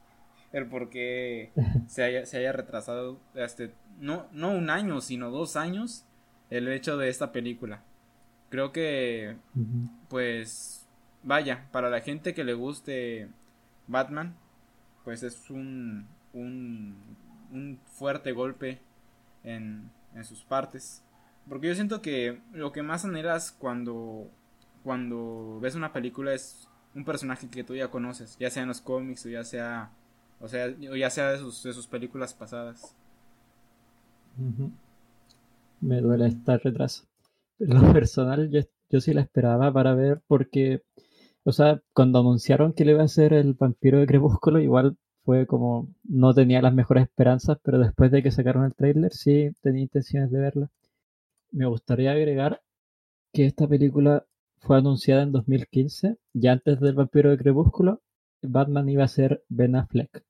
el 0.52 0.68
por 0.68 0.90
qué 0.90 1.52
se 1.88 2.04
haya, 2.04 2.26
se 2.26 2.38
haya 2.38 2.52
retrasado 2.52 3.18
este, 3.34 3.72
no, 4.00 4.28
no 4.34 4.52
un 4.52 4.70
año, 4.70 5.00
sino 5.00 5.32
dos 5.32 5.56
años 5.56 6.06
el 6.50 6.68
hecho 6.68 6.98
de 6.98 7.08
esta 7.08 7.32
película 7.32 7.82
creo 8.50 8.72
que 8.72 9.38
pues 10.10 10.86
vaya, 11.24 11.68
para 11.72 11.90
la 11.90 12.02
gente 12.02 12.36
que 12.36 12.44
le 12.44 12.54
guste 12.54 13.30
Batman, 13.88 14.36
pues 15.04 15.24
es 15.24 15.50
un, 15.50 16.08
un, 16.34 16.96
un 17.52 17.80
fuerte 17.86 18.32
golpe 18.32 18.80
en, 19.44 19.90
en 20.16 20.24
sus 20.26 20.44
partes. 20.44 21.04
Porque 21.48 21.68
yo 21.68 21.76
siento 21.76 22.02
que 22.02 22.42
lo 22.54 22.72
que 22.72 22.84
más 22.84 23.06
anhelas 23.06 23.52
cuando, 23.52 24.30
cuando 24.84 25.60
ves 25.62 25.76
una 25.76 25.92
película 25.92 26.34
es 26.34 26.68
un 26.96 27.06
personaje 27.06 27.50
que 27.50 27.64
tú 27.64 27.76
ya 27.76 27.90
conoces, 27.90 28.38
ya 28.40 28.50
sea 28.50 28.64
en 28.64 28.70
los 28.70 28.82
cómics 28.82 29.26
o 29.26 29.30
ya 29.30 29.44
sea, 29.44 29.92
o 30.40 30.48
sea, 30.48 30.68
o 30.68 30.96
ya 30.96 31.10
sea 31.10 31.32
de 31.32 31.40
sus, 31.40 31.64
de 31.64 31.74
sus 31.74 31.88
películas 31.88 32.34
pasadas. 32.34 32.96
Me 35.82 36.02
duele 36.02 36.28
estar 36.28 36.62
retraso 36.64 37.06
lo 37.60 37.94
personal, 37.94 38.50
yo, 38.50 39.02
sí 39.02 39.14
la 39.14 39.22
esperaba 39.22 39.72
para 39.72 39.96
ver 39.96 40.22
porque, 40.28 40.82
o 41.44 41.52
sea, 41.52 41.82
cuando 41.94 42.20
anunciaron 42.20 42.74
que 42.74 42.86
le 42.86 42.92
iba 42.92 43.04
a 43.04 43.08
ser 43.08 43.34
el 43.34 43.54
vampiro 43.54 44.00
de 44.00 44.08
Crepúsculo, 44.08 44.60
igual 44.60 44.98
fue 45.26 45.48
como, 45.48 45.88
no 46.04 46.34
tenía 46.34 46.62
las 46.62 46.74
mejores 46.74 47.04
esperanzas, 47.04 47.58
pero 47.64 47.80
después 47.80 48.12
de 48.12 48.22
que 48.24 48.32
sacaron 48.32 48.66
el 48.66 48.76
tráiler, 48.76 49.14
sí 49.14 49.52
tenía 49.62 49.84
intenciones 49.84 50.32
de 50.32 50.40
verla. 50.40 50.70
Me 51.52 51.66
gustaría 51.66 52.12
agregar 52.12 52.62
que 53.32 53.46
esta 53.46 53.68
película 53.68 54.26
fue 54.60 54.78
anunciada 54.78 55.24
en 55.24 55.32
2015, 55.32 56.18
ya 56.34 56.52
antes 56.54 56.80
del 56.80 56.96
vampiro 56.96 57.32
de 57.32 57.38
Crepúsculo, 57.38 58.02
Batman 58.42 58.90
iba 58.90 59.04
a 59.04 59.08
ser 59.08 59.44
Ben 59.50 59.76
Affleck. 59.76 60.24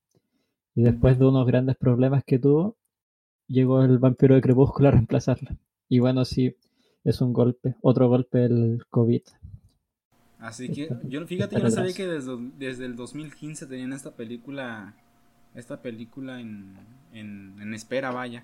Y 0.76 0.84
después 0.84 1.20
de 1.20 1.26
unos 1.26 1.46
grandes 1.46 1.78
problemas 1.78 2.24
que 2.24 2.40
tuvo, 2.40 2.76
llegó 3.48 3.84
el 3.84 4.00
vampiro 4.00 4.36
de 4.36 4.42
Crepúsculo 4.42 4.88
a 4.90 4.92
reemplazarla. 4.92 5.56
Y 5.90 6.00
bueno, 6.00 6.26
sí, 6.26 6.56
es 7.04 7.22
un 7.22 7.34
golpe, 7.34 7.76
otro 7.82 8.10
golpe 8.10 8.46
el 8.46 8.84
COVID. 8.90 9.22
Así 10.44 10.70
que, 10.70 10.90
yo 11.06 11.26
fíjate, 11.26 11.56
yo 11.56 11.64
no 11.64 11.72
sabía 11.72 11.94
que 11.94 12.06
desde, 12.06 12.38
desde 12.58 12.86
el 12.86 12.96
2015 12.96 13.66
tenían 13.66 13.94
esta 13.94 14.12
película 14.12 14.94
esta 15.56 15.82
película 15.82 16.40
en, 16.40 16.76
en, 17.14 17.74
espera, 17.74 18.12
vaya. 18.12 18.44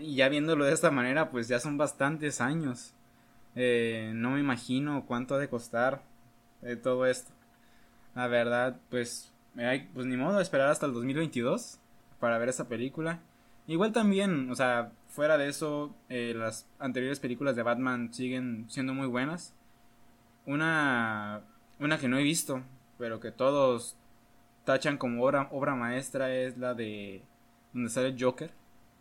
Y 0.00 0.16
ya 0.16 0.28
viéndolo 0.28 0.64
de 0.64 0.72
esta 0.72 0.90
manera, 0.90 1.30
pues 1.30 1.48
ya 1.48 1.60
son 1.60 1.76
bastantes 1.76 2.40
años. 2.40 2.94
Eh, 3.54 4.12
no 4.14 4.30
me 4.30 4.40
imagino 4.40 5.04
cuánto 5.06 5.34
ha 5.34 5.38
de 5.38 5.48
costar 5.48 6.02
eh, 6.62 6.76
todo 6.76 7.06
esto. 7.06 7.30
La 8.14 8.26
verdad, 8.26 8.80
pues, 8.90 9.32
hay, 9.56 9.88
pues 9.94 10.06
ni 10.06 10.16
modo, 10.16 10.40
esperar 10.40 10.70
hasta 10.70 10.86
el 10.86 10.92
2022 10.92 11.78
para 12.18 12.38
ver 12.38 12.48
esa 12.48 12.68
película. 12.68 13.20
Igual 13.66 13.92
también, 13.92 14.50
o 14.50 14.54
sea, 14.54 14.92
fuera 15.08 15.36
de 15.36 15.48
eso, 15.48 15.94
eh, 16.08 16.32
las 16.34 16.66
anteriores 16.78 17.20
películas 17.20 17.54
de 17.54 17.62
Batman 17.62 18.12
siguen 18.12 18.64
siendo 18.68 18.94
muy 18.94 19.06
buenas. 19.06 19.54
Una, 20.48 21.42
una 21.78 21.98
que 21.98 22.08
no 22.08 22.18
he 22.18 22.22
visto, 22.22 22.62
pero 22.98 23.20
que 23.20 23.30
todos 23.30 23.96
tachan 24.64 24.96
como 24.96 25.22
obra, 25.22 25.48
obra 25.52 25.74
maestra 25.74 26.34
es 26.34 26.58
la 26.58 26.74
de 26.74 27.22
donde 27.72 27.90
sale 27.90 28.16
Joker. 28.18 28.50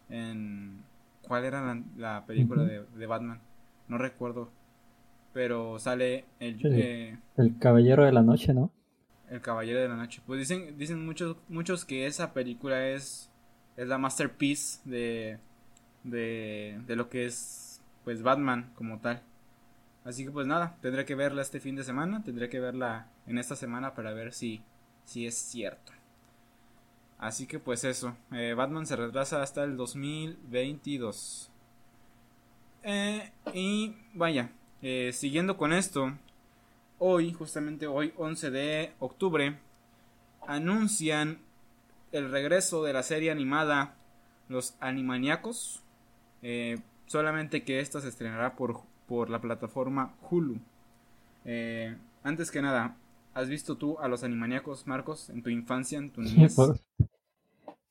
En, 0.10 0.84
¿Cuál 1.28 1.46
era 1.46 1.82
la, 1.98 2.26
película 2.26 2.64
de, 2.64 3.06
Batman? 3.08 3.40
No 3.88 3.98
recuerdo. 3.98 4.50
Pero 5.34 5.80
sale 5.80 6.26
el, 6.40 6.60
eh, 6.64 7.18
el 7.38 7.58
Caballero 7.58 8.06
de 8.06 8.12
la 8.12 8.22
Noche, 8.22 8.54
¿no? 8.54 8.72
El 9.30 9.42
Caballero 9.42 9.80
de 9.80 9.88
la 9.88 9.96
Noche. 9.96 10.22
Pues 10.26 10.40
dicen, 10.40 10.78
dicen 10.78 11.06
muchos, 11.06 11.38
muchos 11.48 11.86
que 11.86 12.08
esa 12.08 12.34
película 12.34 12.88
es 12.90 13.32
es 13.78 13.88
la 13.88 14.00
masterpiece 14.00 14.80
de, 14.84 15.38
de, 16.04 16.82
de 16.86 16.96
lo 16.96 17.10
que 17.10 17.26
es 17.26 17.80
pues 18.04 18.24
Batman 18.24 18.72
como 18.76 19.00
tal. 19.00 19.22
Así 20.08 20.24
que 20.24 20.32
pues 20.32 20.48
nada, 20.48 20.78
tendré 20.82 21.04
que 21.04 21.16
verla 21.16 21.42
este 21.42 21.60
fin 21.60 21.76
de 21.76 21.84
semana, 21.84 22.24
tendré 22.24 22.48
que 22.48 22.62
verla 22.62 23.08
en 23.26 23.38
esta 23.38 23.58
semana 23.58 23.94
para 23.94 24.14
ver 24.14 24.32
si, 24.32 24.64
si 25.04 25.28
es 25.28 25.36
cierto. 25.36 25.92
Así 27.18 27.46
que 27.46 27.60
pues 27.60 27.84
eso, 27.84 28.16
eh, 28.32 28.54
Batman 28.56 28.88
se 28.88 28.96
retrasa 28.96 29.44
hasta 29.44 29.66
el 29.66 29.76
2022. 29.76 31.52
Eh, 32.84 33.34
y 33.54 33.98
vaya, 34.14 34.50
eh, 34.82 35.12
siguiendo 35.12 35.58
con 35.58 35.74
esto, 35.74 36.14
hoy, 37.00 37.34
justamente 37.34 37.86
hoy, 37.86 38.14
11 38.16 38.50
de 38.50 38.94
octubre, 39.00 39.60
anuncian 40.48 41.42
el 42.14 42.32
regreso 42.32 42.82
de 42.82 42.94
la 42.94 43.04
serie 43.04 43.30
animada 43.30 43.98
Los 44.48 44.74
Animaniacos. 44.80 45.84
Solamente 47.08 47.66
que 47.66 47.82
esta 47.82 48.00
se 48.00 48.08
estrenará 48.08 48.56
por, 48.56 48.87
por 49.08 49.30
la 49.30 49.40
plataforma 49.40 50.14
Hulu. 50.30 50.58
Eh, 51.46 51.96
antes 52.24 52.52
que 52.52 52.62
nada, 52.62 52.98
¿has 53.34 53.50
visto 53.50 53.76
tú 53.78 53.98
a 54.00 54.08
los 54.08 54.24
Animaniacos, 54.24 54.88
Marcos, 54.88 55.30
en 55.30 55.44
tu 55.44 55.50
infancia, 55.50 55.98
en 55.98 56.12
tu 56.12 56.22
niñez? 56.22 56.56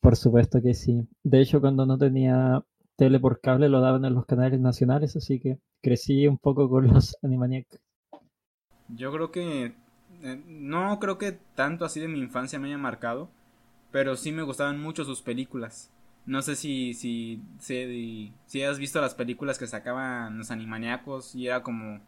por, 0.00 0.16
supuesto 0.16 0.60
que 0.62 0.74
sí. 0.74 1.08
De 1.22 1.40
hecho, 1.40 1.60
cuando 1.60 1.86
no 1.86 1.98
tenía 1.98 2.62
tele 2.96 3.18
por 3.18 3.40
cable 3.40 3.68
lo 3.68 3.80
daban 3.80 4.04
en 4.04 4.14
los 4.14 4.26
canales 4.26 4.60
nacionales, 4.60 5.16
así 5.16 5.40
que 5.40 5.58
crecí 5.82 6.26
un 6.26 6.38
poco 6.38 6.68
con 6.68 6.86
los 6.92 7.16
Animaniacos. 7.22 7.80
Yo 8.88 9.12
creo 9.12 9.30
que... 9.30 9.74
Eh, 10.22 10.42
no 10.46 10.98
creo 10.98 11.18
que 11.18 11.32
tanto 11.32 11.84
así 11.84 12.00
de 12.00 12.08
mi 12.08 12.20
infancia 12.20 12.58
me 12.58 12.68
haya 12.68 12.78
marcado 12.78 13.28
pero 13.96 14.14
sí 14.14 14.30
me 14.30 14.42
gustaban 14.42 14.78
mucho 14.78 15.06
sus 15.06 15.22
películas. 15.22 15.90
No 16.26 16.42
sé 16.42 16.56
si, 16.56 16.94
si, 16.94 17.40
si, 17.58 18.32
si 18.46 18.62
has 18.62 18.78
visto 18.78 19.00
las 19.00 19.14
películas 19.14 19.58
que 19.58 19.66
sacaban 19.66 20.38
los 20.38 20.50
animaniacos 20.50 21.34
y 21.34 21.46
era 21.46 21.62
como 21.62 22.00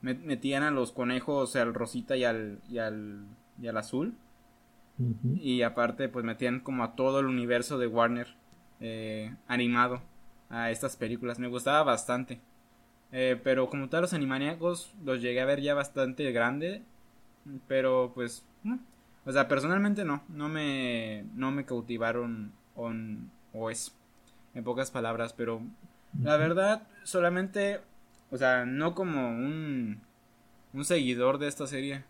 metían 0.00 0.64
a 0.64 0.72
los 0.72 0.90
conejos 0.90 1.54
al 1.54 1.72
rosita 1.72 2.16
y 2.16 2.24
al, 2.24 2.58
y 2.68 2.78
al, 2.78 3.24
y 3.60 3.68
al 3.68 3.76
azul. 3.76 4.14
Y 5.36 5.62
aparte 5.62 6.08
pues 6.08 6.24
metían 6.24 6.60
como 6.60 6.84
a 6.84 6.94
todo 6.94 7.20
el 7.20 7.26
universo 7.26 7.78
de 7.78 7.86
Warner 7.86 8.28
eh, 8.80 9.34
animado 9.48 10.02
a 10.50 10.70
estas 10.70 10.96
películas. 10.96 11.38
Me 11.38 11.48
gustaba 11.48 11.82
bastante. 11.82 12.40
Eh, 13.12 13.40
pero 13.42 13.68
como 13.68 13.88
tal 13.88 14.02
los 14.02 14.12
animaniacos 14.12 14.92
los 15.04 15.20
llegué 15.20 15.40
a 15.40 15.46
ver 15.46 15.60
ya 15.60 15.74
bastante 15.74 16.30
grande. 16.32 16.82
Pero 17.68 18.12
pues 18.14 18.44
o 19.24 19.32
sea, 19.32 19.46
personalmente 19.48 20.04
no, 20.04 20.22
no 20.28 20.48
me, 20.48 21.24
no 21.34 21.52
me 21.52 21.64
cautivaron 21.64 22.52
on, 22.74 23.30
o 23.52 23.70
eso, 23.70 23.92
en 24.54 24.64
pocas 24.64 24.90
palabras, 24.90 25.32
pero 25.32 25.62
la 26.20 26.36
verdad, 26.36 26.86
solamente, 27.04 27.80
o 28.30 28.36
sea, 28.36 28.64
no 28.64 28.94
como 28.94 29.28
un, 29.28 30.00
un 30.72 30.84
seguidor 30.84 31.38
de 31.38 31.48
esta 31.48 31.66
serie, 31.66 32.04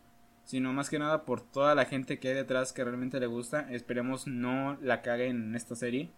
sino 0.44 0.72
más 0.72 0.90
que 0.90 0.98
nada 0.98 1.24
por 1.24 1.40
toda 1.40 1.74
la 1.74 1.84
gente 1.84 2.18
que 2.18 2.28
hay 2.28 2.34
detrás 2.34 2.72
que 2.72 2.84
realmente 2.84 3.20
le 3.20 3.26
gusta, 3.26 3.72
esperemos 3.72 4.26
no 4.26 4.76
la 4.80 5.02
caguen 5.02 5.42
en 5.48 5.54
esta 5.54 5.76
serie, 5.76 6.10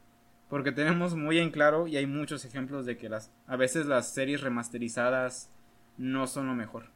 porque 0.49 0.73
tenemos 0.73 1.15
muy 1.15 1.39
en 1.39 1.51
claro 1.51 1.87
y 1.87 1.97
hay 1.97 2.07
muchos 2.07 2.45
ejemplos 2.45 2.87
de 2.87 2.97
que 2.97 3.09
las, 3.09 3.33
a 3.47 3.57
veces 3.57 3.87
las 3.87 4.13
series 4.13 4.41
remasterizadas 4.41 5.51
no 5.97 6.27
son 6.27 6.47
lo 6.47 6.55
mejor. 6.55 6.91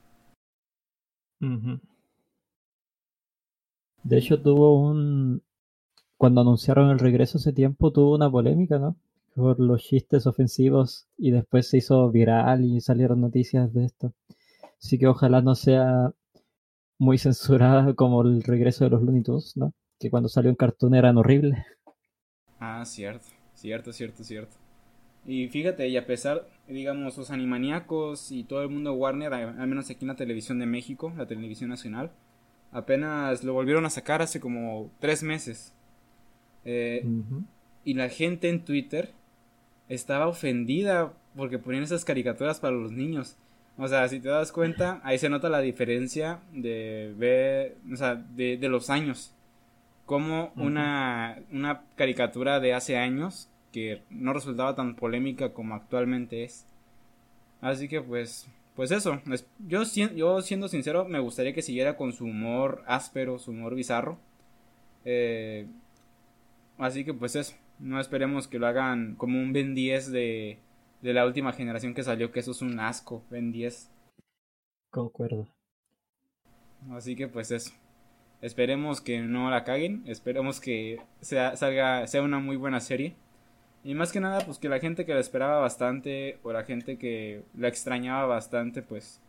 De 4.02 4.18
hecho, 4.18 4.40
tuvo 4.40 4.80
un. 4.88 5.42
Cuando 6.18 6.40
anunciaron 6.40 6.90
el 6.90 6.98
regreso 6.98 7.38
hace 7.38 7.52
tiempo, 7.52 7.92
tuvo 7.92 8.14
una 8.14 8.30
polémica, 8.30 8.78
¿no? 8.78 8.96
Por 9.34 9.60
los 9.60 9.82
chistes 9.82 10.26
ofensivos 10.26 11.06
y 11.16 11.30
después 11.30 11.68
se 11.68 11.78
hizo 11.78 12.10
viral 12.10 12.64
y 12.64 12.80
salieron 12.80 13.20
noticias 13.20 13.72
de 13.72 13.84
esto. 13.84 14.12
Así 14.82 14.98
que 14.98 15.06
ojalá 15.06 15.40
no 15.40 15.54
sea 15.54 16.12
muy 16.98 17.18
censurada 17.18 17.94
como 17.94 18.22
el 18.22 18.42
regreso 18.42 18.84
de 18.84 18.90
los 18.90 19.02
Looney 19.02 19.22
Tunes, 19.22 19.56
¿no? 19.56 19.72
Que 19.98 20.10
cuando 20.10 20.28
salió 20.28 20.50
en 20.50 20.56
Cartoon 20.56 20.94
eran 20.94 21.16
horribles. 21.16 21.58
Ah, 22.60 22.84
cierto, 22.84 23.28
cierto, 23.54 23.92
cierto, 23.92 24.24
cierto. 24.24 24.56
Y 25.24 25.48
fíjate, 25.48 25.88
y 25.88 25.96
a 25.96 26.06
pesar, 26.06 26.48
digamos, 26.66 27.16
los 27.16 27.30
animaníacos 27.30 28.32
y 28.32 28.44
todo 28.44 28.62
el 28.62 28.70
mundo 28.70 28.92
Warner, 28.94 29.32
al 29.32 29.66
menos 29.68 29.88
aquí 29.90 30.04
en 30.04 30.08
la 30.08 30.16
televisión 30.16 30.58
de 30.58 30.66
México, 30.66 31.12
la 31.16 31.26
televisión 31.26 31.70
nacional, 31.70 32.10
Apenas 32.70 33.44
lo 33.44 33.54
volvieron 33.54 33.86
a 33.86 33.90
sacar 33.90 34.20
hace 34.20 34.40
como 34.40 34.90
tres 35.00 35.22
meses. 35.22 35.74
Eh, 36.70 37.02
y 37.82 37.94
la 37.94 38.10
gente 38.10 38.50
en 38.50 38.62
Twitter 38.62 39.12
estaba 39.88 40.26
ofendida 40.26 41.14
porque 41.34 41.58
ponían 41.58 41.82
esas 41.82 42.04
caricaturas 42.04 42.60
para 42.60 42.76
los 42.76 42.92
niños. 42.92 43.36
O 43.78 43.88
sea, 43.88 44.06
si 44.08 44.20
te 44.20 44.28
das 44.28 44.52
cuenta, 44.52 45.00
ahí 45.02 45.18
se 45.18 45.30
nota 45.30 45.48
la 45.48 45.60
diferencia 45.60 46.40
de 46.52 47.14
ver, 47.16 47.78
o 47.90 47.96
sea, 47.96 48.16
de, 48.16 48.58
los 48.68 48.90
años. 48.90 49.34
Como 50.04 50.52
una, 50.56 51.38
una 51.50 51.84
caricatura 51.96 52.60
de 52.60 52.74
hace 52.74 52.98
años 52.98 53.48
que 53.72 54.02
no 54.10 54.34
resultaba 54.34 54.74
tan 54.74 54.94
polémica 54.94 55.54
como 55.54 55.74
actualmente 55.74 56.44
es. 56.44 56.66
Así 57.62 57.88
que 57.88 58.02
pues 58.02 58.46
pues 58.76 58.92
eso, 58.92 59.20
yo, 59.66 59.82
yo 60.14 60.40
siendo 60.42 60.68
sincero 60.68 61.04
me 61.04 61.18
gustaría 61.18 61.52
que 61.52 61.62
siguiera 61.62 61.96
con 61.96 62.12
su 62.12 62.26
humor 62.26 62.84
áspero, 62.86 63.38
su 63.38 63.52
humor 63.52 63.74
bizarro. 63.74 64.18
Eh, 65.04 65.66
así 66.78 67.04
que 67.04 67.14
pues 67.14 67.36
eso, 67.36 67.54
no 67.78 68.00
esperemos 68.00 68.48
que 68.48 68.58
lo 68.58 68.66
hagan 68.66 69.14
como 69.16 69.38
un 69.38 69.52
Ben 69.52 69.74
10 69.74 70.10
de, 70.10 70.58
de 71.02 71.12
la 71.12 71.26
última 71.26 71.52
generación 71.52 71.94
que 71.94 72.02
salió, 72.02 72.32
que 72.32 72.40
eso 72.40 72.52
es 72.52 72.62
un 72.62 72.78
asco, 72.80 73.24
Ben 73.30 73.52
10. 73.52 73.90
Concuerdo. 74.90 75.48
Así 76.90 77.16
que 77.16 77.28
pues 77.28 77.50
eso. 77.50 77.72
Esperemos 78.40 79.00
que 79.00 79.20
no 79.20 79.50
la 79.50 79.64
caguen, 79.64 80.04
esperemos 80.06 80.60
que 80.60 81.00
sea, 81.20 81.56
salga, 81.56 82.06
sea 82.06 82.22
una 82.22 82.38
muy 82.38 82.56
buena 82.56 82.80
serie. 82.80 83.16
Y 83.82 83.94
más 83.94 84.12
que 84.12 84.20
nada, 84.20 84.40
pues 84.40 84.58
que 84.58 84.68
la 84.68 84.80
gente 84.80 85.04
que 85.04 85.14
la 85.14 85.20
esperaba 85.20 85.58
bastante 85.58 86.38
o 86.42 86.52
la 86.52 86.64
gente 86.64 86.98
que 86.98 87.42
la 87.56 87.68
extrañaba 87.68 88.26
bastante, 88.26 88.82
pues, 88.82 89.20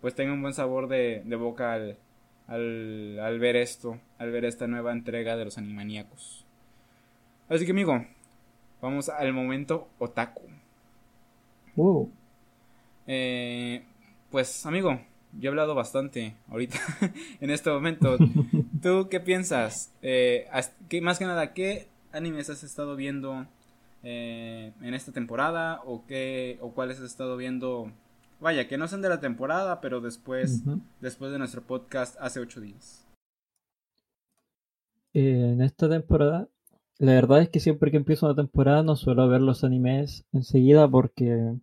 pues 0.00 0.14
tenga 0.14 0.32
un 0.32 0.40
buen 0.40 0.54
sabor 0.54 0.88
de, 0.88 1.22
de 1.24 1.36
boca 1.36 1.74
al, 1.74 1.98
al, 2.46 3.18
al, 3.18 3.38
ver 3.38 3.56
esto, 3.56 4.00
al 4.18 4.30
ver 4.30 4.44
esta 4.44 4.66
nueva 4.66 4.92
entrega 4.92 5.36
de 5.36 5.44
los 5.44 5.58
animaníacos. 5.58 6.43
Así 7.48 7.64
que 7.64 7.72
amigo, 7.72 8.04
vamos 8.80 9.08
al 9.08 9.32
momento 9.32 9.88
otaku. 9.98 10.42
Wow. 11.76 12.10
Eh, 13.06 13.84
pues 14.30 14.64
amigo, 14.66 15.00
yo 15.38 15.48
he 15.48 15.50
hablado 15.50 15.74
bastante 15.74 16.34
ahorita 16.48 16.78
en 17.40 17.50
este 17.50 17.70
momento. 17.70 18.16
¿Tú 18.82 19.08
qué 19.10 19.20
piensas? 19.20 19.92
Eh, 20.02 20.46
más 21.02 21.18
que 21.18 21.24
nada, 21.24 21.52
¿qué 21.52 21.88
animes 22.12 22.48
has 22.48 22.62
estado 22.62 22.96
viendo 22.96 23.46
eh, 24.02 24.72
en 24.80 24.94
esta 24.94 25.12
temporada 25.12 25.80
o 25.84 26.04
qué 26.06 26.58
o 26.60 26.72
cuáles 26.72 26.98
has 26.98 27.04
estado 27.04 27.36
viendo 27.36 27.90
vaya 28.40 28.68
que 28.68 28.76
no 28.76 28.86
son 28.86 29.00
de 29.00 29.08
la 29.08 29.20
temporada 29.20 29.80
pero 29.80 30.02
después 30.02 30.62
después 31.00 31.32
de 31.32 31.38
nuestro 31.38 31.62
podcast 31.62 32.14
hace 32.20 32.38
ocho 32.38 32.60
días 32.60 33.06
en 35.14 35.62
esta 35.62 35.88
temporada 35.88 36.48
la 36.98 37.12
verdad 37.12 37.42
es 37.42 37.48
que 37.48 37.60
siempre 37.60 37.90
que 37.90 37.96
empiezo 37.96 38.26
una 38.26 38.34
temporada 38.34 38.82
no 38.82 38.96
suelo 38.96 39.28
ver 39.28 39.42
los 39.42 39.64
animes 39.64 40.24
enseguida 40.32 40.88
porque 40.88 41.54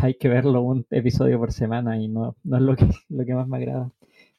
hay 0.00 0.14
que 0.14 0.28
verlo 0.28 0.62
un 0.62 0.86
episodio 0.90 1.38
por 1.38 1.52
semana 1.52 1.98
y 1.98 2.08
no, 2.08 2.36
no 2.44 2.56
es 2.56 2.62
lo 2.62 2.76
que, 2.76 2.86
lo 3.08 3.24
que 3.24 3.34
más 3.34 3.48
me 3.48 3.56
agrada 3.58 3.90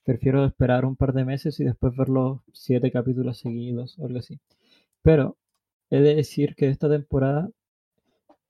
prefiero 0.03 0.45
esperar 0.45 0.85
un 0.85 0.95
par 0.95 1.13
de 1.13 1.25
meses 1.25 1.59
y 1.59 1.63
después 1.63 1.95
ver 1.95 2.09
los 2.09 2.39
siete 2.51 2.91
capítulos 2.91 3.39
seguidos 3.39 3.97
o 3.99 4.05
algo 4.05 4.19
así. 4.19 4.39
Pero 5.01 5.37
he 5.89 5.99
de 5.99 6.15
decir 6.15 6.55
que 6.55 6.69
esta 6.69 6.89
temporada 6.89 7.49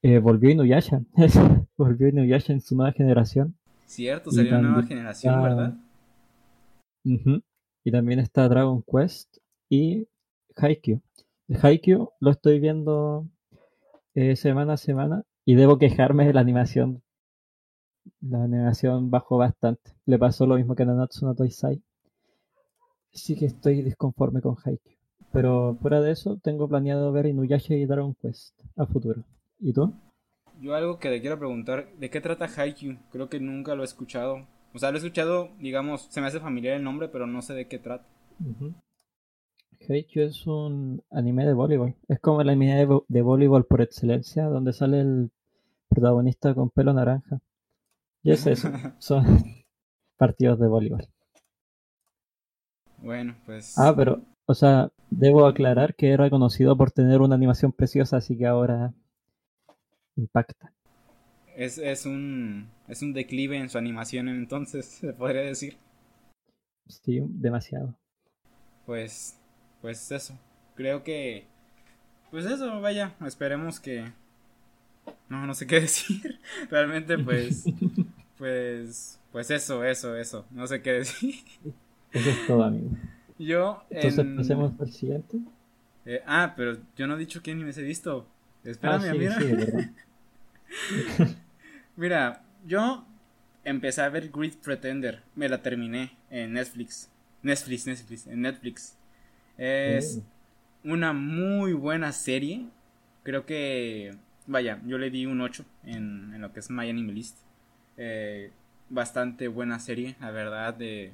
eh, 0.02 0.20
volvió 0.20 0.50
Inuyasha. 0.50 1.02
volvió 1.78 2.10
Inuyasha 2.10 2.54
en 2.54 2.62
su 2.62 2.76
nueva 2.76 2.92
generación. 2.92 3.56
Cierto, 3.86 4.32
salió 4.32 4.58
una 4.58 4.70
nueva 4.70 4.84
generación, 4.84 5.42
¿verdad? 5.42 5.78
Y 7.84 7.92
también 7.92 8.20
está 8.20 8.48
Dragon 8.48 8.84
Quest 8.84 9.38
y 9.70 10.08
Haikyuu. 10.56 11.02
Haikyuu 11.50 12.10
lo 12.20 12.32
estoy 12.32 12.60
viendo 12.60 13.28
eh, 14.16 14.36
semana 14.36 14.74
a 14.74 14.78
semana 14.78 15.24
y 15.46 15.56
debo 15.56 15.78
quejarme 15.78 16.26
de 16.26 16.34
la 16.34 16.42
animación. 16.42 17.02
La 18.22 18.44
animación 18.44 19.12
bajó 19.12 19.38
bastante. 19.38 19.92
Le 20.06 20.18
pasó 20.18 20.46
lo 20.46 20.56
mismo 20.56 20.76
que 20.76 20.84
a 20.84 20.86
Nanatsu 20.86 21.26
no 21.26 21.36
Toisai. 21.36 21.82
Sí 23.12 23.36
que 23.36 23.46
estoy 23.46 23.82
disconforme 23.82 24.42
con 24.42 24.56
Haikyuu. 24.64 24.98
Pero 25.32 25.78
fuera 25.82 26.02
de 26.02 26.12
eso, 26.12 26.38
tengo 26.38 26.68
planeado 26.68 27.12
ver 27.12 27.26
Inuyasha 27.26 27.74
y 27.74 27.86
Dragon 27.86 28.16
Quest 28.16 28.60
a 28.78 28.86
futuro. 28.86 29.24
¿Y 29.60 29.74
tú? 29.74 29.94
Yo 30.62 30.76
algo 30.76 31.00
que 31.00 31.10
le 31.10 31.22
quiero 31.22 31.40
preguntar, 31.40 31.88
¿de 31.98 32.10
qué 32.10 32.22
trata 32.22 32.46
Haikyuu? 32.46 32.98
Creo 33.12 33.30
que 33.30 33.40
nunca 33.40 33.76
lo 33.76 33.82
he 33.82 33.86
escuchado. 33.86 34.48
O 34.74 34.80
sea, 34.80 34.92
lo 34.92 34.98
he 34.98 35.00
escuchado, 35.00 35.50
digamos, 35.60 36.08
se 36.10 36.22
me 36.22 36.28
hace 36.28 36.40
familiar 36.40 36.76
el 36.76 36.84
nombre, 36.84 37.08
pero 37.10 37.28
no 37.28 37.42
sé 37.42 37.54
de 37.54 37.68
qué 37.68 37.80
trata. 37.80 38.06
Haikyuu 39.88 40.26
es 40.26 40.48
un 40.48 41.04
anime 41.12 41.46
de 41.46 41.54
voleibol. 41.54 41.96
Es 42.08 42.20
como 42.20 42.42
el 42.42 42.50
anime 42.50 42.86
de, 43.08 43.22
voleibol 43.22 43.66
por 43.66 43.82
excelencia, 43.82 44.46
donde 44.46 44.74
sale 44.74 45.02
el 45.02 45.32
protagonista 45.90 46.54
con 46.54 46.70
pelo 46.70 46.94
naranja. 46.94 47.40
Y 48.24 48.32
es 48.32 48.48
eso, 48.48 48.70
son 49.00 49.26
partidos 50.18 50.60
de 50.60 50.68
voleibol. 50.68 51.08
Bueno, 52.98 53.36
pues... 53.46 53.78
Ah, 53.78 53.94
pero, 53.96 54.22
o 54.46 54.54
sea, 54.54 54.92
debo 55.10 55.46
aclarar 55.46 55.96
que 55.96 56.12
era 56.12 56.30
conocido 56.30 56.78
por 56.78 56.92
tener 56.92 57.22
una 57.22 57.36
animación 57.36 57.74
preciosa, 57.74 58.18
así 58.18 58.38
que 58.38 58.46
ahora 58.46 58.94
impacta. 60.16 60.72
Es, 61.56 61.78
es, 61.78 62.06
un, 62.06 62.70
es 62.88 63.02
un 63.02 63.14
declive 63.14 63.58
en 63.58 63.70
su 63.70 63.78
animación 63.78 64.30
entonces, 64.30 64.86
se 65.02 65.14
podría 65.14 65.42
decir. 65.42 65.78
Sí, 66.88 67.22
demasiado. 67.28 67.96
Pues 68.86 69.40
pues 69.84 70.10
eso, 70.14 70.40
creo 70.76 71.04
que, 71.04 71.46
pues 72.32 72.46
eso, 72.46 72.80
vaya, 72.80 73.14
esperemos 73.26 73.82
que, 73.82 74.06
no, 75.28 75.46
no 75.46 75.54
sé 75.54 75.68
qué 75.68 75.76
decir, 75.82 76.40
realmente 76.70 77.18
pues, 77.18 77.66
pues, 78.38 79.20
pues 79.34 79.52
eso, 79.52 79.84
eso, 79.84 80.16
eso, 80.16 80.46
no 80.52 80.68
sé 80.68 80.82
qué 80.82 80.94
decir. 80.94 81.36
Eso 82.14 82.30
es 82.30 82.48
todo, 82.48 82.64
amigo. 82.64 82.92
Yo, 83.38 83.84
Entonces 83.90 84.26
pasemos 84.38 84.72
al 84.80 84.90
siguiente. 84.90 85.40
Eh, 86.06 86.24
ah, 86.26 86.54
pero 86.56 86.78
yo 86.96 87.06
no 87.06 87.18
he 87.18 87.20
dicho 87.20 87.42
quién 87.44 87.58
me 87.58 87.70
he 87.70 87.82
visto. 87.82 88.26
Espérame, 88.64 89.10
ah, 89.10 89.14
mira. 89.14 89.38
mira, 91.98 92.44
yo 92.66 93.06
empecé 93.66 94.02
a 94.02 94.08
ver 94.08 94.30
Great 94.30 94.56
Pretender, 94.64 95.24
me 95.36 95.50
la 95.50 95.62
terminé 95.62 96.16
en 96.30 96.54
Netflix. 96.54 97.10
Netflix, 97.42 97.86
Netflix, 97.86 98.28
en 98.28 98.42
Netflix. 98.44 98.98
Es 99.58 100.22
mm. 100.84 100.92
una 100.92 101.14
muy 101.14 101.74
buena 101.74 102.12
serie. 102.12 102.68
Creo 103.24 103.46
que, 103.46 104.16
vaya, 104.48 104.82
yo 104.86 104.98
le 104.98 105.10
di 105.10 105.26
un 105.26 105.42
8 105.42 105.66
en, 105.84 106.42
lo 106.42 106.52
que 106.54 106.60
es 106.60 106.70
My 106.70 106.90
Anime 106.90 107.14
List. 107.14 107.38
Eh, 107.98 108.52
bastante 108.90 109.48
buena 109.48 109.80
serie, 109.80 110.16
la 110.20 110.32
verdad. 110.32 110.74
De, 110.74 111.14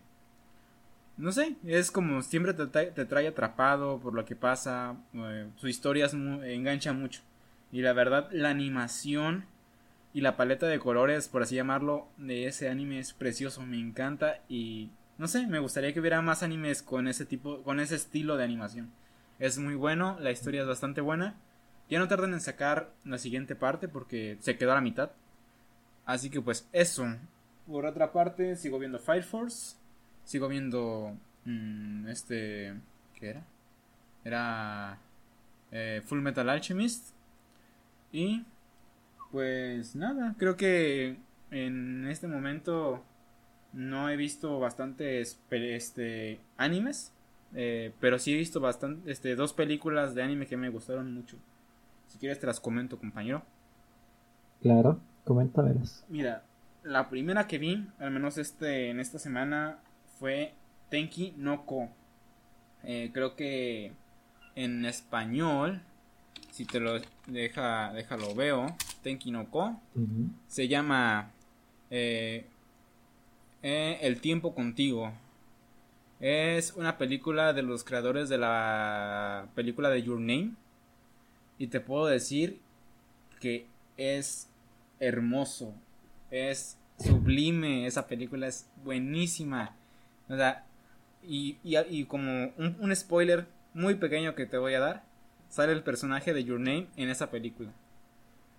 no 1.17 1.31
sé, 1.31 1.55
es 1.65 1.91
como 1.91 2.21
siempre 2.21 2.53
te, 2.53 3.05
trae 3.05 3.27
atrapado 3.27 3.99
por 3.99 4.13
lo 4.13 4.25
que 4.25 4.35
pasa. 4.35 4.95
Eh, 5.13 5.49
su 5.57 5.67
historia 5.67 6.07
engancha 6.07 6.93
mucho. 6.93 7.21
Y 7.71 7.81
la 7.81 7.93
verdad, 7.93 8.29
la 8.31 8.49
animación 8.49 9.45
y 10.13 10.21
la 10.21 10.37
paleta 10.37 10.67
de 10.67 10.79
colores, 10.79 11.27
por 11.27 11.43
así 11.43 11.55
llamarlo, 11.55 12.07
de 12.17 12.47
ese 12.47 12.69
anime 12.69 12.99
es 12.99 13.13
precioso. 13.13 13.65
Me 13.65 13.79
encanta 13.79 14.39
y 14.47 14.89
no 15.19 15.27
sé, 15.27 15.45
me 15.47 15.59
gustaría 15.59 15.93
que 15.93 15.99
hubiera 15.99 16.21
más 16.21 16.43
animes 16.43 16.81
con 16.81 17.07
ese 17.09 17.25
tipo, 17.25 17.61
con 17.63 17.81
ese 17.81 17.95
estilo 17.95 18.37
de 18.37 18.45
animación. 18.45 18.89
Es 19.37 19.57
muy 19.57 19.75
bueno, 19.75 20.17
la 20.21 20.31
historia 20.31 20.61
es 20.61 20.67
bastante 20.67 21.01
buena. 21.01 21.35
Ya 21.89 21.99
no 21.99 22.07
tardan 22.07 22.33
en 22.33 22.39
sacar 22.39 22.93
la 23.03 23.17
siguiente 23.17 23.53
parte 23.53 23.89
porque 23.89 24.37
se 24.39 24.57
quedó 24.57 24.71
a 24.71 24.75
la 24.75 24.81
mitad. 24.81 25.11
Así 26.05 26.29
que 26.29 26.39
pues 26.41 26.69
eso. 26.71 27.05
Por 27.67 27.85
otra 27.85 28.13
parte, 28.13 28.55
sigo 28.55 28.79
viendo 28.79 28.97
Fire 28.97 29.23
Force. 29.23 29.75
Sigo 30.23 30.47
viendo 30.47 31.17
mm, 31.43 32.07
este... 32.07 32.75
¿Qué 33.15 33.29
era? 33.31 33.43
Era 34.23 34.99
eh, 35.71 36.01
Full 36.05 36.21
Metal 36.21 36.49
Alchemist. 36.49 37.09
Y 38.13 38.45
pues 39.31 39.97
nada, 39.97 40.33
creo 40.37 40.55
que 40.55 41.17
en 41.51 42.07
este 42.07 42.27
momento 42.27 43.03
no 43.73 44.09
he 44.09 44.17
visto 44.17 44.59
bastantes 44.59 45.39
este, 45.51 46.39
animes, 46.57 47.13
eh, 47.53 47.93
pero 47.99 48.19
sí 48.19 48.33
he 48.33 48.37
visto 48.37 48.59
bastante, 48.59 49.11
este, 49.11 49.35
dos 49.35 49.53
películas 49.53 50.15
de 50.15 50.23
anime 50.23 50.47
que 50.47 50.57
me 50.57 50.69
gustaron 50.69 51.13
mucho. 51.13 51.37
Si 52.07 52.17
quieres 52.17 52.39
te 52.39 52.47
las 52.47 52.59
comento, 52.59 52.97
compañero. 52.97 53.43
Claro, 54.61 54.99
coméntamelas. 55.23 56.05
Mira, 56.09 56.43
la 56.83 57.09
primera 57.09 57.47
que 57.47 57.57
vi, 57.57 57.87
al 57.99 58.11
menos 58.11 58.37
este, 58.37 58.89
en 58.89 58.99
esta 58.99 59.19
semana, 59.19 59.79
fue 60.19 60.53
Tenki 60.89 61.33
no 61.37 61.65
Ko. 61.65 61.89
Eh, 62.83 63.11
creo 63.13 63.35
que 63.35 63.93
en 64.55 64.85
español, 64.85 65.81
si 66.51 66.65
te 66.65 66.79
lo 66.79 66.99
deja, 67.27 67.93
déjalo 67.93 68.33
veo, 68.35 68.75
Tenki 69.03 69.31
no 69.31 69.49
Ko, 69.49 69.79
se 70.47 70.67
llama 70.67 71.31
eh, 71.89 72.45
eh, 73.63 73.99
El 74.01 74.21
tiempo 74.21 74.53
contigo. 74.53 75.11
Es 76.19 76.73
una 76.73 76.97
película 76.97 77.53
de 77.53 77.63
los 77.63 77.83
creadores 77.83 78.27
de 78.29 78.37
la 78.37 79.47
película 79.55 79.89
de 79.89 80.03
Your 80.03 80.19
Name. 80.19 80.53
Y 81.57 81.67
te 81.67 81.79
puedo 81.79 82.07
decir 82.07 82.59
que 83.39 83.67
es 83.97 84.49
hermoso. 84.99 85.73
Es 86.31 86.77
sublime. 86.97 87.85
Esa 87.85 88.07
película 88.07 88.47
es 88.47 88.69
buenísima. 88.83 89.75
O 90.27 90.35
sea, 90.35 90.65
y, 91.23 91.57
y, 91.63 92.05
como 92.05 92.53
un, 92.57 92.77
un, 92.79 92.95
spoiler 92.95 93.47
muy 93.73 93.95
pequeño 93.95 94.35
que 94.35 94.45
te 94.45 94.57
voy 94.57 94.73
a 94.73 94.79
dar, 94.79 95.03
sale 95.49 95.73
el 95.73 95.83
personaje 95.83 96.33
de 96.33 96.43
Your 96.43 96.59
Name 96.59 96.87
en 96.95 97.09
esa 97.09 97.29
película. 97.29 97.71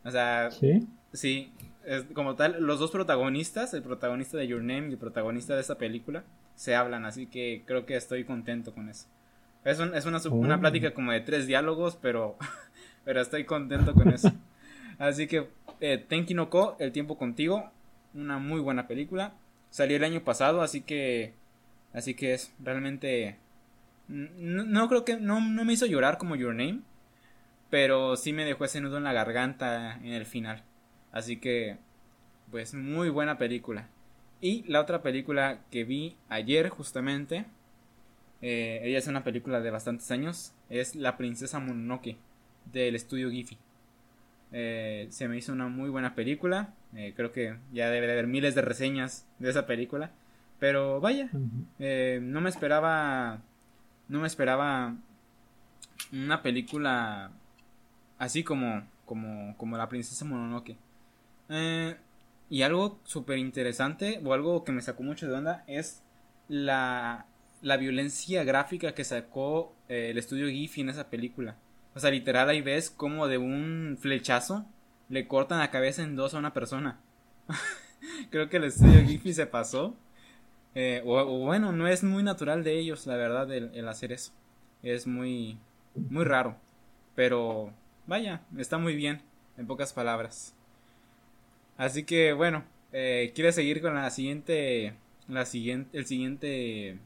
O 0.04 0.10
sea, 0.10 0.50
¿Sí? 0.50 0.86
Sí, 1.12 1.52
es, 1.84 2.04
como 2.14 2.34
tal, 2.36 2.56
los 2.60 2.78
dos 2.78 2.90
protagonistas, 2.90 3.74
el 3.74 3.82
protagonista 3.82 4.36
de 4.36 4.46
Your 4.46 4.62
Name 4.62 4.88
y 4.88 4.92
el 4.92 4.98
protagonista 4.98 5.54
de 5.54 5.60
esa 5.60 5.78
película, 5.78 6.24
se 6.54 6.74
hablan, 6.74 7.04
así 7.04 7.26
que 7.26 7.62
creo 7.66 7.86
que 7.86 7.96
estoy 7.96 8.24
contento 8.24 8.74
con 8.74 8.88
eso. 8.88 9.06
Es, 9.64 9.78
es 9.78 10.06
una, 10.06 10.20
una 10.30 10.56
oh. 10.56 10.60
plática 10.60 10.94
como 10.94 11.12
de 11.12 11.20
tres 11.20 11.46
diálogos, 11.46 11.96
pero, 12.00 12.36
pero 13.04 13.20
estoy 13.20 13.44
contento 13.44 13.94
con 13.94 14.08
eso. 14.10 14.32
Así 14.98 15.26
que 15.26 15.48
eh, 15.80 15.98
Tenki 15.98 16.34
no 16.34 16.50
Ko, 16.50 16.76
El 16.78 16.92
tiempo 16.92 17.16
contigo, 17.16 17.70
una 18.14 18.38
muy 18.38 18.60
buena 18.60 18.86
película. 18.86 19.34
Salió 19.70 19.96
el 19.96 20.04
año 20.04 20.22
pasado, 20.22 20.62
así 20.62 20.82
que 20.82 21.34
así 21.92 22.14
que 22.14 22.34
es 22.34 22.52
realmente 22.60 23.38
no, 24.10 24.88
creo 24.88 25.04
que 25.04 25.16
no, 25.16 25.40
no 25.40 25.64
me 25.64 25.72
hizo 25.72 25.86
llorar 25.86 26.18
como 26.18 26.34
Your 26.34 26.54
Name, 26.54 26.80
pero 27.70 28.16
sí 28.16 28.32
me 28.32 28.44
dejó 28.44 28.64
ese 28.64 28.80
nudo 28.80 28.96
en 28.96 29.04
la 29.04 29.12
garganta 29.12 29.94
en 30.02 30.12
el 30.12 30.26
final. 30.26 30.64
Así 31.12 31.38
que, 31.38 31.78
pues 32.50 32.74
muy 32.74 33.08
buena 33.10 33.38
película. 33.38 33.88
Y 34.40 34.62
la 34.68 34.80
otra 34.80 35.02
película 35.02 35.60
que 35.70 35.84
vi 35.84 36.16
ayer 36.28 36.70
justamente, 36.70 37.44
eh, 38.40 38.80
ella 38.84 38.98
es 38.98 39.06
una 39.06 39.22
película 39.22 39.60
de 39.60 39.70
bastantes 39.70 40.10
años, 40.10 40.54
es 40.70 40.94
La 40.94 41.16
Princesa 41.16 41.58
Mononoke 41.58 42.16
del 42.72 42.94
estudio 42.94 43.30
Giffy. 43.30 43.58
Eh, 44.52 45.06
se 45.10 45.28
me 45.28 45.36
hizo 45.36 45.52
una 45.52 45.68
muy 45.68 45.90
buena 45.90 46.14
película, 46.14 46.74
eh, 46.94 47.12
creo 47.14 47.32
que 47.32 47.56
ya 47.72 47.90
debe 47.90 48.06
de 48.06 48.12
haber 48.12 48.26
miles 48.26 48.54
de 48.54 48.62
reseñas 48.62 49.26
de 49.38 49.50
esa 49.50 49.66
película, 49.66 50.10
pero 50.58 51.00
vaya, 51.00 51.28
no 51.32 52.40
me 52.40 52.48
esperaba, 52.48 53.42
no 54.08 54.20
me 54.20 54.26
esperaba 54.26 54.96
una 56.12 56.42
película 56.42 57.30
así 58.18 58.42
como, 58.42 58.82
como, 59.04 59.56
como 59.56 59.76
La 59.76 59.88
Princesa 59.88 60.24
Mononoke. 60.24 60.76
Eh, 61.50 61.96
y 62.48 62.62
algo 62.62 62.98
súper 63.04 63.38
interesante, 63.38 64.20
o 64.24 64.32
algo 64.32 64.64
que 64.64 64.72
me 64.72 64.82
sacó 64.82 65.02
mucho 65.02 65.28
de 65.28 65.34
onda, 65.34 65.64
es 65.66 66.02
la, 66.48 67.26
la 67.62 67.76
violencia 67.76 68.44
gráfica 68.44 68.94
que 68.94 69.04
sacó 69.04 69.74
eh, 69.88 70.10
el 70.10 70.18
estudio 70.18 70.48
Giffy 70.48 70.80
en 70.80 70.88
esa 70.88 71.10
película. 71.10 71.56
O 71.94 72.00
sea, 72.00 72.10
literal 72.10 72.48
ahí 72.48 72.62
ves 72.62 72.90
como 72.90 73.28
de 73.28 73.38
un 73.38 73.98
flechazo 74.00 74.64
le 75.10 75.26
cortan 75.26 75.58
la 75.58 75.70
cabeza 75.70 76.02
en 76.02 76.16
dos 76.16 76.34
a 76.34 76.38
una 76.38 76.54
persona. 76.54 77.00
Creo 78.30 78.48
que 78.48 78.56
el 78.56 78.64
estudio 78.64 79.04
Giffy 79.04 79.34
se 79.34 79.46
pasó. 79.46 79.94
Eh, 80.74 81.02
o, 81.04 81.40
bueno, 81.40 81.72
no 81.72 81.88
es 81.88 82.04
muy 82.04 82.22
natural 82.22 82.62
de 82.62 82.78
ellos, 82.78 83.06
la 83.06 83.16
verdad, 83.16 83.52
el, 83.52 83.88
hacer 83.88 84.12
eso. 84.12 84.32
Es 84.82 85.06
muy, 85.06 85.58
muy 85.94 86.24
raro. 86.24 86.56
Pero, 87.16 87.72
vaya, 88.06 88.42
está 88.56 88.78
muy 88.78 88.94
bien, 88.94 89.20
en 89.58 89.66
pocas 89.66 89.92
palabras. 89.92 90.54
Así 91.80 92.04
que, 92.04 92.34
bueno, 92.34 92.62
eh, 92.92 93.32
¿quieres 93.34 93.54
seguir 93.54 93.80
con 93.80 93.94
la 93.94 94.10
siguiente, 94.10 94.92
la 95.28 95.46
siguiente, 95.46 95.96
el 95.96 96.04
siguiente, 96.04 96.98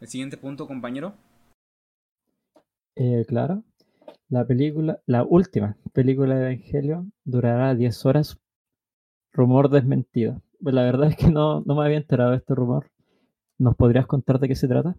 el 0.00 0.08
siguiente 0.08 0.38
punto, 0.38 0.66
compañero? 0.66 1.14
Eh, 2.96 3.26
claro. 3.28 3.62
La 4.30 4.46
película, 4.46 4.98
la 5.04 5.24
última 5.24 5.76
película 5.92 6.36
de 6.36 6.54
Evangelion 6.54 7.12
durará 7.24 7.74
10 7.74 8.06
horas. 8.06 8.38
Rumor 9.30 9.68
desmentido. 9.68 10.40
Pues 10.62 10.74
la 10.74 10.84
verdad 10.84 11.10
es 11.10 11.16
que 11.16 11.28
no, 11.28 11.60
no 11.66 11.74
me 11.74 11.84
había 11.84 11.98
enterado 11.98 12.30
de 12.30 12.38
este 12.38 12.54
rumor. 12.54 12.90
¿Nos 13.58 13.76
podrías 13.76 14.06
contar 14.06 14.40
de 14.40 14.48
qué 14.48 14.54
se 14.54 14.68
trata? 14.68 14.96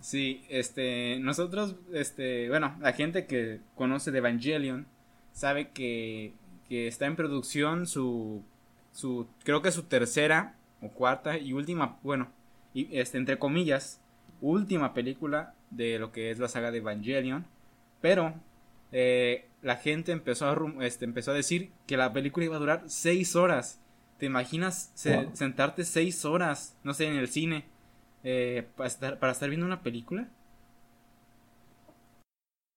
Sí, 0.00 0.46
este, 0.48 1.18
nosotros, 1.20 1.76
este, 1.92 2.48
bueno, 2.48 2.74
la 2.80 2.94
gente 2.94 3.26
que 3.26 3.60
conoce 3.74 4.10
de 4.12 4.18
Evangelion 4.18 4.86
sabe 5.32 5.72
que, 5.72 6.32
que 6.72 6.88
está 6.88 7.04
en 7.04 7.16
producción 7.16 7.86
su, 7.86 8.42
su, 8.92 9.26
creo 9.44 9.60
que 9.60 9.70
su 9.70 9.82
tercera 9.82 10.56
o 10.80 10.88
cuarta 10.88 11.36
y 11.36 11.52
última, 11.52 11.98
bueno, 12.02 12.30
y, 12.72 12.88
este, 12.96 13.18
entre 13.18 13.38
comillas, 13.38 14.00
última 14.40 14.94
película 14.94 15.52
de 15.68 15.98
lo 15.98 16.12
que 16.12 16.30
es 16.30 16.38
la 16.38 16.48
saga 16.48 16.70
de 16.70 16.78
Evangelion, 16.78 17.44
pero 18.00 18.32
eh, 18.90 19.50
la 19.60 19.76
gente 19.76 20.12
empezó 20.12 20.48
a, 20.48 20.86
este, 20.86 21.04
empezó 21.04 21.32
a 21.32 21.34
decir 21.34 21.72
que 21.86 21.98
la 21.98 22.10
película 22.10 22.46
iba 22.46 22.56
a 22.56 22.60
durar 22.60 22.84
seis 22.86 23.36
horas. 23.36 23.78
¿Te 24.16 24.24
imaginas 24.24 24.92
sentarte 24.94 25.84
seis 25.84 26.24
horas, 26.24 26.78
no 26.84 26.94
sé, 26.94 27.06
en 27.06 27.16
el 27.16 27.28
cine, 27.28 27.66
eh, 28.24 28.66
para, 28.76 28.86
estar, 28.86 29.18
para 29.18 29.32
estar 29.32 29.50
viendo 29.50 29.66
una 29.66 29.82
película? 29.82 30.26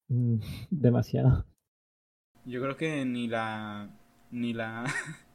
Mm, 0.09 0.39
demasiado. 0.69 1.45
Yo 2.45 2.61
creo 2.61 2.77
que 2.77 3.05
ni 3.05 3.27
la 3.27 3.89
ni 4.31 4.53
la 4.53 4.85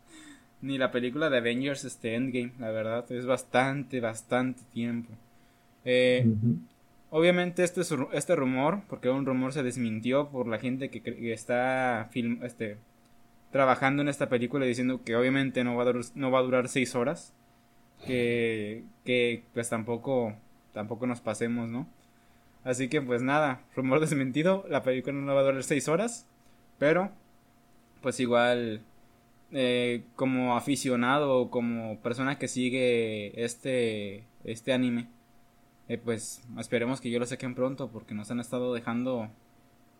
ni 0.62 0.78
la 0.78 0.90
película 0.90 1.30
de 1.30 1.38
Avengers 1.38 1.84
este 1.84 2.14
Endgame, 2.14 2.52
la 2.58 2.70
verdad, 2.70 3.10
es 3.12 3.26
bastante 3.26 4.00
bastante 4.00 4.62
tiempo. 4.72 5.12
Eh, 5.84 6.26
Obviamente 7.10 7.64
este, 7.64 7.82
este 8.12 8.36
rumor, 8.36 8.82
porque 8.88 9.10
un 9.10 9.26
rumor 9.26 9.52
se 9.52 9.64
desmintió 9.64 10.28
por 10.28 10.46
la 10.46 10.58
gente 10.58 10.90
que, 10.90 11.32
está 11.32 12.08
film, 12.12 12.38
este, 12.44 12.76
trabajando 13.50 14.02
en 14.02 14.08
esta 14.08 14.28
película 14.28 14.64
diciendo 14.64 15.02
que 15.04 15.16
obviamente 15.16 15.64
no 15.64 15.74
va 15.74 15.82
a, 15.82 15.86
durar, 15.86 16.04
no 16.14 16.30
va 16.30 16.38
a 16.38 16.42
durar 16.42 16.68
seis 16.68 16.94
horas. 16.94 17.34
Que, 18.06 18.84
que 19.04 19.42
pues 19.52 19.68
tampoco, 19.68 20.34
tampoco 20.72 21.06
nos 21.06 21.20
pasemos, 21.20 21.68
¿no? 21.68 21.86
Así 22.64 22.88
que 22.88 23.02
pues 23.02 23.22
nada, 23.22 23.60
rumor 23.74 24.00
desmentido, 24.00 24.64
la 24.70 24.82
película 24.82 25.14
no 25.14 25.34
va 25.34 25.40
a 25.40 25.44
durar 25.44 25.64
seis 25.64 25.88
horas, 25.88 26.26
pero 26.80 27.12
pues 28.02 28.18
igual 28.18 28.80
eh, 29.52 30.02
como 30.16 30.56
aficionado 30.56 31.38
o 31.38 31.50
como 31.50 32.00
persona 32.00 32.38
que 32.38 32.48
sigue 32.48 33.44
este, 33.44 34.24
este 34.42 34.72
anime 34.72 35.06
eh, 35.90 35.98
pues 35.98 36.40
esperemos 36.56 37.00
que 37.00 37.10
yo 37.10 37.18
lo 37.18 37.26
saquen 37.26 37.56
pronto 37.56 37.88
porque 37.90 38.14
nos 38.14 38.30
han 38.30 38.38
estado 38.38 38.72
dejando 38.72 39.28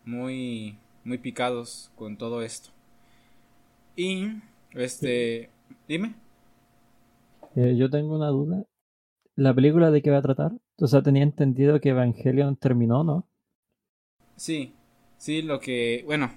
muy, 0.05 0.77
muy 1.03 1.17
picados 1.17 1.91
con 1.95 2.15
todo 2.15 2.43
esto. 2.43 2.69
Y, 3.97 4.29
este, 4.71 5.49
dime. 5.89 6.15
Eh, 7.57 7.75
yo 7.77 7.89
tengo 7.89 8.15
una 8.15 8.29
duda. 8.29 8.63
¿La 9.35 9.53
película 9.53 9.91
de 9.91 10.01
qué 10.01 10.11
va 10.11 10.19
a 10.19 10.21
tratar? 10.21 10.53
O 10.79 10.87
sea, 10.87 11.01
tenía 11.01 11.23
entendido 11.23 11.81
que 11.81 11.89
Evangelion 11.89 12.55
terminó, 12.55 13.03
¿no? 13.03 13.27
Sí, 14.37 14.73
sí, 15.17 15.41
lo 15.41 15.59
que, 15.59 16.03
bueno, 16.05 16.31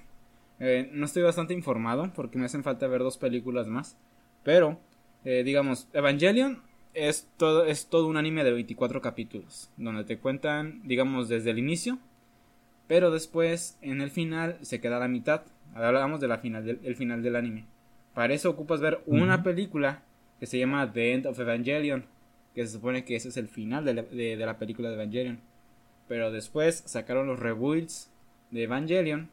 eh, 0.59 0.89
no 0.93 1.05
estoy 1.05 1.23
bastante 1.23 1.53
informado 1.53 2.11
porque 2.13 2.37
me 2.37 2.45
hacen 2.45 2.63
falta 2.63 2.87
ver 2.87 3.01
dos 3.01 3.17
películas 3.17 3.67
más. 3.67 3.97
Pero, 4.43 4.79
digamos, 5.23 5.87
Evangelion 5.93 6.61
es 6.93 7.27
todo, 7.37 7.65
es 7.65 7.87
todo 7.87 8.07
un 8.07 8.15
anime 8.15 8.43
de 8.43 8.51
24 8.51 9.01
capítulos, 9.01 9.71
donde 9.75 10.03
te 10.03 10.19
cuentan, 10.19 10.81
digamos, 10.83 11.27
desde 11.29 11.49
el 11.49 11.57
inicio, 11.57 11.97
pero 12.87 13.11
después, 13.11 13.77
en 13.81 14.01
el 14.01 14.11
final, 14.11 14.57
se 14.61 14.79
queda 14.79 14.97
a 14.97 15.01
la 15.01 15.07
mitad. 15.07 15.43
Hablamos 15.73 16.21
de 16.21 16.27
la 16.27 16.37
final 16.37 16.65
del, 16.65 16.95
final 16.95 17.23
del 17.23 17.35
anime. 17.35 17.65
Para 18.13 18.33
eso 18.33 18.49
ocupas 18.49 18.79
ver 18.79 19.01
una 19.05 19.43
película 19.43 20.03
que 20.39 20.45
se 20.45 20.59
llama 20.59 20.91
The 20.91 21.13
End 21.13 21.25
of 21.25 21.39
Evangelion, 21.39 22.05
que 22.53 22.65
se 22.65 22.73
supone 22.73 23.03
que 23.03 23.15
ese 23.15 23.29
es 23.29 23.37
el 23.37 23.47
final 23.47 23.83
de 23.83 23.93
la, 23.95 24.01
de, 24.03 24.37
la 24.37 24.57
película 24.57 24.89
de 24.89 24.95
Evangelion. 24.95 25.39
Pero 26.07 26.31
después 26.31 26.83
sacaron 26.85 27.27
los 27.27 27.39
rebuilds 27.39 28.11
de 28.51 28.63
Evangelion, 28.63 29.29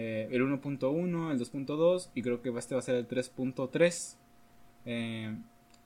eh, 0.00 0.28
el 0.30 0.42
1.1, 0.42 1.32
el 1.32 1.40
2.2 1.40 2.10
y 2.14 2.22
creo 2.22 2.40
que 2.40 2.50
este 2.50 2.76
va 2.76 2.78
a 2.78 2.82
ser 2.82 2.94
el 2.94 3.08
3.3. 3.08 4.14
Eh, 4.86 5.36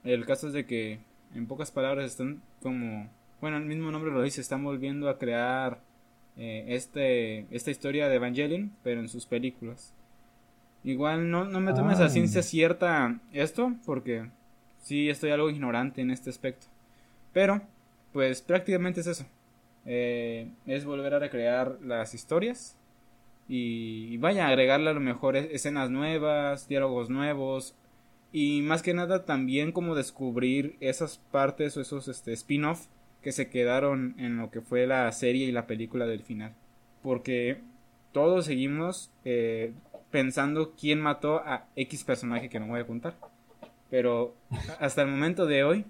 el 0.04 0.26
caso 0.26 0.48
es 0.48 0.52
de 0.52 0.66
que, 0.66 0.98
en 1.34 1.46
pocas 1.46 1.70
palabras, 1.70 2.10
están 2.10 2.42
como, 2.60 3.08
bueno, 3.40 3.56
el 3.56 3.64
mismo 3.64 3.90
nombre 3.90 4.10
lo 4.10 4.20
dice, 4.20 4.42
están 4.42 4.62
volviendo 4.62 5.08
a 5.08 5.18
crear 5.18 5.80
eh, 6.36 6.66
este, 6.68 7.46
esta 7.56 7.70
historia 7.70 8.06
de 8.10 8.16
Evangelion, 8.16 8.70
pero 8.84 9.00
en 9.00 9.08
sus 9.08 9.24
películas. 9.24 9.94
Igual 10.84 11.30
no, 11.30 11.46
no 11.46 11.60
me 11.60 11.72
tomes 11.72 11.98
a 11.98 12.10
ciencia 12.10 12.42
cierta 12.42 13.18
esto, 13.32 13.72
porque 13.86 14.28
sí 14.82 15.08
estoy 15.08 15.30
algo 15.30 15.48
ignorante 15.48 16.02
en 16.02 16.10
este 16.10 16.28
aspecto. 16.28 16.66
Pero, 17.32 17.62
pues 18.12 18.42
prácticamente 18.42 19.00
es 19.00 19.06
eso. 19.06 19.24
Eh, 19.86 20.50
es 20.66 20.84
volver 20.84 21.14
a 21.14 21.18
recrear 21.18 21.78
las 21.80 22.12
historias 22.12 22.76
y, 23.54 24.16
vaya, 24.16 24.48
agregarle 24.48 24.88
a 24.88 24.94
lo 24.94 25.00
mejor 25.00 25.36
escenas 25.36 25.90
nuevas, 25.90 26.68
diálogos 26.68 27.10
nuevos, 27.10 27.74
y 28.32 28.62
más 28.62 28.80
que 28.80 28.94
nada 28.94 29.26
también 29.26 29.72
como 29.72 29.94
descubrir 29.94 30.78
esas 30.80 31.18
partes 31.18 31.76
o 31.76 31.82
esos 31.82 32.08
este, 32.08 32.32
spin-off 32.32 32.86
que 33.20 33.30
se 33.30 33.50
quedaron 33.50 34.14
en 34.18 34.38
lo 34.38 34.50
que 34.50 34.62
fue 34.62 34.86
la 34.86 35.12
serie 35.12 35.44
y 35.44 35.52
la 35.52 35.66
película 35.66 36.06
del 36.06 36.22
final. 36.22 36.54
Porque 37.02 37.60
todos 38.12 38.46
seguimos 38.46 39.12
eh, 39.26 39.74
pensando 40.10 40.72
quién 40.74 40.98
mató 40.98 41.42
a 41.44 41.66
X 41.76 42.04
personaje 42.04 42.48
que 42.48 42.58
no 42.58 42.68
voy 42.68 42.80
a 42.80 42.86
contar. 42.86 43.16
Pero 43.90 44.34
hasta 44.80 45.02
el 45.02 45.08
momento 45.08 45.44
de 45.44 45.62
hoy 45.62 45.84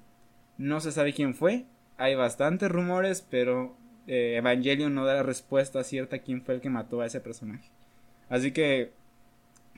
no 0.59 0.81
se 0.81 0.91
sabe 0.91 1.13
quién 1.13 1.33
fue. 1.33 1.65
Hay 1.97 2.17
bastantes 2.17 2.73
rumores, 2.73 3.25
pero 3.31 3.77
eh, 4.07 4.37
Evangelion 4.37 4.95
no 4.95 5.05
da 5.05 5.15
la 5.15 5.23
respuesta 5.23 5.85
cierta 5.85 6.17
a 6.17 6.19
quién 6.21 6.43
fue 6.43 6.55
el 6.55 6.61
que 6.61 6.71
mató 6.71 7.01
a 7.01 7.07
ese 7.07 7.21
personaje. 7.21 7.69
Así 8.29 8.53
que, 8.53 8.93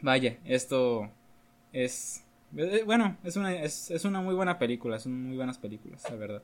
vaya, 0.02 0.38
esto 0.44 1.10
es 1.72 2.24
eh, 2.56 2.82
bueno, 2.86 3.16
es 3.24 3.36
una, 3.36 3.52
es, 3.54 3.90
es, 3.90 4.04
una 4.04 4.20
muy 4.20 4.34
buena 4.34 4.58
película, 4.58 4.98
son 5.00 5.24
muy 5.24 5.36
buenas 5.36 5.58
películas, 5.58 6.04
la 6.08 6.16
verdad. 6.16 6.42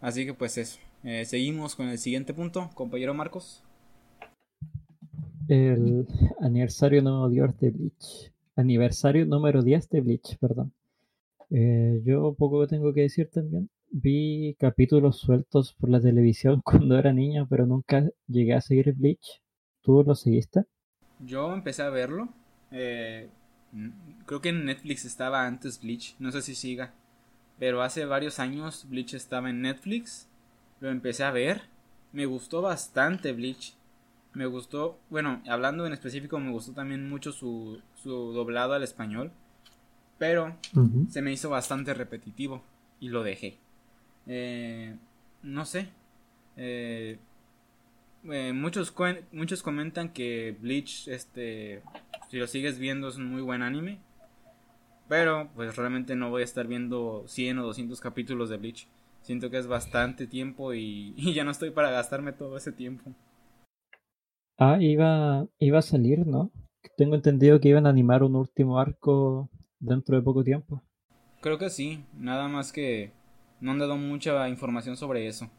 Así 0.00 0.26
que 0.26 0.34
pues 0.34 0.58
eso. 0.58 0.80
Eh, 1.04 1.24
seguimos 1.24 1.76
con 1.76 1.88
el 1.88 1.98
siguiente 1.98 2.34
punto, 2.34 2.70
compañero 2.74 3.14
Marcos. 3.14 3.62
El 5.48 6.06
aniversario 6.40 7.02
número 7.02 7.28
10 7.28 7.60
de 7.60 7.70
Bleach. 7.70 8.32
Aniversario 8.56 9.26
número 9.26 9.62
10 9.62 9.88
de 9.90 10.00
Bleach, 10.00 10.38
perdón. 10.38 10.72
Eh, 11.50 12.00
yo 12.04 12.34
poco 12.34 12.66
tengo 12.66 12.92
que 12.92 13.02
decir 13.02 13.28
también. 13.30 13.70
Vi 13.92 14.56
capítulos 14.58 15.18
sueltos 15.20 15.74
por 15.74 15.90
la 15.90 16.00
televisión 16.00 16.60
cuando 16.64 16.98
era 16.98 17.12
niño, 17.12 17.46
pero 17.48 17.66
nunca 17.66 18.08
llegué 18.26 18.54
a 18.54 18.60
seguir 18.60 18.92
Bleach. 18.94 19.42
¿Tú 19.82 20.02
lo 20.04 20.14
seguiste? 20.16 20.64
Yo 21.20 21.52
empecé 21.52 21.82
a 21.82 21.90
verlo. 21.90 22.28
Eh, 22.70 23.28
Creo 24.26 24.40
que 24.40 24.48
en 24.48 24.64
Netflix 24.64 25.04
estaba 25.04 25.46
antes 25.46 25.80
Bleach, 25.80 26.16
no 26.18 26.32
sé 26.32 26.42
si 26.42 26.54
siga. 26.54 26.92
Pero 27.58 27.82
hace 27.82 28.04
varios 28.04 28.38
años 28.40 28.86
Bleach 28.88 29.14
estaba 29.14 29.50
en 29.50 29.62
Netflix. 29.62 30.28
Lo 30.80 30.90
empecé 30.90 31.24
a 31.24 31.30
ver. 31.30 31.62
Me 32.12 32.26
gustó 32.26 32.62
bastante 32.62 33.32
Bleach. 33.32 33.74
Me 34.32 34.46
gustó, 34.46 34.98
bueno, 35.10 35.42
hablando 35.48 35.86
en 35.86 35.92
específico, 35.92 36.38
me 36.40 36.50
gustó 36.52 36.72
también 36.72 37.08
mucho 37.08 37.32
su, 37.32 37.80
su 37.94 38.32
doblado 38.32 38.74
al 38.74 38.82
español. 38.82 39.32
Pero 40.18 40.56
se 41.08 41.22
me 41.22 41.32
hizo 41.32 41.50
bastante 41.50 41.94
repetitivo 41.94 42.62
y 43.00 43.08
lo 43.08 43.22
dejé. 43.22 43.58
Eh, 44.32 44.94
no 45.42 45.64
sé. 45.64 45.88
Eh, 46.56 47.18
eh, 48.30 48.52
muchos, 48.52 48.94
muchos 49.32 49.62
comentan 49.64 50.12
que 50.12 50.56
Bleach 50.60 51.08
este, 51.08 51.82
si 52.28 52.36
lo 52.38 52.46
sigues 52.46 52.78
viendo 52.78 53.08
es 53.08 53.16
un 53.16 53.26
muy 53.26 53.42
buen 53.42 53.62
anime. 53.62 53.98
Pero 55.08 55.50
pues 55.56 55.74
realmente 55.74 56.14
no 56.14 56.30
voy 56.30 56.42
a 56.42 56.44
estar 56.44 56.68
viendo 56.68 57.24
100 57.26 57.58
o 57.58 57.64
200 57.64 58.00
capítulos 58.00 58.48
de 58.50 58.58
Bleach. 58.58 58.86
Siento 59.22 59.50
que 59.50 59.58
es 59.58 59.66
bastante 59.66 60.28
tiempo 60.28 60.74
y, 60.74 61.14
ya 61.34 61.42
no 61.42 61.50
estoy 61.50 61.70
para 61.70 61.90
gastarme 61.90 62.32
todo 62.32 62.56
ese 62.56 62.70
tiempo. 62.70 63.10
Ah, 64.58 64.76
iba, 64.78 65.48
iba 65.58 65.78
a 65.80 65.82
salir, 65.82 66.24
¿no? 66.24 66.52
Tengo 66.96 67.16
entendido 67.16 67.58
que 67.58 67.70
iban 67.70 67.86
a 67.86 67.90
animar 67.90 68.22
un 68.22 68.36
último 68.36 68.78
arco 68.78 69.50
dentro 69.80 70.14
de 70.14 70.22
poco 70.22 70.44
tiempo. 70.44 70.84
Creo 71.40 71.58
que 71.58 71.70
sí, 71.70 72.04
nada 72.14 72.46
más 72.46 72.70
que 72.70 73.12
no 73.60 73.72
han 73.72 73.78
dado 73.78 73.96
mucha 73.96 74.48
información 74.48 74.96
sobre 74.96 75.26
eso. 75.26 75.50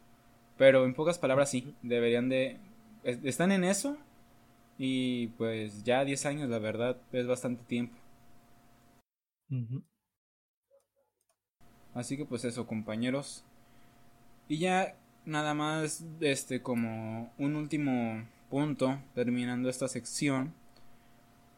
Pero 0.58 0.84
en 0.84 0.94
pocas 0.94 1.18
palabras 1.18 1.50
sí, 1.50 1.74
deberían 1.82 2.28
de... 2.28 2.58
Están 3.04 3.52
en 3.52 3.64
eso 3.64 3.96
y 4.78 5.28
pues 5.38 5.84
ya 5.84 6.04
10 6.04 6.26
años, 6.26 6.48
la 6.48 6.58
verdad, 6.58 6.96
es 7.12 7.26
bastante 7.26 7.64
tiempo. 7.64 7.96
Así 11.94 12.16
que 12.16 12.24
pues 12.24 12.44
eso, 12.44 12.66
compañeros. 12.66 13.44
Y 14.48 14.58
ya 14.58 14.96
nada 15.24 15.54
más, 15.54 16.04
este, 16.20 16.62
como 16.62 17.32
un 17.38 17.56
último 17.56 18.26
punto, 18.50 18.98
terminando 19.14 19.68
esta 19.68 19.88
sección. 19.88 20.54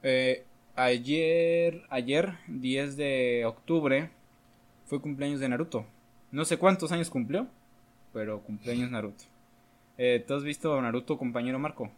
Eh, 0.02 0.44
ayer, 0.76 1.82
ayer, 1.90 2.38
10 2.48 2.96
de 2.96 3.44
octubre, 3.46 4.10
fue 4.86 5.00
cumpleaños 5.00 5.40
de 5.40 5.48
Naruto. 5.48 5.86
No 6.34 6.44
sé 6.44 6.58
cuántos 6.58 6.90
años 6.90 7.10
cumplió, 7.10 7.46
pero 8.12 8.42
cumpleaños 8.42 8.90
Naruto. 8.90 9.22
Eh, 9.96 10.24
¿Tú 10.26 10.34
has 10.34 10.42
visto 10.42 10.82
Naruto, 10.82 11.16
compañero 11.16 11.60
Marco? 11.60 11.92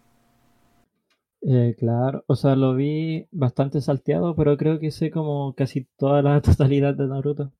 Eh, 1.40 1.74
claro, 1.78 2.22
o 2.26 2.36
sea, 2.36 2.54
lo 2.54 2.74
vi 2.74 3.26
bastante 3.30 3.80
salteado, 3.80 4.36
pero 4.36 4.58
creo 4.58 4.78
que 4.78 4.90
sé 4.90 5.10
como 5.10 5.54
casi 5.54 5.86
toda 5.96 6.20
la 6.20 6.38
totalidad 6.42 6.94
de 6.94 7.06
Naruto. 7.06 7.50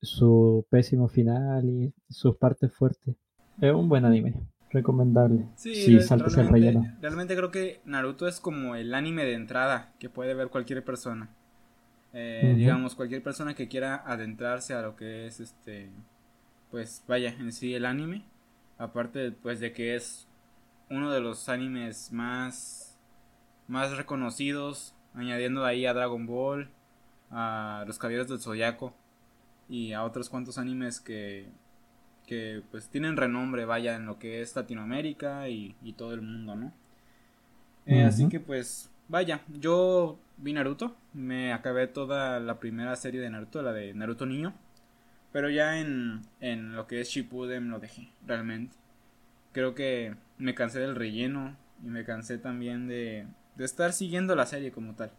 Su 0.00 0.64
pésimo 0.70 1.08
final 1.08 1.68
y 1.68 1.92
sus 2.08 2.36
partes 2.36 2.72
fuertes. 2.72 3.16
Es 3.60 3.74
un 3.74 3.88
buen 3.88 4.04
anime, 4.04 4.34
recomendable. 4.70 5.46
Sí, 5.56 5.74
sí 5.74 5.98
realmente, 5.98 6.94
realmente 7.00 7.34
creo 7.34 7.50
que 7.50 7.80
Naruto 7.84 8.28
es 8.28 8.38
como 8.38 8.76
el 8.76 8.94
anime 8.94 9.24
de 9.24 9.34
entrada 9.34 9.94
que 9.98 10.10
puede 10.10 10.34
ver 10.34 10.46
cualquier 10.46 10.84
persona. 10.84 11.34
Eh, 12.12 12.54
digamos, 12.56 12.94
cualquier 12.94 13.22
persona 13.22 13.54
que 13.54 13.68
quiera 13.68 14.02
adentrarse 14.06 14.74
a 14.74 14.82
lo 14.82 14.96
que 14.96 15.26
es 15.26 15.40
este, 15.40 15.90
pues 16.70 17.04
vaya, 17.06 17.34
en 17.38 17.52
sí 17.52 17.74
el 17.74 17.84
anime. 17.84 18.24
Aparte, 18.78 19.32
pues 19.32 19.60
de 19.60 19.72
que 19.72 19.94
es 19.96 20.28
uno 20.90 21.10
de 21.10 21.20
los 21.20 21.48
animes 21.48 22.12
más, 22.12 22.98
más 23.66 23.96
reconocidos, 23.96 24.94
añadiendo 25.14 25.64
ahí 25.64 25.84
a 25.84 25.94
Dragon 25.94 26.26
Ball, 26.26 26.70
a 27.30 27.84
los 27.86 27.98
Caballeros 27.98 28.28
del 28.28 28.40
Zodiaco 28.40 28.94
y 29.68 29.92
a 29.92 30.04
otros 30.04 30.30
cuantos 30.30 30.56
animes 30.56 31.00
que, 31.00 31.48
que 32.26 32.62
pues 32.70 32.88
tienen 32.88 33.16
renombre, 33.16 33.64
vaya, 33.64 33.96
en 33.96 34.06
lo 34.06 34.18
que 34.18 34.40
es 34.40 34.54
Latinoamérica 34.56 35.48
y, 35.48 35.74
todo 35.96 36.14
el 36.14 36.22
mundo, 36.22 36.54
¿no? 36.54 36.72
Eh, 37.86 38.04
así 38.04 38.28
que 38.28 38.38
pues, 38.38 38.90
vaya, 39.08 39.42
yo 39.48 40.18
vi 40.38 40.52
Naruto, 40.52 40.96
me 41.12 41.52
acabé 41.52 41.86
toda 41.86 42.40
la 42.40 42.58
primera 42.58 42.96
serie 42.96 43.20
de 43.20 43.30
Naruto, 43.30 43.62
la 43.62 43.72
de 43.72 43.94
Naruto 43.94 44.26
Niño, 44.26 44.54
pero 45.32 45.50
ya 45.50 45.78
en, 45.78 46.22
en 46.40 46.74
lo 46.74 46.86
que 46.86 47.00
es 47.00 47.08
Shippuden 47.08 47.70
lo 47.70 47.78
dejé, 47.78 48.08
realmente. 48.26 48.76
Creo 49.52 49.74
que 49.74 50.14
me 50.38 50.54
cansé 50.54 50.80
del 50.80 50.96
relleno 50.96 51.56
y 51.84 51.88
me 51.88 52.04
cansé 52.04 52.38
también 52.38 52.88
de, 52.88 53.26
de 53.56 53.64
estar 53.64 53.92
siguiendo 53.92 54.34
la 54.36 54.46
serie 54.46 54.72
como 54.72 54.94
tal. 54.94 55.10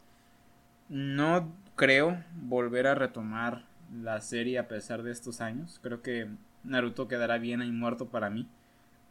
No 0.88 1.54
creo 1.76 2.24
volver 2.34 2.88
a 2.88 2.96
retomar 2.96 3.64
la 4.02 4.22
serie 4.22 4.60
a 4.60 4.68
pesar 4.68 5.04
de 5.04 5.12
estos 5.12 5.42
años. 5.42 5.80
Creo 5.84 6.02
que 6.02 6.28
Naruto 6.64 7.08
quedará 7.08 7.38
bien 7.38 7.62
ahí 7.62 7.72
muerto 7.72 8.08
para 8.10 8.30
mí. 8.30 8.48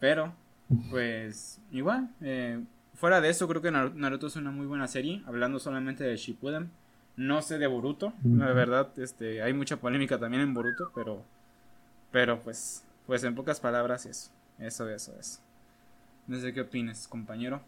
Pero, 0.00 0.34
pues, 0.90 1.60
igual, 1.70 2.10
eh, 2.20 2.62
fuera 2.98 3.20
de 3.20 3.30
eso, 3.30 3.48
creo 3.48 3.62
que 3.62 3.70
Naruto 3.70 4.26
es 4.26 4.36
una 4.36 4.50
muy 4.50 4.66
buena 4.66 4.86
serie. 4.88 5.22
Hablando 5.26 5.58
solamente 5.58 6.04
de 6.04 6.16
Shippuden. 6.16 6.70
No 7.16 7.42
sé 7.42 7.58
de 7.58 7.66
Boruto. 7.66 8.12
La 8.22 8.52
verdad, 8.52 8.90
este, 8.98 9.42
hay 9.42 9.52
mucha 9.52 9.78
polémica 9.78 10.18
también 10.18 10.42
en 10.42 10.54
Boruto, 10.54 10.90
pero, 10.94 11.22
pero 12.12 12.40
pues, 12.42 12.84
pues 13.06 13.24
en 13.24 13.34
pocas 13.34 13.58
palabras 13.58 14.06
eso. 14.06 14.30
Eso, 14.58 14.88
eso, 14.88 15.12
eso. 15.18 15.40
No 16.26 16.38
sé 16.38 16.52
qué 16.52 16.60
opinas, 16.60 17.08
compañero. 17.08 17.60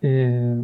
Eh, 0.00 0.62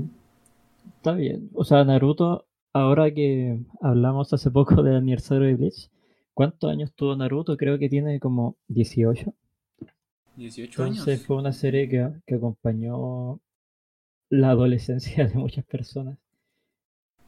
está 0.97 1.13
bien. 1.13 1.51
O 1.55 1.65
sea, 1.65 1.85
Naruto, 1.85 2.47
ahora 2.73 3.13
que 3.13 3.59
hablamos 3.81 4.33
hace 4.33 4.51
poco 4.51 4.83
del 4.83 4.97
aniversario 4.97 5.47
de 5.47 5.57
Bleach, 5.57 5.91
¿cuántos 6.35 6.71
años 6.71 6.93
tuvo 6.95 7.17
Naruto? 7.17 7.57
Creo 7.57 7.79
que 7.79 7.89
tiene 7.89 8.21
como 8.21 8.57
18. 8.69 9.35
18 10.37 10.83
años. 10.83 10.99
Entonces 10.99 11.27
fue 11.27 11.37
una 11.37 11.53
serie 11.53 11.89
que, 11.89 12.09
que 12.27 12.35
acompañó 12.37 13.41
la 14.31 14.51
adolescencia 14.51 15.27
de 15.27 15.35
muchas 15.35 15.65
personas. 15.65 16.19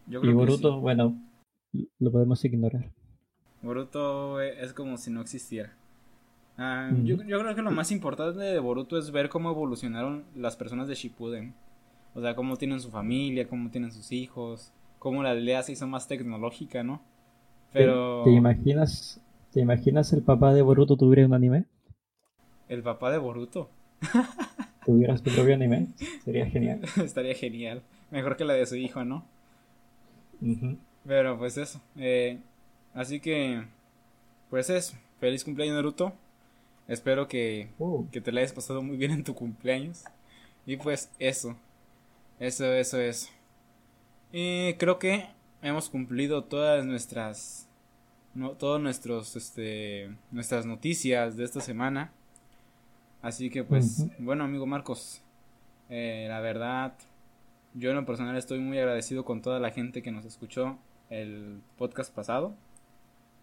y 0.08 0.32
Boruto, 0.32 0.80
bueno, 0.80 1.20
lo 1.98 2.12
podemos 2.12 2.44
ignorar. 2.44 2.90
Boruto 3.62 4.40
es 4.40 4.72
como 4.72 4.96
si 4.96 5.10
no 5.10 5.20
existiera. 5.20 5.76
Ah, 6.58 6.90
yo, 7.02 7.16
creo 7.16 7.54
que 7.54 7.62
lo 7.62 7.70
más 7.70 7.90
importante 7.92 8.40
de 8.40 8.58
Boruto 8.58 8.98
es 8.98 9.10
ver 9.10 9.28
cómo 9.28 9.50
evolucionaron 9.50 10.24
las 10.34 10.56
personas 10.56 10.88
de 10.88 10.94
Shippuden. 10.94 11.54
O 12.14 12.20
sea, 12.20 12.34
cómo 12.34 12.56
tienen 12.56 12.80
su 12.80 12.90
familia, 12.90 13.48
cómo 13.48 13.70
tienen 13.70 13.90
sus 13.90 14.12
hijos, 14.12 14.72
cómo 14.98 15.22
la 15.22 15.30
aldea 15.30 15.62
se 15.62 15.72
hizo 15.72 15.86
más 15.86 16.06
tecnológica, 16.08 16.82
¿no? 16.82 17.00
Pero... 17.72 18.22
¿Te, 18.24 18.32
imaginas, 18.32 19.20
¿Te 19.50 19.60
imaginas 19.60 20.12
el 20.12 20.22
papá 20.22 20.52
de 20.52 20.60
Boruto 20.60 20.96
tuviera 20.96 21.26
un 21.26 21.32
anime? 21.32 21.64
¿El 22.68 22.82
papá 22.82 23.10
de 23.10 23.18
Boruto? 23.18 23.70
¿Tuvieras 24.84 25.22
tu 25.22 25.30
propio 25.30 25.54
anime? 25.54 25.88
Sería 26.24 26.46
genial. 26.46 26.80
Estaría 27.04 27.34
genial. 27.34 27.82
Mejor 28.10 28.36
que 28.36 28.44
la 28.44 28.54
de 28.54 28.66
su 28.66 28.76
hijo, 28.76 29.04
¿no? 29.04 29.24
Pero 31.06 31.38
pues 31.38 31.56
eso. 31.56 31.80
Eh, 31.96 32.38
así 32.94 33.20
que... 33.20 33.64
Pues 34.50 34.70
eso. 34.70 34.96
Feliz 35.20 35.44
cumpleaños 35.44 35.76
Naruto. 35.76 36.12
Espero 36.88 37.28
que, 37.28 37.70
uh. 37.78 38.06
que 38.10 38.20
te 38.20 38.32
la 38.32 38.40
hayas 38.40 38.52
pasado 38.52 38.82
muy 38.82 38.96
bien 38.96 39.12
en 39.12 39.24
tu 39.24 39.34
cumpleaños. 39.34 40.04
Y 40.66 40.76
pues 40.76 41.10
eso. 41.18 41.56
Eso, 42.40 42.64
eso, 42.72 43.00
eso. 43.00 43.28
Y 44.32 44.74
creo 44.74 44.98
que 44.98 45.26
hemos 45.62 45.88
cumplido 45.88 46.44
todas 46.44 46.84
nuestras 46.84 47.68
no, 48.34 48.52
todos 48.52 48.80
nuestros 48.80 49.36
este 49.36 50.10
nuestras 50.30 50.66
noticias 50.66 51.36
de 51.36 51.44
esta 51.44 51.60
semana 51.60 52.12
así 53.22 53.48
que 53.50 53.64
pues 53.64 54.06
bueno 54.18 54.44
amigo 54.44 54.66
Marcos 54.66 55.22
eh, 55.88 56.26
la 56.28 56.40
verdad 56.40 56.94
yo 57.74 57.90
en 57.90 57.96
lo 57.96 58.04
personal 58.04 58.36
estoy 58.36 58.58
muy 58.58 58.78
agradecido 58.78 59.24
con 59.24 59.40
toda 59.40 59.60
la 59.60 59.70
gente 59.70 60.02
que 60.02 60.12
nos 60.12 60.24
escuchó 60.24 60.78
el 61.08 61.60
podcast 61.78 62.14
pasado 62.14 62.54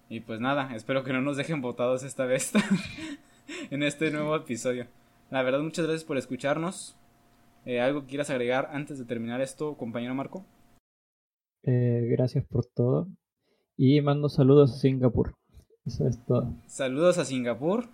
y 0.09 0.19
pues 0.19 0.39
nada 0.39 0.75
espero 0.75 1.03
que 1.03 1.13
no 1.13 1.21
nos 1.21 1.37
dejen 1.37 1.61
votados 1.61 2.03
esta 2.03 2.25
vez 2.25 2.51
en 3.71 3.83
este 3.83 4.11
nuevo 4.11 4.35
episodio. 4.35 4.87
La 5.29 5.43
verdad, 5.43 5.59
muchas 5.59 5.85
gracias 5.85 6.03
por 6.03 6.17
escucharnos. 6.17 6.95
Eh, 7.65 7.79
¿Algo 7.79 8.01
que 8.01 8.07
quieras 8.07 8.29
agregar 8.29 8.69
antes 8.71 8.97
de 8.97 9.05
terminar 9.05 9.41
esto, 9.41 9.75
compañero 9.75 10.15
Marco? 10.15 10.45
Eh, 11.63 12.07
gracias 12.09 12.45
por 12.45 12.65
todo. 12.65 13.07
Y 13.77 14.01
mando 14.01 14.29
saludos 14.29 14.73
a 14.73 14.77
Singapur. 14.77 15.35
Eso 15.85 16.07
es 16.07 16.23
todo. 16.25 16.53
Saludos 16.67 17.17
a 17.17 17.25
Singapur 17.25 17.87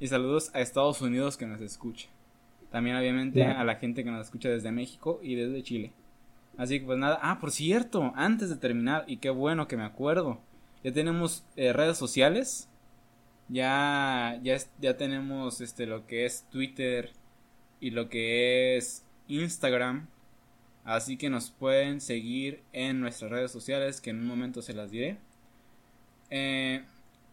y 0.00 0.08
saludos 0.08 0.50
a 0.54 0.60
Estados 0.60 1.00
Unidos 1.00 1.36
que 1.36 1.46
nos 1.46 1.60
escucha. 1.60 2.08
También 2.70 2.96
obviamente 2.96 3.44
a 3.44 3.64
la 3.64 3.76
gente 3.76 4.04
que 4.04 4.10
nos 4.10 4.26
escucha 4.26 4.48
desde 4.48 4.72
México 4.72 5.20
y 5.22 5.34
desde 5.34 5.62
Chile. 5.62 5.92
Así 6.56 6.80
que 6.80 6.86
pues 6.86 6.98
nada. 6.98 7.18
Ah, 7.22 7.38
por 7.40 7.50
cierto, 7.50 8.12
antes 8.14 8.50
de 8.50 8.56
terminar, 8.56 9.04
y 9.06 9.18
qué 9.18 9.30
bueno 9.30 9.68
que 9.68 9.76
me 9.76 9.84
acuerdo. 9.84 10.40
Ya 10.84 10.92
tenemos 10.92 11.44
eh, 11.56 11.72
redes 11.72 11.96
sociales 11.96 12.68
ya, 13.48 14.38
ya, 14.42 14.58
ya 14.78 14.96
tenemos 14.96 15.60
este, 15.60 15.86
lo 15.86 16.06
que 16.06 16.26
es 16.26 16.44
Twitter 16.50 17.12
y 17.80 17.90
lo 17.90 18.08
que 18.08 18.76
es 18.76 19.04
Instagram. 19.26 20.08
Así 20.84 21.16
que 21.16 21.30
nos 21.30 21.50
pueden 21.50 22.00
seguir 22.00 22.62
en 22.72 23.00
nuestras 23.00 23.30
redes 23.30 23.50
sociales, 23.50 24.00
que 24.00 24.10
en 24.10 24.20
un 24.20 24.26
momento 24.26 24.62
se 24.62 24.74
las 24.74 24.90
diré. 24.90 25.18
Eh, 26.30 26.84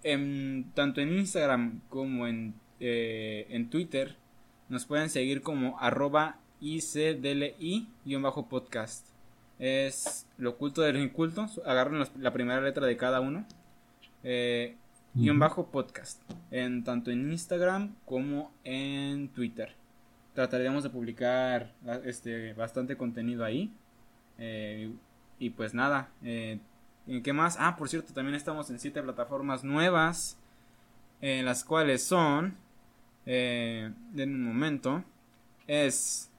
en, 0.06 0.72
tanto 0.74 1.02
en 1.02 1.18
Instagram 1.18 1.82
como 1.90 2.28
en, 2.28 2.54
eh, 2.80 3.48
en 3.50 3.70
Twitter 3.70 4.16
nos 4.70 4.86
pueden 4.86 5.10
seguir 5.10 5.42
como 5.42 5.78
arroba 5.80 6.38
ICDLI-podcast. 6.62 9.08
Es 9.58 10.28
lo 10.38 10.52
oculto 10.52 10.82
de 10.82 10.94
los 10.94 11.02
incultos. 11.02 11.60
Agarren 11.66 12.06
la 12.20 12.34
primera 12.34 12.62
letra 12.62 12.86
de 12.86 12.96
cada 12.98 13.20
uno. 13.20 13.48
Eh, 14.24 14.76
un 15.16 15.40
bajo 15.40 15.72
podcast, 15.72 16.22
en 16.52 16.84
tanto 16.84 17.10
en 17.10 17.32
Instagram 17.32 17.96
como 18.06 18.52
en 18.64 19.30
Twitter. 19.30 19.74
Trataremos 20.34 20.84
de 20.84 20.90
publicar 20.90 21.74
este 22.04 22.54
bastante 22.54 22.98
contenido 22.98 23.46
ahí. 23.46 23.72
Eh, 24.38 24.92
y 25.40 25.50
pues 25.52 25.74
nada, 25.74 26.10
eh, 26.24 26.60
¿qué 27.24 27.34
más? 27.34 27.58
Ah, 27.60 27.76
por 27.78 27.90
cierto, 27.90 28.14
también 28.14 28.36
estamos 28.36 28.70
en 28.70 28.80
siete 28.80 29.02
plataformas 29.02 29.64
nuevas, 29.64 30.38
en 31.22 31.46
las 31.46 31.64
cuales 31.64 32.04
son, 32.04 32.56
eh, 33.26 33.92
en 34.16 34.36
un 34.36 34.44
momento, 34.44 35.04
es, 35.68 36.30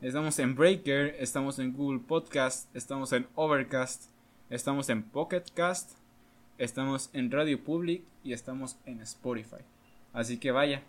estamos 0.00 0.38
en 0.38 0.54
Breaker, 0.54 1.16
estamos 1.18 1.58
en 1.58 1.72
Google 1.72 2.00
Podcast, 2.00 2.74
estamos 2.74 3.12
en 3.12 3.26
Overcast, 3.34 4.10
Estamos 4.48 4.88
en 4.90 5.02
Pocket 5.02 5.42
Cast, 5.54 5.98
estamos 6.56 7.10
en 7.12 7.32
Radio 7.32 7.64
Public 7.64 8.04
y 8.22 8.32
estamos 8.32 8.78
en 8.86 9.00
Spotify. 9.00 9.56
Así 10.12 10.38
que 10.38 10.52
vaya, 10.52 10.82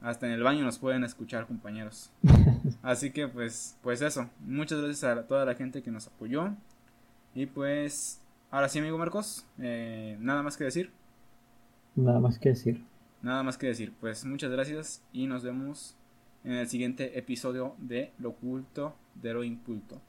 hasta 0.00 0.26
en 0.26 0.32
el 0.32 0.42
baño 0.42 0.64
nos 0.64 0.78
pueden 0.78 1.04
escuchar, 1.04 1.46
compañeros. 1.46 2.10
Así 2.82 3.10
que 3.10 3.28
pues, 3.28 3.76
pues 3.82 4.00
eso. 4.00 4.30
Muchas 4.40 4.80
gracias 4.80 5.04
a 5.04 5.26
toda 5.26 5.44
la 5.44 5.54
gente 5.54 5.82
que 5.82 5.90
nos 5.90 6.06
apoyó. 6.06 6.54
Y 7.34 7.44
pues, 7.44 8.22
ahora 8.50 8.68
sí, 8.68 8.78
amigo 8.78 8.98
Marcos, 8.98 9.46
eh, 9.58 10.16
nada 10.20 10.42
más 10.42 10.56
que 10.56 10.64
decir. 10.64 10.90
Nada 11.94 12.20
más 12.20 12.38
que 12.38 12.50
decir. 12.50 12.84
Nada 13.22 13.42
más 13.42 13.58
que 13.58 13.66
decir. 13.66 13.92
Pues 14.00 14.24
muchas 14.24 14.50
gracias 14.50 15.02
y 15.12 15.26
nos 15.26 15.42
vemos 15.42 15.96
en 16.44 16.52
el 16.52 16.68
siguiente 16.68 17.18
episodio 17.18 17.74
de 17.78 18.12
Lo 18.18 18.30
oculto 18.30 18.94
de 19.14 19.32
lo 19.32 19.44
inculto. 19.44 20.00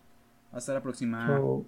Hasta 0.52 0.74
la 0.74 0.82
próxima. 0.82 1.26
Chao. 1.28 1.66